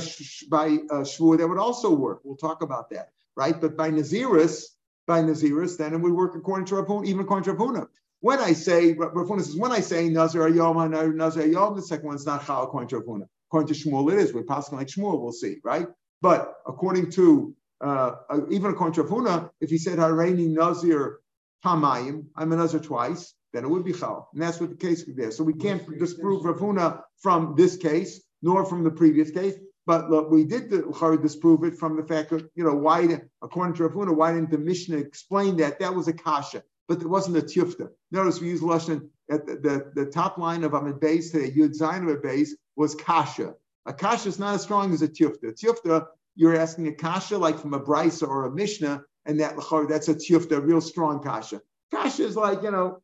by 0.49 0.67
uh, 0.89 1.03
shvur 1.03 1.37
that 1.37 1.47
would 1.47 1.59
also 1.59 1.93
work. 1.93 2.21
We'll 2.23 2.37
talk 2.37 2.63
about 2.63 2.89
that, 2.89 3.09
right? 3.37 3.61
But 3.61 3.77
by 3.77 3.91
naziris, 3.91 4.63
by 5.05 5.21
naziris, 5.21 5.77
then 5.77 5.93
it 5.93 6.01
would 6.01 6.11
work 6.11 6.35
according 6.35 6.65
to 6.65 6.75
Rabun, 6.75 7.05
even 7.05 7.21
according 7.21 7.45
to 7.45 7.53
Rav 7.53 7.69
Huna. 7.69 7.87
When 8.19 8.39
I 8.39 8.53
say 8.53 8.93
Rav 8.93 9.13
Huna 9.13 9.43
says 9.43 9.55
when 9.55 9.71
I 9.71 9.79
say 9.79 10.09
nazir 10.09 10.41
ayom 10.41 11.15
nazir 11.15 11.43
ayom, 11.43 11.75
the 11.75 11.83
second 11.83 12.07
one's 12.07 12.25
not 12.25 12.45
chal 12.45 12.63
according 12.63 12.89
to 12.89 12.97
Rav 12.97 13.05
Huna. 13.05 13.27
According 13.49 13.73
to 13.73 13.79
Shmuel, 13.79 14.11
it 14.11 14.19
is. 14.19 14.33
We're 14.33 14.43
passing 14.43 14.77
like 14.77 14.87
Shmuel. 14.87 15.21
We'll 15.21 15.31
see, 15.31 15.57
right? 15.63 15.87
But 16.21 16.55
according 16.65 17.11
to 17.11 17.55
uh, 17.79 18.15
uh, 18.29 18.39
even 18.49 18.71
according 18.71 18.95
to 18.95 19.03
Huna, 19.03 19.51
if 19.61 19.69
he 19.69 19.77
said 19.77 19.99
Hareini 19.99 20.49
Nazir 20.49 21.19
Tamayim, 21.63 22.25
I'm 22.35 22.51
a 22.51 22.55
Nazir 22.55 22.79
twice, 22.79 23.35
then 23.53 23.63
it 23.63 23.69
would 23.69 23.85
be 23.85 23.93
Chal. 23.93 24.29
And 24.33 24.41
that's 24.41 24.59
what 24.59 24.71
the 24.71 24.75
case 24.75 25.05
would 25.05 25.15
be. 25.15 25.29
So 25.29 25.43
we 25.43 25.53
can't 25.53 25.83
disprove 25.99 26.43
Rav 26.43 26.57
Huna 26.57 27.01
from 27.21 27.53
this 27.55 27.77
case, 27.77 28.23
nor 28.41 28.65
from 28.65 28.83
the 28.83 28.91
previous 28.91 29.29
case. 29.29 29.55
But 29.87 30.09
look, 30.09 30.29
we 30.29 30.43
did 30.43 30.69
disprove 30.69 31.63
it 31.63 31.73
from 31.73 31.95
the 31.95 32.03
fact 32.03 32.31
that, 32.31 32.49
you 32.55 32.65
know, 32.65 32.75
why, 32.75 33.21
according 33.41 33.75
to 33.75 33.87
Rav 33.87 34.17
why 34.17 34.33
didn't 34.33 34.51
the 34.51 34.57
Mishnah 34.57 34.97
explain 34.97 35.55
that? 35.57 35.79
That 35.79 35.95
was 35.95 36.09
a 36.09 36.13
kasha, 36.13 36.61
but 36.89 37.01
it 37.01 37.07
wasn't 37.07 37.37
a 37.37 37.41
tiyufta. 37.41 37.87
Notice 38.11 38.41
we 38.41 38.49
use 38.49 38.59
Lashon 38.59 39.07
at 39.31 39.45
the, 39.45 39.55
the, 39.55 40.03
the, 40.03 40.11
top 40.11 40.37
line 40.37 40.65
of 40.65 40.73
Amid 40.73 40.99
base 40.99 41.31
today, 41.31 41.51
Yud 41.51 41.73
Zayin 41.79 42.03
of 42.03 42.09
a 42.09 42.17
base 42.19 42.53
was 42.75 42.95
kasha. 42.95 43.55
A 43.85 43.93
kasha 43.93 44.27
is 44.27 44.39
not 44.39 44.55
as 44.55 44.61
strong 44.61 44.93
as 44.93 45.01
a 45.01 45.07
tiyufta. 45.07 45.57
Tiyufta 45.57 46.07
you're 46.35 46.57
asking 46.57 46.87
a 46.89 46.93
kasha 46.93 47.37
like 47.37 47.57
from 47.57 47.73
a 47.73 47.79
brisa 47.79 48.27
or 48.27 48.45
a 48.45 48.51
mishnah, 48.51 49.05
and 49.25 49.39
that 49.39 49.55
that's 49.87 50.09
a 50.09 50.15
tiyufta, 50.15 50.57
a 50.57 50.61
real 50.61 50.81
strong 50.81 51.23
kasha. 51.23 51.61
Kasha 51.91 52.25
is 52.25 52.35
like 52.35 52.61
you 52.61 52.71
know, 52.71 53.01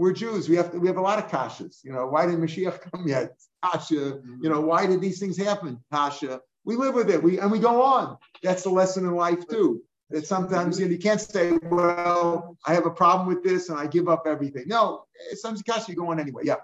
we're 0.00 0.14
Jews. 0.14 0.48
We 0.48 0.56
have 0.56 0.72
to, 0.72 0.78
we 0.78 0.88
have 0.88 0.96
a 0.96 1.02
lot 1.02 1.18
of 1.18 1.30
kashas. 1.30 1.84
You 1.84 1.92
know, 1.92 2.06
why 2.06 2.24
didn't 2.24 2.40
Mashiach 2.40 2.80
come 2.90 3.06
yet? 3.06 3.36
Kasha. 3.62 4.20
You 4.40 4.48
know, 4.48 4.62
why 4.62 4.86
did 4.86 5.02
these 5.02 5.20
things 5.20 5.36
happen? 5.36 5.78
Kasha. 5.92 6.40
We 6.64 6.76
live 6.76 6.94
with 6.94 7.10
it. 7.10 7.22
We 7.22 7.38
and 7.38 7.52
we 7.52 7.58
go 7.58 7.82
on. 7.82 8.16
That's 8.42 8.62
the 8.62 8.70
lesson 8.70 9.04
in 9.04 9.14
life 9.14 9.46
too. 9.46 9.82
That 10.08 10.26
sometimes 10.26 10.80
you, 10.80 10.86
know, 10.86 10.92
you 10.92 10.98
can't 10.98 11.20
say, 11.20 11.52
"Well, 11.70 12.56
I 12.66 12.72
have 12.72 12.86
a 12.86 12.90
problem 12.90 13.28
with 13.28 13.44
this 13.44 13.68
and 13.68 13.78
I 13.78 13.86
give 13.86 14.08
up 14.08 14.24
everything." 14.26 14.64
No, 14.66 15.04
sometimes 15.34 15.62
kasha. 15.62 15.92
You 15.92 15.96
go 15.96 16.10
on 16.10 16.18
anyway. 16.18 16.44
Yeah. 16.44 16.56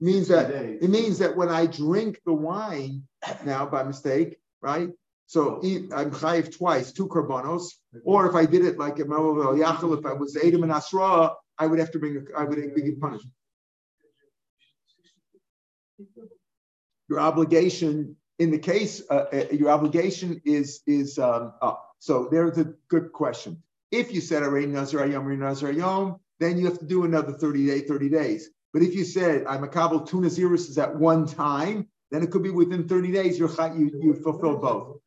Means 0.00 0.28
that 0.28 0.50
it 0.50 0.90
means 0.90 1.18
that 1.18 1.36
when 1.36 1.48
I 1.48 1.66
drink 1.66 2.20
the 2.26 2.32
wine 2.32 3.04
now 3.44 3.66
by 3.66 3.84
mistake, 3.84 4.38
right? 4.60 4.90
So 5.32 5.62
I'm 5.62 6.10
chayiv 6.10 6.54
twice, 6.54 6.92
two 6.92 7.08
korbanos. 7.08 7.64
Or 8.04 8.28
if 8.28 8.34
I 8.34 8.44
did 8.44 8.66
it 8.66 8.78
like 8.78 8.98
if 8.98 9.10
I 9.10 10.12
was 10.12 10.36
Adam 10.36 10.62
and 10.62 10.70
Asra, 10.70 11.32
I 11.58 11.66
would 11.66 11.78
have 11.78 11.90
to 11.92 11.98
bring 11.98 12.18
a, 12.18 12.38
I 12.38 12.44
would 12.44 12.74
be 12.74 12.92
punished. 13.00 13.26
Your 17.08 17.20
obligation 17.20 18.16
in 18.38 18.50
the 18.50 18.58
case, 18.58 19.00
uh, 19.08 19.24
uh, 19.32 19.44
your 19.50 19.70
obligation 19.70 20.42
is 20.44 20.82
is 20.86 21.18
um, 21.18 21.54
uh, 21.62 21.76
so 21.98 22.28
there's 22.30 22.58
a 22.58 22.74
good 22.88 23.10
question. 23.14 23.62
If 23.90 24.12
you 24.12 24.20
said 24.20 24.42
already 24.42 24.66
Nazar 24.66 25.06
Yom 25.06 25.38
Nazar 25.38 25.72
Yom, 25.72 26.20
then 26.40 26.58
you 26.58 26.66
have 26.66 26.78
to 26.80 26.84
do 26.84 27.04
another 27.04 27.32
30 27.32 27.66
day, 27.68 27.80
30 27.80 28.10
days. 28.10 28.50
But 28.74 28.82
if 28.82 28.94
you 28.94 29.06
said 29.06 29.46
I'm 29.46 29.64
a 29.64 29.68
kabel 29.68 30.00
two 30.00 30.18
Naziris 30.18 30.76
at 30.76 30.94
one 30.94 31.24
time, 31.24 31.88
then 32.10 32.22
it 32.22 32.30
could 32.30 32.42
be 32.42 32.50
within 32.50 32.86
30 32.86 33.12
days 33.12 33.38
you're 33.38 33.48
you 33.78 33.90
you 34.02 34.12
fulfill 34.12 34.58
both. 34.58 35.01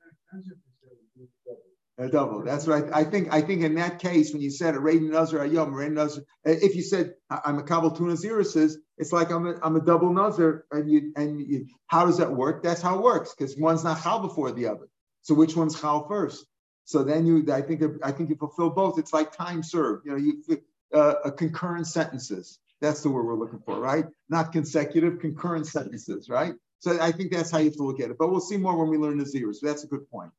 A 1.97 2.09
double. 2.09 2.43
That's 2.43 2.67
right. 2.67 2.83
I 2.93 3.05
think. 3.05 3.33
I 3.33 3.39
think 3.41 3.61
in 3.61 3.75
that 3.75 3.99
case, 3.99 4.33
when 4.33 4.41
you 4.41 4.51
said 4.51 4.75
a 4.75 4.79
rain 4.79 5.09
nazar 5.11 5.47
ayom, 5.47 5.73
rain 5.73 5.93
nazar, 5.93 6.23
if 6.43 6.75
you 6.75 6.81
said 6.81 7.13
I'm 7.29 7.57
a 7.57 7.63
kabel 7.63 7.91
two 7.91 8.03
naziruses, 8.03 8.73
it's 8.97 9.13
like 9.13 9.31
I'm 9.31 9.47
a, 9.47 9.55
I'm 9.63 9.77
a 9.77 9.81
double 9.81 10.11
nazar, 10.11 10.65
and 10.71 10.91
you 10.91 11.13
and 11.15 11.39
you, 11.39 11.67
how 11.87 12.05
does 12.05 12.17
that 12.17 12.33
work? 12.33 12.63
That's 12.63 12.81
how 12.81 12.97
it 12.97 13.01
works 13.01 13.33
because 13.33 13.55
one's 13.57 13.85
not 13.85 14.03
chal 14.03 14.19
before 14.19 14.51
the 14.51 14.67
other. 14.67 14.89
So 15.21 15.35
which 15.35 15.55
one's 15.55 15.79
chal 15.79 16.05
first? 16.07 16.45
So 16.83 17.03
then 17.03 17.25
you, 17.25 17.45
I 17.51 17.61
think, 17.61 17.81
I 18.03 18.11
think 18.11 18.29
you 18.29 18.35
fulfill 18.35 18.69
both. 18.69 18.99
It's 18.99 19.13
like 19.13 19.35
time 19.35 19.63
served. 19.63 20.05
You 20.05 20.11
know, 20.11 20.17
you 20.17 20.61
uh, 20.93 21.31
concurrent 21.31 21.87
sentences. 21.87 22.59
That's 22.81 23.01
the 23.01 23.09
word 23.09 23.25
we're 23.25 23.39
looking 23.39 23.61
for, 23.65 23.79
right? 23.79 24.05
Not 24.29 24.51
consecutive, 24.51 25.19
concurrent 25.19 25.65
sentences, 25.65 26.29
right? 26.29 26.53
So 26.79 26.99
I 27.01 27.11
think 27.11 27.31
that's 27.31 27.49
how 27.49 27.57
you 27.57 27.65
have 27.65 27.75
to 27.75 27.83
look 27.83 27.99
at 27.99 28.11
it. 28.11 28.17
But 28.19 28.29
we'll 28.29 28.41
see 28.41 28.57
more 28.57 28.77
when 28.77 28.89
we 28.89 28.97
learn 28.97 29.17
the 29.17 29.25
zeros. 29.25 29.61
So 29.61 29.67
that's 29.67 29.83
a 29.83 29.87
good 29.87 30.09
point. 30.09 30.31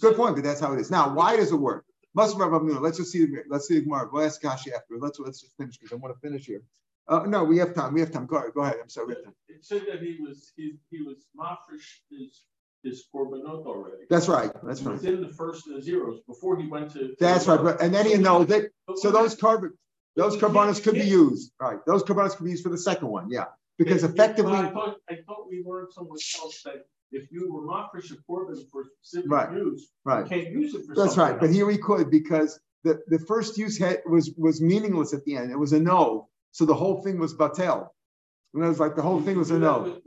Good 0.00 0.16
point, 0.16 0.36
but 0.36 0.44
that's 0.44 0.60
how 0.60 0.72
it 0.72 0.80
is. 0.80 0.90
Now, 0.90 1.12
why 1.14 1.36
does 1.36 1.52
it 1.52 1.56
work? 1.56 1.84
Must 2.14 2.36
Let's 2.36 2.98
just 2.98 3.10
see. 3.10 3.26
Let's 3.48 3.66
see 3.66 3.74
the 3.74 3.84
Gemara. 3.84 4.08
We'll 4.12 4.24
ask 4.24 4.40
Kashi 4.40 4.72
after. 4.72 4.94
Let's 4.98 5.18
let's 5.18 5.40
just 5.40 5.56
finish 5.56 5.76
because 5.76 5.92
I 5.92 5.96
want 5.96 6.14
to 6.14 6.20
finish 6.20 6.46
here. 6.46 6.62
Uh, 7.08 7.24
no, 7.26 7.44
we 7.44 7.58
have 7.58 7.74
time. 7.74 7.92
We 7.92 8.00
have 8.00 8.12
time. 8.12 8.26
Go 8.26 8.36
ahead. 8.36 8.50
Go 8.54 8.62
ahead. 8.62 8.76
I'm 8.80 8.88
sorry. 8.88 9.16
It 9.48 9.64
said 9.64 9.82
that 9.90 10.00
he 10.00 10.18
was 10.20 10.52
he, 10.56 10.76
he 10.90 11.02
was 11.02 11.26
mafresh 11.36 11.84
his 12.10 12.44
his 12.84 13.04
korbanot 13.12 13.66
already. 13.66 14.04
That's 14.08 14.28
right. 14.28 14.50
That's 14.62 14.82
right. 14.82 14.94
Within 14.94 15.20
the 15.22 15.28
first 15.28 15.66
of 15.66 15.74
the 15.74 15.82
zeros 15.82 16.20
before 16.26 16.56
he 16.56 16.68
went 16.68 16.92
to. 16.92 17.14
That's 17.18 17.48
right. 17.48 17.60
But 17.60 17.82
and 17.82 17.92
then 17.92 18.06
he 18.06 18.16
knows 18.16 18.50
it. 18.50 18.72
So 18.96 19.10
those 19.10 19.34
carbon 19.34 19.72
those 20.16 20.36
carbonas 20.36 20.80
could 20.80 20.94
be 20.94 21.00
used. 21.00 21.52
Right. 21.60 21.78
Those 21.86 22.02
carbonas 22.04 22.36
could 22.36 22.44
be 22.44 22.52
used 22.52 22.62
for 22.62 22.70
the 22.70 22.78
second 22.78 23.08
one. 23.08 23.30
Yeah. 23.30 23.46
Because 23.76 24.04
effectively. 24.04 24.52
I 24.52 24.70
thought, 24.70 24.96
I 25.10 25.16
thought 25.26 25.48
we 25.50 25.64
learned 25.66 25.92
somewhere 25.92 26.18
else 26.40 26.62
that 26.64 26.86
if 27.14 27.30
you 27.30 27.52
were 27.52 27.66
not 27.66 27.90
for 27.90 28.00
Korban 28.00 28.56
for 28.70 28.84
specific 29.02 29.30
right. 29.30 29.52
use, 29.52 29.90
right. 30.04 30.24
you 30.24 30.28
can't 30.28 30.50
use 30.52 30.74
it 30.74 30.84
for 30.86 30.94
That's 30.94 31.16
right. 31.16 31.32
Else. 31.32 31.40
But 31.40 31.50
here 31.50 31.66
we 31.66 31.78
could 31.78 32.10
because 32.10 32.58
the, 32.82 33.00
the 33.06 33.18
first 33.18 33.56
use 33.56 33.78
had, 33.78 34.02
was 34.06 34.32
was 34.36 34.60
meaningless 34.60 35.14
at 35.14 35.24
the 35.24 35.36
end. 35.36 35.50
It 35.50 35.58
was 35.58 35.72
a 35.72 35.80
no. 35.80 36.28
So 36.52 36.64
the 36.64 36.74
whole 36.74 37.02
thing 37.02 37.18
was 37.18 37.34
batel. 37.34 37.88
And 38.52 38.62
it 38.62 38.68
was 38.68 38.80
like 38.80 38.94
the 38.94 39.02
whole 39.02 39.20
thing 39.20 39.38
was 39.38 39.50
a 39.50 39.58
no. 39.58 40.00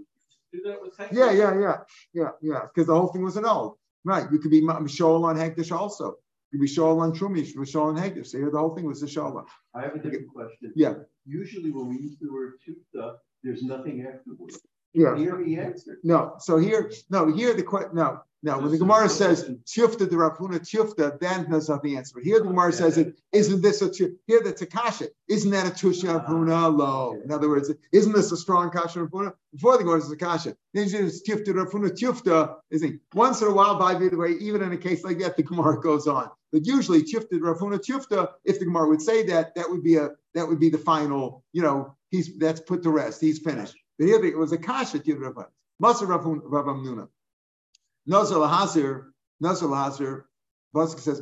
yeah, 1.11 1.31
yeah, 1.31 1.59
yeah, 1.59 1.77
yeah, 2.13 2.29
yeah. 2.41 2.61
Because 2.61 2.87
the 2.87 2.95
whole 2.95 3.07
thing 3.07 3.23
was 3.23 3.35
a 3.37 3.41
no. 3.41 3.77
Right. 4.05 4.25
You 4.31 4.39
could 4.39 4.51
be 4.51 4.61
Mishol 4.61 5.25
on 5.25 5.35
Hektish 5.35 5.71
also. 5.71 6.15
You 6.51 6.59
could 6.59 6.61
be 6.61 6.73
Shol 6.73 7.01
on 7.01 7.11
Trumish, 7.13 7.55
Mishol 7.55 7.87
on 7.87 7.97
Hektish. 7.97 8.27
So 8.27 8.37
here 8.37 8.49
the 8.49 8.57
whole 8.57 8.73
thing 8.73 8.85
was 8.85 9.03
a 9.03 9.05
Shola. 9.05 9.45
I 9.75 9.81
have 9.81 9.95
a 9.95 9.99
different 9.99 10.33
question. 10.33 10.71
Yeah. 10.75 10.93
Usually 11.25 11.71
when 11.71 11.89
we 11.89 11.95
use 11.95 12.17
the 12.21 12.31
word 12.31 12.53
tuta, 12.65 13.15
there's 13.43 13.63
nothing 13.63 14.07
afterwards. 14.07 14.59
Yeah. 14.97 15.15
Here 15.15 15.39
he 15.43 15.59
answered. 15.59 15.99
No. 16.03 16.33
So 16.39 16.57
here, 16.57 16.91
no, 17.11 17.31
here 17.31 17.53
the 17.53 17.61
question, 17.61 17.91
no. 17.93 18.21
no. 18.41 18.57
when 18.57 18.71
the 18.71 18.79
Gemara 18.79 19.07
says 19.07 19.43
Tufta 19.67 20.09
the 20.09 20.17
Rav 20.17 20.39
Huna 20.39 20.59
Tufta, 20.59 21.19
then 21.19 21.45
there's 21.51 21.69
nothing 21.69 21.95
answer. 21.95 22.13
But 22.15 22.23
here 22.23 22.39
the 22.39 22.45
Gemara 22.45 22.73
says 22.73 22.97
it 22.97 23.15
isn't 23.31 23.61
this 23.61 23.83
a 23.83 23.91
here 24.25 24.41
the 24.41 24.53
Takasha? 24.53 25.09
Isn't 25.29 25.51
that 25.51 25.67
a 25.67 25.69
Tusha 25.69 26.15
Rav 26.15 26.25
Huna 26.25 26.75
low? 26.75 27.15
In 27.23 27.31
other 27.31 27.47
words, 27.47 27.71
isn't 27.91 28.11
this 28.11 28.31
a 28.31 28.37
strong 28.37 28.71
Kasha 28.71 29.03
Rav 29.03 29.11
Huna? 29.11 29.33
Before 29.53 29.77
the 29.77 29.83
Gemara 29.83 30.01
says 30.01 30.15
Kasha. 30.15 30.57
Then 30.73 30.87
it's 30.91 31.21
Tufta 31.29 31.53
Rav 31.53 31.69
Huna 31.69 31.91
Tufta 31.91 32.55
is 32.71 32.83
once 33.13 33.39
in 33.43 33.49
a 33.49 33.53
while, 33.53 33.77
by 33.77 33.93
the 33.93 34.09
way, 34.17 34.31
even 34.39 34.63
in 34.63 34.73
a 34.73 34.77
case 34.77 35.03
like 35.03 35.19
that, 35.19 35.37
the 35.37 35.43
Gemara 35.43 35.79
goes 35.89 36.07
on. 36.07 36.31
But 36.51 36.65
usually 36.65 37.03
Tufta 37.03 37.39
Rav 37.39 37.59
Huna 37.59 37.77
Tufta, 37.77 38.29
if 38.45 38.57
the 38.57 38.65
Gemara 38.65 38.87
would 38.87 39.03
say 39.03 39.21
that, 39.27 39.53
that 39.53 39.69
would 39.69 39.83
be 39.83 39.97
a 39.97 40.09
that 40.33 40.47
would 40.47 40.59
be 40.59 40.71
the 40.71 40.79
final, 40.79 41.43
you 41.53 41.61
know, 41.61 41.95
he's 42.09 42.35
that's 42.39 42.61
put 42.61 42.81
to 42.81 42.89
rest, 42.89 43.21
he's 43.21 43.37
finished. 43.37 43.75
But 43.97 44.07
here 44.07 44.23
it 44.23 44.37
was 44.37 44.51
a 44.51 44.57
kasha 44.57 44.99
to 44.99 45.15
Rabban. 45.15 45.47
Masar 45.81 46.07
Rav 46.07 46.23
Hamnuna. 46.23 47.07
Nazar 48.05 48.39
Lahazir, 48.39 49.07
Nazar 49.39 49.69
Lahazir, 49.69 50.23
Basik 50.75 50.99
says, 50.99 51.19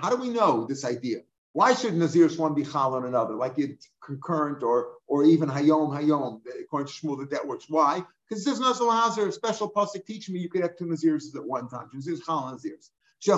How 0.00 0.10
do 0.10 0.16
we 0.16 0.28
know 0.28 0.66
this 0.66 0.84
idea? 0.84 1.18
Why 1.52 1.74
should 1.74 1.94
Nazir's 1.94 2.36
one 2.36 2.54
be 2.54 2.64
chal 2.64 2.94
on 2.94 3.06
another, 3.06 3.34
like 3.34 3.58
it's 3.58 3.88
concurrent 4.04 4.62
or 4.62 4.94
or 5.06 5.24
even 5.24 5.48
hayom 5.48 5.90
hayom? 5.96 6.40
According 6.62 6.88
to 6.88 6.92
Shmuel, 6.92 7.18
that 7.20 7.30
that 7.30 7.46
works. 7.46 7.66
Why? 7.68 8.02
Because 8.28 8.42
it 8.42 8.50
says 8.50 8.60
Nazir 8.60 8.86
Lahazir, 8.86 9.28
a 9.28 9.32
special 9.32 9.70
pasuk 9.70 10.04
teach 10.04 10.28
me 10.28 10.40
you 10.40 10.48
could 10.48 10.62
have 10.62 10.76
two 10.76 10.86
Nazirs 10.86 11.34
at 11.36 11.44
one 11.44 11.68
time. 11.68 11.88
Nazir's 11.94 12.20
chal 12.24 12.48
and 12.48 12.58
Nazirs. 12.58 12.90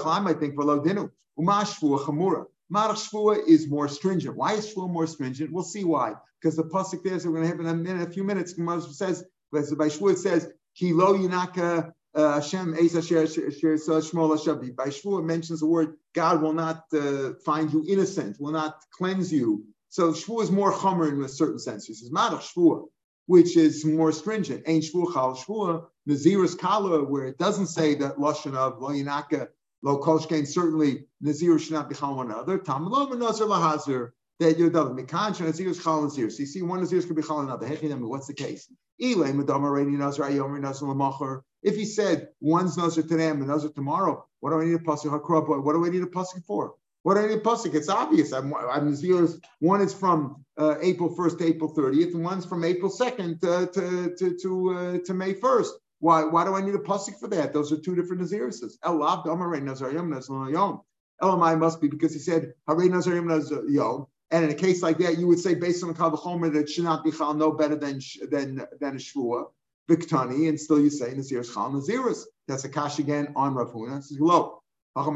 I 0.06 0.20
might 0.20 0.40
think 0.40 0.54
for 0.54 0.64
lo 0.64 0.80
dinu 0.80 1.10
umashvu 1.38 2.04
chamura. 2.04 2.46
Marach 2.72 3.08
Shvua 3.08 3.46
is 3.46 3.68
more 3.68 3.86
stringent. 3.86 4.34
Why 4.34 4.54
is 4.54 4.74
Shvua 4.74 4.90
more 4.90 5.06
stringent? 5.06 5.52
We'll 5.52 5.62
see 5.62 5.84
why. 5.84 6.14
Because 6.40 6.56
the 6.56 6.64
pasuk 6.64 7.02
there, 7.02 7.18
so 7.18 7.30
we're 7.30 7.36
going 7.36 7.44
to 7.44 7.56
have 7.56 7.60
in 7.60 7.66
a, 7.66 7.74
minute, 7.74 8.08
a 8.08 8.10
few 8.10 8.24
minutes. 8.24 8.54
Says, 8.96 9.24
by 9.52 9.58
it 9.58 10.18
says, 10.18 10.52
"Ki 10.76 10.92
lo 10.92 11.16
yinaka 11.16 11.92
uh, 12.14 12.34
Hashem 12.34 12.74
Eis 12.74 12.94
Asher 12.96 13.24
Shmol 13.24 14.36
Hashabi." 14.36 14.76
By 14.76 14.86
it 14.88 15.24
mentions 15.24 15.60
the 15.60 15.66
word 15.66 15.96
God 16.14 16.42
will 16.42 16.52
not 16.52 16.84
uh, 16.92 17.34
find 17.44 17.72
you 17.72 17.84
innocent, 17.88 18.40
will 18.40 18.52
not 18.52 18.80
cleanse 18.92 19.32
you. 19.32 19.64
So 19.88 20.12
Shvua 20.12 20.42
is 20.42 20.50
more 20.50 20.72
chomer 20.72 21.10
in 21.10 21.22
a 21.22 21.28
certain 21.28 21.58
sense. 21.58 21.86
He 21.86 21.94
says 21.94 22.10
Marach 22.10 22.52
Shvua, 22.52 22.84
which 23.26 23.56
is 23.56 23.84
more 23.84 24.12
stringent. 24.12 24.64
Ain't 24.66 24.84
Shvua 24.84 25.12
Chal 25.12 25.36
Shvua. 25.36 25.86
Nazirus 26.08 26.56
Kala, 26.56 27.02
where 27.02 27.24
it 27.24 27.38
doesn't 27.38 27.66
say 27.66 27.94
that 27.96 28.16
lashon 28.16 28.54
of 28.54 28.80
lo 28.80 28.90
yinaka 28.90 29.48
Lo 29.82 30.00
kolshkein 30.00 30.46
certainly 30.46 31.06
nazir 31.20 31.58
should 31.58 31.72
not 31.72 31.88
be 31.88 31.94
chal 31.94 32.16
one 32.16 32.30
another. 32.30 32.58
Tamlo 32.58 33.16
nazir 33.16 33.46
lahazir 33.46 34.10
that 34.40 34.58
you're 34.58 34.70
double. 34.70 34.94
Mikan 34.94 35.38
nazir 35.40 35.68
is 35.68 35.82
chal 35.82 36.02
nazir. 36.02 36.30
So 36.30 36.40
you 36.40 36.46
see, 36.46 36.62
one 36.62 36.80
nazir 36.80 37.02
could 37.02 37.16
be 37.16 37.22
chal 37.22 37.40
another. 37.40 37.66
What's 38.06 38.26
the 38.26 38.34
case? 38.34 38.70
Ilay 39.00 39.34
madama 39.34 39.68
reini 39.68 39.98
nazir 39.98 40.28
nazir 40.60 40.88
lamacher. 40.88 41.42
If 41.62 41.76
he 41.76 41.84
said 41.84 42.28
one's 42.40 42.76
nazir 42.76 43.02
today 43.02 43.28
and 43.28 43.46
nazir 43.46 43.70
tomorrow, 43.70 44.26
what 44.40 44.50
do 44.50 44.60
I 44.60 44.64
need 44.64 44.74
a 44.74 44.78
pasuk 44.78 45.18
hakrab? 45.18 45.48
What 45.64 45.72
do 45.72 45.84
I 45.84 45.88
need 45.88 46.02
a 46.02 46.06
pasuk 46.06 46.44
for? 46.46 46.74
What 47.02 47.14
do 47.14 47.20
I 47.20 47.26
need 47.28 47.38
a 47.38 47.40
pasuk? 47.40 47.74
It's 47.74 47.88
obvious. 47.88 48.32
I'm, 48.32 48.54
I'm 48.54 48.90
nazir. 48.90 49.28
One 49.60 49.80
is 49.80 49.94
from 49.94 50.44
uh, 50.58 50.76
April 50.82 51.14
1st 51.14 51.38
to 51.38 51.46
April 51.46 51.74
30th, 51.74 52.14
and 52.14 52.24
one's 52.24 52.44
from 52.44 52.64
April 52.64 52.90
2nd 52.90 53.44
uh, 53.44 53.66
to 53.66 54.14
to 54.16 54.36
to, 54.42 54.70
uh, 54.70 54.98
to 55.06 55.14
May 55.14 55.34
1st. 55.34 55.70
Why, 55.98 56.24
why 56.24 56.44
do 56.44 56.54
I 56.54 56.60
need 56.60 56.74
a 56.74 56.78
pasuk 56.78 57.18
for 57.18 57.28
that? 57.28 57.54
Those 57.54 57.72
are 57.72 57.78
two 57.78 57.94
different 57.94 58.22
Nazirises. 58.22 58.78
Elav 58.84 59.24
Damarei 59.24 59.62
Nazarayim 59.62 60.12
Nazarayim. 60.12 60.82
Elamai 61.22 61.58
must 61.58 61.80
be 61.80 61.88
because 61.88 62.12
he 62.12 62.18
said 62.18 62.52
Harei 62.68 62.88
Nazarayim 62.90 63.24
Nazarayim. 63.24 64.06
And 64.30 64.44
in 64.44 64.50
a 64.50 64.54
case 64.54 64.82
like 64.82 64.98
that, 64.98 65.18
you 65.18 65.28
would 65.28 65.38
say 65.38 65.54
based 65.54 65.82
on 65.84 65.90
the 65.90 65.94
Kavachomer 65.94 66.52
that 66.52 66.60
it 66.60 66.70
should 66.70 66.84
not 66.84 67.04
be 67.04 67.12
chal 67.12 67.34
no 67.34 67.52
better 67.52 67.76
than 67.76 68.00
than 68.30 68.66
than 68.80 68.96
a 68.96 68.98
shvua, 68.98 69.46
biktani, 69.88 70.48
and 70.48 70.60
still 70.60 70.80
you 70.80 70.90
say 70.90 71.14
Nazir's 71.14 71.52
chal 71.52 71.70
Naziris. 71.70 72.24
That's 72.48 72.64
a 72.64 72.68
kash 72.68 72.98
again 72.98 73.32
on 73.36 73.54
Rav 73.54 73.72
Huna. 73.72 73.98
Is 73.98 74.16
low. 74.18 74.62
Like 74.96 75.06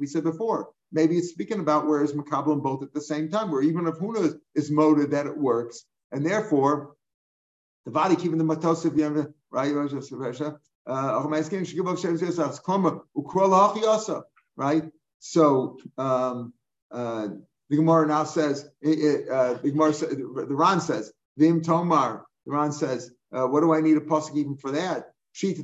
we 0.00 0.06
said 0.06 0.22
before, 0.22 0.68
maybe 0.92 1.16
it's 1.16 1.30
speaking 1.30 1.60
about 1.60 1.86
where 1.86 2.04
is 2.04 2.12
Makablim 2.12 2.62
both 2.62 2.82
at 2.82 2.92
the 2.92 3.00
same 3.00 3.30
time, 3.30 3.50
where 3.50 3.62
even 3.62 3.86
if 3.86 3.94
Huna 3.94 4.22
is, 4.22 4.34
is 4.54 4.70
moted 4.70 5.12
that 5.12 5.26
it 5.26 5.36
works, 5.36 5.84
and 6.12 6.24
therefore 6.24 6.94
the 7.86 7.90
body 7.90 8.14
keeping 8.14 8.38
the 8.38 8.44
matosif 8.44 8.92
right? 9.50 9.72
Right. 14.56 14.84
So 15.18 15.78
um, 15.98 16.52
uh, 16.90 17.28
the 17.68 17.76
Gemara 17.76 18.06
now 18.06 18.24
says 18.24 18.64
uh, 18.64 18.68
the 18.82 19.70
Gemara 19.70 19.92
the 19.92 20.54
Ran 20.54 20.80
says 20.80 21.12
Vim 21.36 21.62
Tomar. 21.62 22.24
The 22.46 22.52
Ran 22.52 22.72
says, 22.72 23.10
uh, 23.32 23.46
what 23.46 23.60
do 23.60 23.74
I 23.74 23.80
need 23.80 23.96
a 23.96 24.00
pasuk 24.00 24.36
even 24.36 24.56
for 24.56 24.72
that? 24.72 25.12
It's 25.38 25.60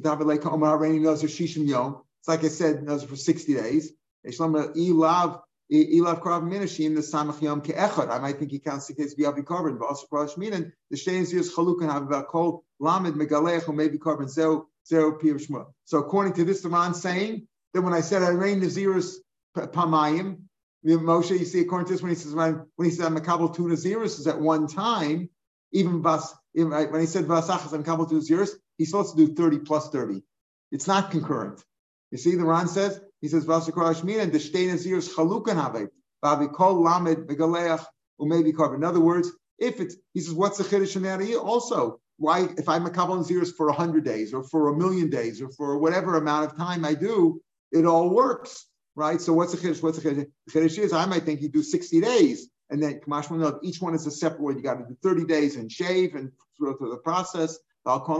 like 2.29 2.45
I 2.45 2.49
said, 2.49 2.83
knows 2.83 3.05
for 3.05 3.17
60 3.17 3.55
days. 3.55 3.93
Ilav 4.27 5.41
ilav 5.73 6.21
krav 6.21 6.43
minashim 6.43 6.95
the 6.95 7.01
samach 7.01 7.41
yom 7.41 7.63
keechad. 7.63 8.11
I 8.11 8.19
might 8.19 8.39
think 8.39 8.51
he 8.51 8.59
counts 8.59 8.89
the 8.89 8.95
case 8.95 9.15
v'yavi 9.15 9.47
carbon, 9.47 9.79
but 9.79 9.87
also 9.87 10.07
krav 10.07 10.35
shminan 10.35 10.73
the 10.91 10.97
shtein 10.97 11.23
ziyus 11.23 11.55
chalukan 11.55 11.97
about 11.97 12.29
kol 12.29 12.65
lamed 12.79 13.15
megalech 13.15 13.75
maybe 13.75 13.99
carbon 13.99 14.29
zero 14.29 14.69
zero 14.87 15.19
pir 15.19 15.39
So 15.85 15.99
according 15.99 16.35
to 16.35 16.45
this, 16.45 16.61
the 16.61 16.69
Ran 16.69 16.95
saying 16.95 17.49
that 17.73 17.83
when 17.83 17.95
I 17.95 18.03
said 18.03 18.23
I 18.23 18.31
rain 18.31 18.61
Nazirus 18.61 19.15
pamayim, 19.57 20.43
Moshe, 20.85 21.39
you 21.39 21.45
see, 21.45 21.61
according 21.61 21.87
to 21.87 21.93
this, 21.93 22.03
when 22.03 22.11
he 22.11 22.17
says 22.17 22.35
when, 22.35 22.67
he 22.83 22.91
said 22.91 23.13
makabel 23.13 23.55
two 23.55 23.65
Nazirus 23.65 24.19
is 24.19 24.27
at 24.27 24.41
one 24.41 24.67
time, 24.67 25.31
even 25.73 26.03
bas 26.03 26.35
when 26.55 27.01
he 27.01 27.07
said 27.07 27.27
vasachas 27.27 27.73
and 27.73 27.85
makabel 27.85 28.09
two 28.09 28.21
Nazirus, 28.21 28.51
he's 28.79 28.91
supposed 28.91 29.17
to 29.17 29.27
do 29.27 29.35
thirty 29.35 29.59
plus 29.59 29.91
thirty. 29.91 30.23
It's 30.71 30.87
not 30.87 31.11
concurrent. 31.11 31.63
You 32.11 32.19
see, 32.19 32.35
the 32.35 32.45
Ran 32.45 32.69
says 32.69 33.01
he 33.21 33.29
says 33.29 33.47
vasakar 33.47 33.95
shmina 33.95 34.23
and 34.23 34.33
the 34.33 34.39
shtein 34.39 34.71
Nazirus 34.71 35.15
chalukan 35.15 35.55
have 35.55 35.89
bavi 36.25 36.53
kol 36.53 36.83
lamed 36.83 37.29
megaleach 37.29 37.85
umaybe 38.21 38.53
carbon. 38.53 38.81
In 38.81 38.85
other 38.85 39.01
words, 39.01 39.31
if 39.59 39.81
it's 39.81 39.97
he 40.15 40.21
says 40.21 40.35
what's 40.35 40.59
the 40.59 40.65
chiddush 40.65 40.97
in 40.97 41.37
also 41.37 42.01
why 42.19 42.49
if 42.57 42.69
I'm 42.69 42.87
a 42.87 42.91
couple 42.91 43.19
of 43.19 43.27
zeros 43.27 43.53
for 43.53 43.69
a 43.69 43.73
hundred 43.73 44.05
days 44.05 44.35
or 44.35 44.43
for 44.45 44.69
a 44.69 44.77
million 44.77 45.11
days 45.11 45.41
or 45.43 45.51
for 45.51 45.79
whatever 45.79 46.17
amount 46.17 46.51
of 46.51 46.57
time 46.57 46.85
I 46.85 46.95
do, 46.95 47.41
it 47.73 47.87
all 47.87 48.11
works, 48.11 48.67
right? 48.95 49.21
So 49.21 49.33
what's 49.33 49.53
the 49.53 49.59
chiddush? 49.59 49.83
What's 49.83 49.99
the 49.99 50.11
chiddush? 50.11 50.27
The 50.47 50.53
chiddush 50.53 50.79
is 50.79 50.93
I 50.93 51.07
might 51.07 51.25
think 51.25 51.41
you 51.41 51.49
do 51.49 51.63
60 51.63 52.01
days 52.01 52.49
and 52.73 52.83
then 52.83 53.01
Kamash 53.01 53.59
each 53.63 53.81
one 53.83 53.95
is 53.95 54.07
a 54.07 54.11
separate 54.11 54.41
one. 54.41 54.57
You 54.57 54.63
got 54.63 54.79
to 54.79 54.85
do 54.85 54.97
30 55.03 55.27
days 55.27 55.57
and 55.57 55.71
shave 55.71 56.15
and 56.15 56.33
through, 56.57 56.79
through 56.79 56.91
the 56.91 56.97
process. 56.97 57.59
That's 57.85 58.07
how 58.07 58.19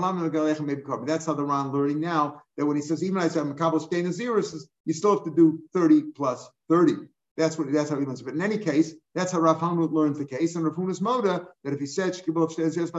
the 1.35 1.45
Ran 1.45 1.73
learning 1.73 2.01
now 2.01 2.43
that 2.57 2.67
when 2.67 2.77
he 2.77 2.83
says 2.83 3.03
even 3.03 3.19
I 3.19 3.29
said 3.29 3.45
Makabel 3.45 3.81
Shtein 3.81 4.09
Aziris, 4.09 4.55
you 4.85 4.93
still 4.93 5.15
have 5.15 5.25
to 5.25 5.35
do 5.35 5.61
30 5.73 6.03
plus 6.15 6.51
30. 6.69 6.95
That's 7.37 7.57
what 7.57 7.73
that's 7.73 7.89
how 7.89 7.99
he 7.99 8.05
learns. 8.05 8.21
But 8.21 8.35
in 8.35 8.43
any 8.43 8.59
case, 8.59 8.93
that's 9.15 9.33
how 9.33 9.41
Rav 9.41 9.59
Hamud 9.59 9.93
learns 9.93 10.19
the 10.19 10.27
case. 10.27 10.55
And 10.55 10.65
Rav 10.65 10.75
Huna's 10.75 11.01
Moda, 11.01 11.47
that 11.65 11.73
if 11.73 11.81
he 11.81 11.87
said 11.87 12.13
Shkibul 12.13 12.53
Shtezes 12.53 12.93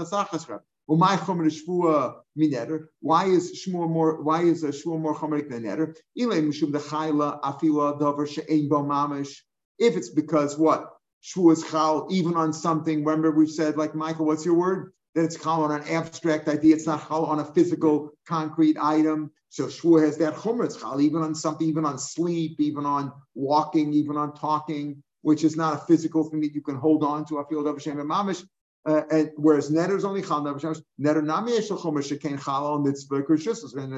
Basachas 0.89 2.13
eh, 2.37 2.77
why 3.01 3.25
is 3.25 3.65
Shmuel 3.65 3.89
more? 3.89 4.21
Why 4.21 4.43
is 4.43 4.63
eh, 4.63 4.67
a 4.67 4.71
Shmuel 4.71 4.99
more 4.99 5.15
chomerik 5.15 5.49
than 5.49 5.63
Neder? 5.63 5.95
If 9.79 9.97
it's 9.97 10.09
because 10.09 10.57
what 10.57 10.93
Shmuel 11.23 11.53
is 11.53 11.63
chal 11.63 12.07
even 12.11 12.35
on 12.35 12.51
something. 12.51 13.03
Remember 13.03 13.31
we've 13.31 13.49
said 13.49 13.77
like 13.77 13.95
Michael, 13.95 14.25
what's 14.25 14.45
your 14.45 14.55
word? 14.55 14.91
That 15.15 15.23
it's 15.23 15.41
chal 15.41 15.63
on 15.63 15.71
an 15.71 15.87
abstract 15.87 16.49
idea. 16.49 16.75
It's 16.75 16.85
not 16.85 17.07
chal 17.07 17.25
on 17.25 17.39
a 17.39 17.45
physical 17.45 18.11
concrete 18.27 18.77
item. 18.79 19.31
So 19.49 19.67
Shmuel 19.67 20.03
has 20.03 20.17
that 20.17 20.35
chomer. 20.35 20.65
It's 20.65 20.75
chal 20.75 20.99
even 20.99 21.21
on 21.21 21.33
something, 21.33 21.67
even 21.67 21.85
on 21.85 21.97
sleep, 21.97 22.59
even 22.59 22.85
on 22.85 23.13
walking, 23.35 23.93
even 23.93 24.17
on 24.17 24.33
talking, 24.35 25.01
which 25.21 25.45
is 25.45 25.55
not 25.55 25.75
a 25.75 25.85
physical 25.85 26.25
thing 26.25 26.41
that 26.41 26.53
you 26.53 26.61
can 26.61 26.75
hold 26.75 27.03
on 27.03 27.25
to. 27.27 27.39
I 27.39 27.43
feel 27.47 27.65
of 27.65 27.75
Hashem 27.75 27.99
and 27.99 28.09
mamish. 28.09 28.45
Uh, 28.85 29.01
and 29.11 29.31
whereas 29.37 29.71
netter 29.71 29.95
is 29.95 30.03
only 30.03 30.21
chal 30.21 30.43
netter 30.43 31.23
nami 31.23 31.53
yeshel 31.53 31.79
chomer 31.79 32.03
shekain 32.03 32.43
chal 32.43 32.67
on 32.67 32.83
mitzvah 32.83 33.21
kushus 33.21 33.73
and 33.77 33.93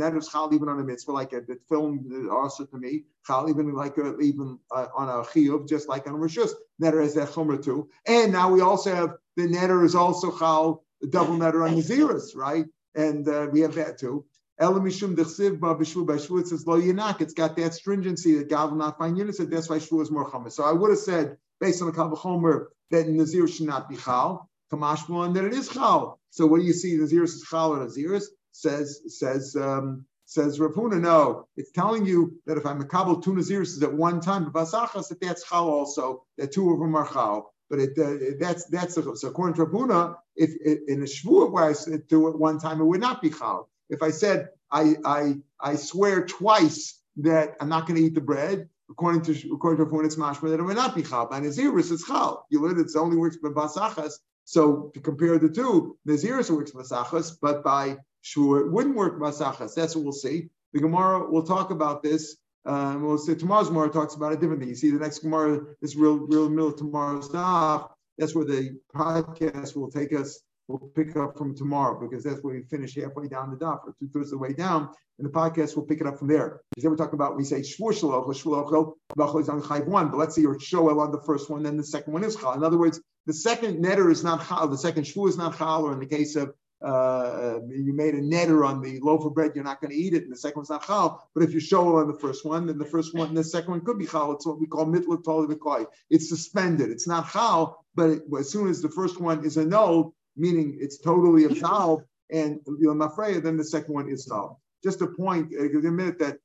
netter 0.00 0.16
is 0.16 0.28
chal 0.28 0.52
even 0.54 0.66
on 0.66 0.80
a 0.80 0.82
mitzvah 0.82 1.12
like 1.12 1.34
a, 1.34 1.42
the 1.42 1.58
film 1.68 2.28
also 2.32 2.64
to 2.64 2.78
me 2.78 3.04
chal 3.26 3.50
even 3.50 3.74
like 3.74 3.98
a, 3.98 4.18
even 4.20 4.58
uh, 4.74 4.86
on 4.96 5.10
a 5.10 5.22
chiyuv 5.24 5.68
just 5.68 5.90
like 5.90 6.06
on 6.06 6.14
a 6.14 6.16
rishus 6.16 6.52
netter 6.80 7.02
has 7.02 7.14
that 7.14 7.28
chomer 7.28 7.62
too. 7.62 7.90
And 8.06 8.32
now 8.32 8.50
we 8.50 8.62
also 8.62 8.94
have 8.94 9.10
the 9.36 9.46
netter 9.46 9.84
is 9.84 9.94
also 9.94 10.30
chal 10.36 10.84
double 11.10 11.36
netter 11.36 11.68
on 11.68 11.76
naziris 11.76 12.34
right? 12.34 12.64
And 12.94 13.28
uh, 13.28 13.48
we 13.52 13.60
have 13.60 13.74
that 13.74 13.98
too. 13.98 14.24
Elamishum 14.58 15.16
dechsiv 15.16 15.60
ba 15.60 15.74
b'shvu 15.74 16.06
by 16.06 16.14
it 16.14 16.46
says 16.48 16.66
lo 16.66 16.80
yinak. 16.80 17.20
It's 17.20 17.34
got 17.34 17.56
that 17.56 17.74
stringency 17.74 18.38
that 18.38 18.48
God 18.48 18.70
will 18.70 18.78
not 18.78 18.98
find 18.98 19.18
unit 19.18 19.34
said 19.34 19.50
that's 19.50 19.68
why 19.68 19.76
shvu 19.76 20.00
is 20.00 20.10
more 20.10 20.30
chamer 20.30 20.50
so 20.50 20.64
I 20.64 20.72
would 20.72 20.90
have 20.90 20.98
said 20.98 21.36
based 21.60 21.82
on 21.82 21.88
the 21.88 21.96
Kavachomer 21.96 22.66
that 22.90 23.08
Nazir 23.08 23.46
should 23.46 23.66
not 23.66 23.88
be 23.88 23.96
Chal, 23.96 24.48
Kamashma, 24.72 25.26
and 25.26 25.36
that 25.36 25.44
it 25.44 25.52
is 25.52 25.68
Chal. 25.68 26.18
So 26.30 26.46
what 26.46 26.60
do 26.60 26.66
you 26.66 26.72
see? 26.72 26.96
Nazir 26.96 27.24
is 27.24 27.44
Chal 27.48 27.74
or 27.74 27.80
Nazir 27.80 28.20
says 28.52 29.00
says 29.08 29.56
um, 29.56 30.04
says 30.26 30.58
Rav 30.60 30.72
Huna. 30.72 31.00
No, 31.00 31.46
it's 31.56 31.72
telling 31.72 32.06
you 32.06 32.40
that 32.46 32.58
if 32.58 32.66
I'm 32.66 32.80
a 32.80 32.84
Kabul 32.84 33.20
two 33.20 33.32
Naziris 33.32 33.82
at 33.82 33.92
one 33.92 34.20
time, 34.20 34.50
Basachas 34.50 35.08
that 35.08 35.20
that's 35.20 35.48
Chal 35.48 35.68
also. 35.68 36.24
That 36.38 36.52
two 36.52 36.72
of 36.72 36.78
them 36.78 36.94
are 36.96 37.06
Chal. 37.06 37.52
But 37.68 37.78
it, 37.78 37.98
uh, 37.98 38.36
that's 38.40 38.64
that's 38.66 38.96
a, 38.96 39.16
so 39.16 39.28
according 39.28 39.54
to 39.54 39.64
Rav 39.64 39.72
Huna, 39.72 40.16
if, 40.34 40.50
in 40.88 41.02
a 41.02 41.04
shvuah 41.04 41.52
where 41.52 41.64
I 41.64 41.72
said 41.72 42.08
do 42.08 42.28
it 42.28 42.38
one 42.38 42.58
time, 42.58 42.80
it 42.80 42.84
would 42.84 43.00
not 43.00 43.22
be 43.22 43.30
chal. 43.30 43.68
If 43.88 44.02
I 44.02 44.10
said 44.10 44.48
I 44.70 44.96
I 45.04 45.36
I 45.60 45.76
swear 45.76 46.24
twice 46.26 46.98
that 47.18 47.56
I'm 47.60 47.68
not 47.68 47.86
going 47.86 48.00
to 48.00 48.06
eat 48.06 48.14
the 48.14 48.20
bread, 48.20 48.68
according 48.90 49.22
to 49.22 49.52
according 49.52 49.86
to 49.86 50.00
it's 50.00 50.16
mashma 50.16 50.50
that 50.50 50.60
it 50.60 50.62
would 50.62 50.76
not 50.76 50.94
be 50.94 51.02
chal. 51.02 51.26
By 51.26 51.40
Naziris, 51.40 51.92
it's 51.92 52.06
chal. 52.06 52.46
You 52.50 52.60
learn 52.60 52.78
it 52.78 52.88
only 52.96 53.16
works 53.16 53.36
by 53.36 53.50
basachas. 53.50 54.14
So 54.44 54.90
to 54.94 55.00
compare 55.00 55.38
the 55.38 55.48
two, 55.48 55.96
Naziris 56.08 56.50
works 56.50 56.72
basachas, 56.72 57.36
but 57.40 57.62
by 57.62 57.98
Shur 58.22 58.60
it 58.60 58.72
wouldn't 58.72 58.96
work 58.96 59.20
basachas. 59.20 59.74
That's 59.74 59.94
what 59.94 60.04
we'll 60.04 60.12
see. 60.12 60.50
The 60.72 60.80
Gemara 60.80 61.30
will 61.30 61.44
talk 61.44 61.70
about 61.70 62.02
this. 62.02 62.36
Um, 62.66 63.02
we'll 63.02 63.18
see 63.18 63.34
tomorrow's 63.34 63.68
Gemara 63.68 63.88
talks 63.90 64.14
about 64.14 64.32
a 64.32 64.36
different 64.36 64.60
thing. 64.60 64.68
You 64.68 64.74
see, 64.74 64.90
the 64.90 64.98
next 64.98 65.20
Gemara 65.20 65.60
is 65.80 65.96
real, 65.96 66.18
real 66.18 66.50
middle 66.50 66.68
of 66.68 66.76
tomorrow's 66.76 67.26
stuff. 67.26 67.90
That's 68.18 68.34
where 68.34 68.44
the 68.44 68.78
podcast 68.94 69.74
will 69.74 69.90
take 69.90 70.12
us 70.12 70.40
we'll 70.70 70.90
pick 70.94 71.16
up 71.16 71.36
from 71.36 71.56
tomorrow 71.56 72.00
because 72.00 72.22
that's 72.24 72.42
where 72.42 72.54
we 72.54 72.62
finish 72.62 72.94
halfway 72.94 73.28
down 73.28 73.50
the 73.50 73.56
daf 73.56 73.80
or 73.84 73.94
two 73.98 74.08
thirds 74.08 74.32
of 74.32 74.38
the 74.38 74.38
way 74.38 74.52
down. 74.52 74.88
And 75.18 75.28
the 75.28 75.32
podcast 75.32 75.76
will 75.76 75.82
pick 75.82 76.00
it 76.00 76.06
up 76.06 76.18
from 76.18 76.28
there. 76.28 76.60
Because 76.70 76.82
then 76.82 76.90
we're 76.90 76.96
talking 76.96 77.14
about 77.14 77.36
we 77.36 77.44
say 77.44 77.60
shvur 77.60 77.92
shaloch 77.92 78.26
shvur 78.26 79.40
is 79.40 79.48
on 79.48 79.62
chayv 79.62 79.86
one, 79.86 80.08
but 80.10 80.16
let's 80.16 80.34
say 80.34 80.42
you're 80.42 80.58
shoel 80.58 81.00
on 81.00 81.12
the 81.12 81.20
first 81.26 81.50
one, 81.50 81.62
then 81.62 81.76
the 81.76 81.84
second 81.84 82.12
one 82.12 82.24
is 82.24 82.36
chal. 82.36 82.54
In 82.54 82.64
other 82.64 82.78
words, 82.78 83.00
the 83.26 83.34
second 83.34 83.84
netter 83.84 84.10
is 84.10 84.24
not 84.24 84.46
chal, 84.46 84.68
the 84.68 84.78
second 84.78 85.04
shvur 85.04 85.28
is 85.28 85.36
not 85.36 85.58
chal, 85.58 85.84
or 85.84 85.92
in 85.92 86.00
the 86.00 86.06
case 86.06 86.36
of 86.36 86.54
uh, 86.82 87.58
you 87.68 87.92
made 87.94 88.14
a 88.14 88.22
netter 88.22 88.66
on 88.66 88.80
the 88.80 88.98
loaf 89.00 89.24
of 89.26 89.34
bread, 89.34 89.52
you're 89.54 89.64
not 89.64 89.80
going 89.82 89.90
to 89.90 89.96
eat 89.96 90.14
it, 90.14 90.22
and 90.22 90.32
the 90.32 90.36
second 90.36 90.60
one's 90.60 90.70
not 90.70 90.86
chal. 90.86 91.28
But 91.34 91.44
if 91.44 91.52
you 91.52 91.60
show 91.60 91.96
on 91.96 92.08
the 92.08 92.18
first 92.18 92.44
one, 92.46 92.66
then 92.66 92.78
the 92.78 92.86
first 92.86 93.14
one, 93.14 93.34
the 93.34 93.44
second 93.44 93.70
one 93.70 93.84
could 93.84 93.98
be 93.98 94.06
chal. 94.06 94.32
It's 94.32 94.46
what 94.46 94.58
we 94.58 94.66
call 94.66 94.86
mitla 94.86 95.22
toli 95.22 95.86
It's 96.08 96.28
suspended. 96.28 96.90
It's 96.90 97.06
not 97.06 97.30
chal, 97.30 97.84
but 97.94 98.10
it, 98.10 98.22
as 98.38 98.50
soon 98.50 98.68
as 98.68 98.80
the 98.80 98.88
first 98.88 99.20
one 99.20 99.44
is 99.44 99.58
annulled, 99.58 100.14
meaning 100.40 100.78
it's 100.80 100.98
totally 100.98 101.44
absolved, 101.44 102.04
and 102.30 102.60
you 102.66 102.86
know, 102.92 103.06
Mafreya, 103.06 103.42
then 103.42 103.56
the 103.56 103.64
second 103.64 103.94
one 103.94 104.08
is 104.08 104.24
solved. 104.24 104.56
Just 104.82 105.02
a 105.02 105.06
point, 105.06 105.52
uh, 105.58 105.64
a 105.64 105.90
minute 105.90 106.18
that 106.20 106.38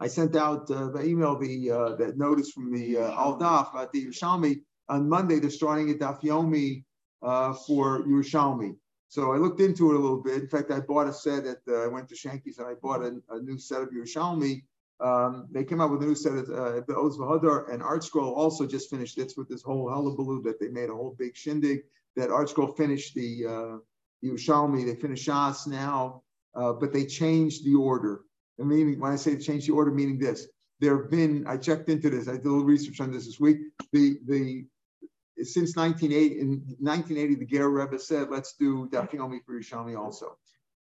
I 0.00 0.08
sent 0.08 0.36
out 0.36 0.70
uh, 0.70 0.90
the 0.90 1.04
email, 1.04 1.38
the 1.38 1.70
uh, 1.70 1.96
that 1.96 2.18
notice 2.18 2.50
from 2.50 2.72
the 2.72 2.98
uh, 2.98 3.10
Al 3.12 3.38
Daf 3.38 3.74
at 3.74 3.92
the 3.92 4.06
Yerushalmi 4.06 4.62
on 4.88 5.08
Monday. 5.08 5.38
They're 5.38 5.50
starting 5.50 5.90
at 5.90 5.98
Daf 5.98 6.22
Yomi 6.22 6.84
uh, 7.22 7.52
for 7.66 8.04
Yerushalmi. 8.04 8.76
So 9.08 9.32
I 9.32 9.38
looked 9.38 9.60
into 9.60 9.90
it 9.90 9.96
a 9.96 9.98
little 9.98 10.22
bit. 10.22 10.42
In 10.42 10.48
fact, 10.48 10.70
I 10.70 10.80
bought 10.80 11.08
a 11.08 11.12
set 11.12 11.46
at 11.46 11.58
uh, 11.66 11.84
I 11.84 11.86
went 11.88 12.08
to 12.10 12.14
Shanky's 12.14 12.58
and 12.58 12.68
I 12.68 12.74
bought 12.74 13.02
a, 13.02 13.20
a 13.30 13.40
new 13.40 13.58
set 13.58 13.82
of 13.82 13.88
Yerushalmi. 13.90 14.62
Um, 15.00 15.46
they 15.50 15.64
came 15.64 15.80
out 15.80 15.90
with 15.90 16.02
a 16.02 16.06
new 16.06 16.14
set 16.14 16.32
of 16.32 16.48
uh, 16.50 16.80
the 16.86 16.96
Oz 16.96 17.16
Vahadar 17.16 17.72
and 17.72 17.82
ArtScroll 17.82 18.36
also 18.36 18.66
just 18.66 18.90
finished 18.90 19.16
this 19.16 19.34
with 19.36 19.48
this 19.48 19.62
whole 19.62 19.88
hullabaloo 19.88 20.42
that 20.42 20.60
they 20.60 20.68
made 20.68 20.90
a 20.90 20.94
whole 20.94 21.14
big 21.18 21.36
shindig 21.36 21.82
that 22.18 22.30
ArtScroll 22.30 22.76
finished 22.76 23.14
the 23.14 23.46
uh, 23.46 24.26
Yerushalmi, 24.26 24.84
they 24.84 24.96
finished 25.00 25.26
Shas 25.26 25.68
now, 25.68 26.22
uh, 26.54 26.72
but 26.72 26.92
they 26.92 27.06
changed 27.06 27.64
the 27.64 27.76
order. 27.76 28.22
I 28.60 28.64
mean, 28.64 28.98
when 28.98 29.12
I 29.12 29.16
say 29.16 29.38
change 29.38 29.66
the 29.66 29.72
order, 29.72 29.92
meaning 29.92 30.18
this, 30.18 30.48
there 30.80 30.96
have 31.00 31.10
been, 31.10 31.46
I 31.46 31.56
checked 31.56 31.88
into 31.88 32.10
this, 32.10 32.28
I 32.28 32.32
did 32.32 32.46
a 32.46 32.48
little 32.48 32.64
research 32.64 33.00
on 33.00 33.12
this 33.12 33.26
this 33.26 33.38
week. 33.38 33.58
The, 33.92 34.18
the, 34.26 34.64
since 35.44 35.76
1980, 35.76 36.40
in 36.40 36.48
1980, 36.80 37.34
the 37.36 37.46
Ger 37.46 37.70
Rebbe 37.70 37.98
said, 38.00 38.30
let's 38.30 38.54
do 38.54 38.88
Daf 38.88 39.12
Yomi 39.12 39.38
for 39.46 39.54
Yerushalmi 39.54 39.96
also. 39.96 40.36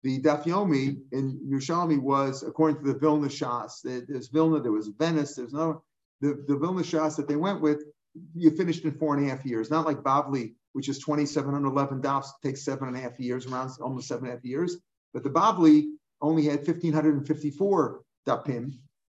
The 0.04 0.20
Daf 0.20 0.44
Yomi 0.44 0.98
in 1.10 1.40
Yerushalmi 1.50 2.00
was, 2.00 2.44
according 2.44 2.84
to 2.84 2.92
the 2.92 2.98
Vilna 2.98 3.26
Shas, 3.26 3.82
there's 3.82 4.28
Vilna, 4.28 4.60
there 4.60 4.70
was 4.70 4.88
Venice, 4.88 5.34
there's 5.34 5.52
no, 5.52 5.82
the, 6.20 6.44
the 6.46 6.56
Vilna 6.56 6.82
Shas 6.82 7.16
that 7.16 7.26
they 7.26 7.36
went 7.36 7.60
with, 7.60 7.82
you 8.36 8.52
finished 8.52 8.84
in 8.84 8.92
four 8.92 9.16
and 9.16 9.26
a 9.26 9.28
half 9.28 9.44
years, 9.44 9.68
not 9.70 9.86
like 9.86 9.98
Bavli, 9.98 10.54
which 10.74 10.88
is 10.88 10.98
2,711 10.98 12.02
dafs, 12.02 12.26
takes 12.42 12.64
seven 12.64 12.88
and 12.88 12.96
a 12.96 13.00
half 13.00 13.18
years, 13.18 13.46
around 13.46 13.70
almost 13.80 14.08
seven 14.08 14.24
and 14.24 14.32
a 14.32 14.36
half 14.36 14.44
years. 14.44 14.76
But 15.12 15.22
the 15.22 15.30
Bavli 15.30 15.86
only 16.20 16.44
had 16.44 16.66
1,554 16.66 18.00
dapim. 18.26 18.72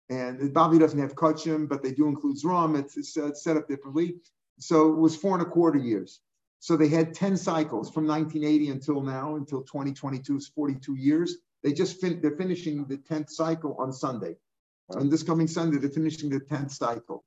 And 0.09 0.41
the 0.41 0.49
Bavli 0.49 0.81
doesn't 0.81 0.99
have 0.99 1.15
kachim, 1.15 1.69
but 1.69 1.83
they 1.83 1.93
do 1.93 2.09
include 2.09 2.39
zram. 2.39 2.79
It's, 2.79 2.97
it's, 2.97 3.17
uh, 3.17 3.27
it's, 3.27 3.45
set 3.45 3.59
up 3.59 3.69
differently. 3.69 4.17
So 4.59 4.91
it 4.91 4.99
was 4.99 5.15
four 5.15 5.35
and 5.35 5.47
a 5.47 5.51
quarter 5.51 5.79
years. 5.79 6.21
So 6.61 6.77
they 6.77 6.89
had 6.89 7.15
10 7.15 7.37
cycles 7.37 7.91
from 7.91 8.07
1980 8.07 8.71
until 8.71 9.03
now, 9.03 9.37
until 9.37 9.61
2022 9.63 10.37
is 10.37 10.49
42 10.49 10.97
years. 10.97 11.37
They 11.63 11.73
just 11.73 12.01
fin- 12.01 12.21
they're 12.23 12.37
finishing 12.37 12.87
the 12.87 12.97
10th 12.97 13.31
cycle 13.31 13.77
on 13.79 13.93
Sunday. 13.93 14.37
And 14.89 15.13
this 15.13 15.23
coming 15.23 15.47
Sunday, 15.47 15.77
they're 15.77 15.91
finishing 15.91 16.31
the 16.31 16.41
10th 16.41 16.73
cycle. 16.73 17.23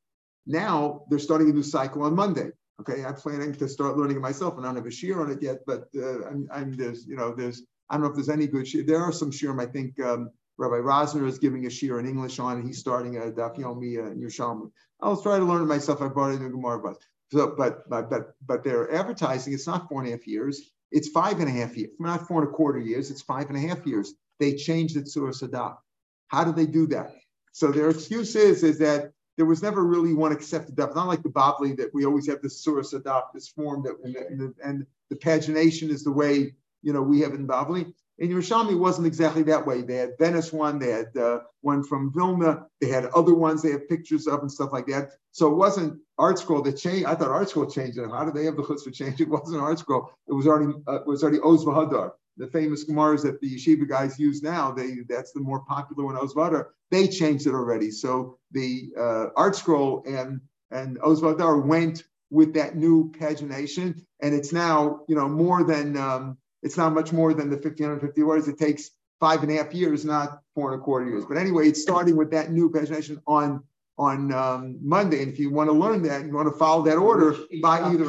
Now 0.45 1.03
they're 1.09 1.19
starting 1.19 1.49
a 1.49 1.53
new 1.53 1.63
cycle 1.63 2.01
on 2.01 2.15
Monday. 2.15 2.49
Okay, 2.89 3.05
I'm 3.05 3.15
planning 3.15 3.53
to 3.53 3.69
start 3.69 3.97
learning 3.97 4.17
it 4.17 4.21
myself, 4.21 4.57
and 4.57 4.65
I 4.65 4.69
don't 4.69 4.75
have 4.75 4.85
a 4.85 4.91
shear 4.91 5.21
on 5.21 5.31
it 5.31 5.41
yet. 5.41 5.59
But 5.65 5.87
uh, 5.95 6.25
I'm, 6.25 6.49
I'm, 6.51 6.73
there's, 6.73 7.05
you 7.07 7.15
know, 7.15 7.33
there's, 7.33 7.63
I 7.89 7.95
don't 7.95 8.03
know 8.03 8.09
if 8.09 8.15
there's 8.15 8.29
any 8.29 8.47
good 8.47 8.67
shear. 8.67 8.83
There 8.83 9.01
are 9.01 9.13
some 9.13 9.31
shiurim. 9.31 9.61
I 9.61 9.67
think 9.71 9.99
um, 10.01 10.31
Rabbi 10.57 10.75
Rosner 10.75 11.25
is 11.27 11.39
giving 11.39 11.65
a 11.65 11.69
shir 11.69 11.99
in 11.99 12.05
English 12.05 12.39
on 12.39 12.59
it. 12.59 12.65
He's 12.65 12.79
starting 12.79 13.15
a 13.17 13.21
Daf 13.21 13.57
Yomi 13.57 13.97
uh, 13.97 14.11
in 14.11 14.19
Yerushalmi. 14.19 14.69
I'll 15.01 15.21
try 15.21 15.39
to 15.39 15.45
learn 15.45 15.61
it 15.61 15.65
myself. 15.65 16.01
I 16.01 16.09
brought 16.09 16.31
it 16.31 16.35
in 16.35 16.43
the 16.43 16.49
Gemara, 16.49 16.95
so, 17.31 17.55
but 17.57 17.89
but 17.89 18.09
but 18.09 18.35
but 18.45 18.63
they're 18.63 18.93
advertising. 18.93 19.53
It's 19.53 19.67
not 19.67 19.87
four 19.89 20.01
and 20.01 20.09
a 20.09 20.11
half 20.11 20.27
years. 20.27 20.71
It's 20.91 21.09
five 21.09 21.39
and 21.39 21.49
a 21.49 21.51
half 21.51 21.75
years. 21.75 21.91
Not 21.99 22.27
four 22.27 22.41
and 22.41 22.49
a 22.49 22.51
quarter 22.51 22.79
years. 22.79 23.09
It's 23.09 23.21
five 23.21 23.49
and 23.49 23.57
a 23.57 23.67
half 23.67 23.85
years. 23.87 24.13
They 24.39 24.55
changed 24.55 24.97
it 24.97 25.09
to 25.13 25.27
a 25.27 25.31
Sadat. 25.31 25.77
How 26.27 26.43
do 26.43 26.51
they 26.51 26.67
do 26.67 26.87
that? 26.87 27.15
So 27.53 27.71
their 27.71 27.89
excuse 27.89 28.35
is 28.35 28.63
is 28.63 28.79
that 28.79 29.11
there 29.37 29.45
was 29.45 29.61
never 29.61 29.83
really 29.83 30.13
one 30.13 30.31
accepted 30.31 30.75
daf. 30.75 30.95
Not 30.95 31.07
like 31.07 31.23
the 31.23 31.29
Bobli 31.29 31.75
that 31.77 31.93
we 31.93 32.05
always 32.05 32.27
have 32.27 32.41
this 32.41 32.61
source 32.61 32.93
adopt 32.93 33.33
this 33.33 33.47
form 33.47 33.83
that 33.83 33.95
and 34.03 34.15
the, 34.15 34.27
and 34.27 34.39
the, 34.39 34.53
and 34.63 34.85
pagination 35.15 35.89
is 35.89 36.03
the 36.03 36.11
way 36.11 36.53
you 36.81 36.93
know 36.93 37.01
we 37.01 37.21
have 37.21 37.33
in 37.33 37.47
Bobli. 37.47 37.93
In 38.19 38.29
Yerushalmi, 38.29 38.77
wasn't 38.77 39.07
exactly 39.07 39.41
that 39.43 39.65
way. 39.65 39.81
They 39.81 39.95
had 39.95 40.17
Venice 40.19 40.53
one, 40.53 40.77
they 40.77 40.91
had 40.91 41.17
uh, 41.17 41.39
one 41.61 41.83
from 41.83 42.13
Vilna, 42.13 42.67
they 42.79 42.87
had 42.87 43.05
other 43.07 43.33
ones 43.33 43.63
they 43.63 43.71
had 43.71 43.89
pictures 43.89 44.27
of 44.27 44.41
and 44.41 44.51
stuff 44.51 44.71
like 44.71 44.85
that. 44.87 45.13
So 45.31 45.51
it 45.51 45.55
wasn't 45.55 45.99
Art 46.19 46.37
Scroll 46.37 46.61
that 46.61 46.77
changed. 46.77 47.05
I 47.05 47.15
thought 47.15 47.31
Art 47.31 47.49
Scroll 47.49 47.65
changed 47.65 47.97
it. 47.97 48.09
How 48.09 48.23
did 48.23 48.35
they 48.35 48.45
have 48.45 48.55
the 48.55 48.61
chutzpah 48.61 48.93
change? 48.93 49.19
It 49.19 49.29
wasn't 49.29 49.61
Art 49.61 49.79
Scroll. 49.79 50.11
It 50.27 50.33
was 50.33 50.45
already 50.45 50.73
uh, 50.87 51.01
it 51.01 51.07
was 51.07 51.23
already 51.23 51.39
Oz 51.39 51.65
Vahadar. 51.65 52.11
The 52.37 52.47
famous 52.47 52.85
Gemaras 52.85 53.23
that 53.23 53.39
the 53.41 53.55
yeshiva 53.55 53.87
guys 53.87 54.19
use 54.19 54.41
now, 54.41 54.71
they 54.71 54.97
that's 55.07 55.33
the 55.33 55.39
more 55.39 55.59
popular 55.65 56.05
one, 56.05 56.17
Oz 56.17 56.33
Vahadar. 56.33 56.67
They 56.89 57.07
changed 57.07 57.47
it 57.47 57.53
already. 57.53 57.91
So 57.91 58.39
the 58.51 58.91
uh, 58.97 59.25
Art 59.35 59.55
Scroll 59.55 60.03
and 60.07 60.41
and 60.71 60.97
Oz 61.03 61.21
Vahadar 61.21 61.63
went 61.63 62.03
with 62.31 62.55
that 62.55 62.75
new 62.75 63.11
pagination, 63.11 64.03
and 64.21 64.33
it's 64.33 64.51
now 64.51 65.01
you 65.07 65.15
know 65.15 65.29
more 65.29 65.63
than. 65.63 65.97
Um, 65.97 66.37
it's 66.63 66.77
not 66.77 66.93
much 66.93 67.11
more 67.11 67.33
than 67.33 67.49
the 67.49 67.57
1550 67.57 68.23
words. 68.23 68.47
It 68.47 68.57
takes 68.57 68.89
five 69.19 69.43
and 69.43 69.51
a 69.51 69.55
half 69.55 69.73
years, 69.73 70.03
not 70.05 70.41
four 70.55 70.71
and 70.73 70.81
a 70.81 70.83
quarter 70.83 71.05
years. 71.05 71.25
But 71.25 71.37
anyway, 71.37 71.67
it's 71.67 71.81
starting 71.81 72.15
with 72.15 72.31
that 72.31 72.51
new 72.51 72.69
pagination 72.69 73.21
on 73.27 73.63
on 73.97 74.33
um, 74.33 74.77
Monday. 74.81 75.21
And 75.21 75.31
if 75.31 75.39
you 75.39 75.51
want 75.51 75.69
to 75.69 75.73
learn 75.73 76.01
that, 76.03 76.25
you 76.25 76.33
want 76.33 76.51
to 76.51 76.57
follow 76.57 76.83
that 76.83 76.97
order 76.97 77.35
by 77.61 77.81
either 77.83 78.05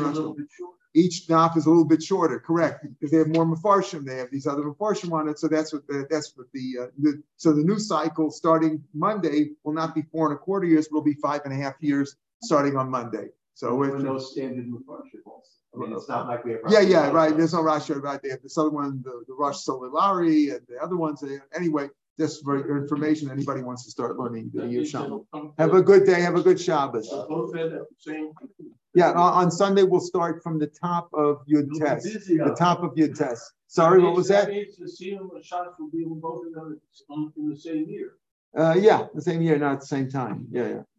is 0.94 1.06
a 1.06 1.10
Rosh 1.10 1.16
little 1.16 1.24
bit 1.24 1.26
shorter. 1.26 1.26
each 1.26 1.26
daf 1.28 1.56
is 1.56 1.66
a 1.66 1.68
little 1.68 1.84
bit 1.84 2.02
shorter, 2.02 2.40
correct? 2.40 2.86
Because 2.88 3.10
they 3.10 3.18
have 3.18 3.28
more 3.28 3.46
mafarshim, 3.46 4.04
they 4.04 4.16
have 4.16 4.30
these 4.30 4.46
other 4.46 4.62
mafarshim 4.62 5.12
on 5.12 5.28
it. 5.28 5.38
So 5.38 5.48
that's 5.48 5.72
what 5.72 5.86
the, 5.86 6.06
that's 6.10 6.32
what 6.36 6.46
the, 6.52 6.78
uh, 6.82 6.86
the 6.98 7.22
so 7.36 7.52
the 7.52 7.62
new 7.62 7.78
cycle 7.78 8.30
starting 8.30 8.82
Monday 8.94 9.50
will 9.64 9.74
not 9.74 9.94
be 9.94 10.02
four 10.02 10.28
and 10.28 10.36
a 10.36 10.38
quarter 10.38 10.66
years, 10.66 10.88
but 10.88 10.96
will 10.96 11.02
be 11.02 11.14
five 11.14 11.42
and 11.44 11.52
a 11.52 11.56
half 11.56 11.74
years 11.80 12.16
starting 12.42 12.76
on 12.76 12.90
Monday. 12.90 13.28
So 13.54 13.82
it, 13.84 13.98
no 14.00 14.18
standard 14.18 14.66
Mepharshim 14.66 15.22
also. 15.26 15.50
I 15.74 15.78
mean, 15.78 15.92
it's 15.92 16.08
not 16.08 16.28
like 16.28 16.44
we 16.44 16.52
have. 16.52 16.60
yeah, 16.68 16.80
yeah, 16.80 17.10
right. 17.10 17.36
There's 17.36 17.52
no 17.52 17.60
Rashi, 17.60 18.00
right? 18.00 18.22
They 18.22 18.30
have 18.30 18.42
this 18.42 18.56
other 18.56 18.70
one, 18.70 19.02
the, 19.02 19.24
the 19.26 19.34
Rosh 19.34 19.56
Solilari, 19.56 20.52
and 20.52 20.60
the 20.68 20.78
other 20.80 20.96
ones. 20.96 21.24
Anyway, 21.54 21.88
just 22.18 22.44
for 22.44 22.64
your 22.66 22.78
information, 22.80 23.30
anybody 23.30 23.62
wants 23.62 23.84
to 23.84 23.90
start 23.90 24.18
learning 24.18 24.50
the 24.54 24.62
That 24.62 24.70
Yir 24.70 24.80
means 24.80 24.90
Shama. 24.90 25.08
they'll 25.08 25.26
come 25.32 25.52
Have 25.58 25.74
a 25.74 25.82
good 25.82 26.06
day. 26.06 26.20
Have 26.20 26.36
a 26.36 26.42
good 26.42 26.60
Shabbos. 26.60 27.08
Both 27.08 27.56
at 27.56 27.70
the 27.70 27.86
same. 27.98 28.30
Yeah, 28.94 29.10
on, 29.12 29.50
Sunday 29.50 29.82
we'll 29.82 30.00
start 30.00 30.42
from 30.42 30.58
the 30.58 30.68
top 30.68 31.08
of 31.12 31.38
Yud 31.46 31.66
You'll 31.72 31.80
be 31.80 31.80
Tes, 31.80 32.04
busy 32.04 32.36
the 32.38 32.54
top 32.56 32.82
of 32.84 32.94
Yud 32.94 33.18
Test. 33.18 33.52
Sorry, 33.66 34.00
what 34.00 34.14
was 34.14 34.28
that? 34.28 34.46
the 34.46 34.84
Siyum 34.84 35.34
and 35.34 35.42
Shas 35.42 35.76
will 35.80 35.90
be 35.90 36.04
both 36.06 36.46
in 36.46 36.52
the, 36.52 37.32
in 37.36 37.50
the 37.50 37.56
same 37.56 37.88
year. 37.88 38.12
Uh, 38.56 38.76
yeah, 38.78 39.06
the 39.12 39.20
same 39.20 39.42
year, 39.42 39.58
not 39.58 39.72
at 39.72 39.80
the 39.80 39.86
same 39.86 40.08
time. 40.08 40.46
Yeah, 40.52 40.68
yeah. 40.68 40.82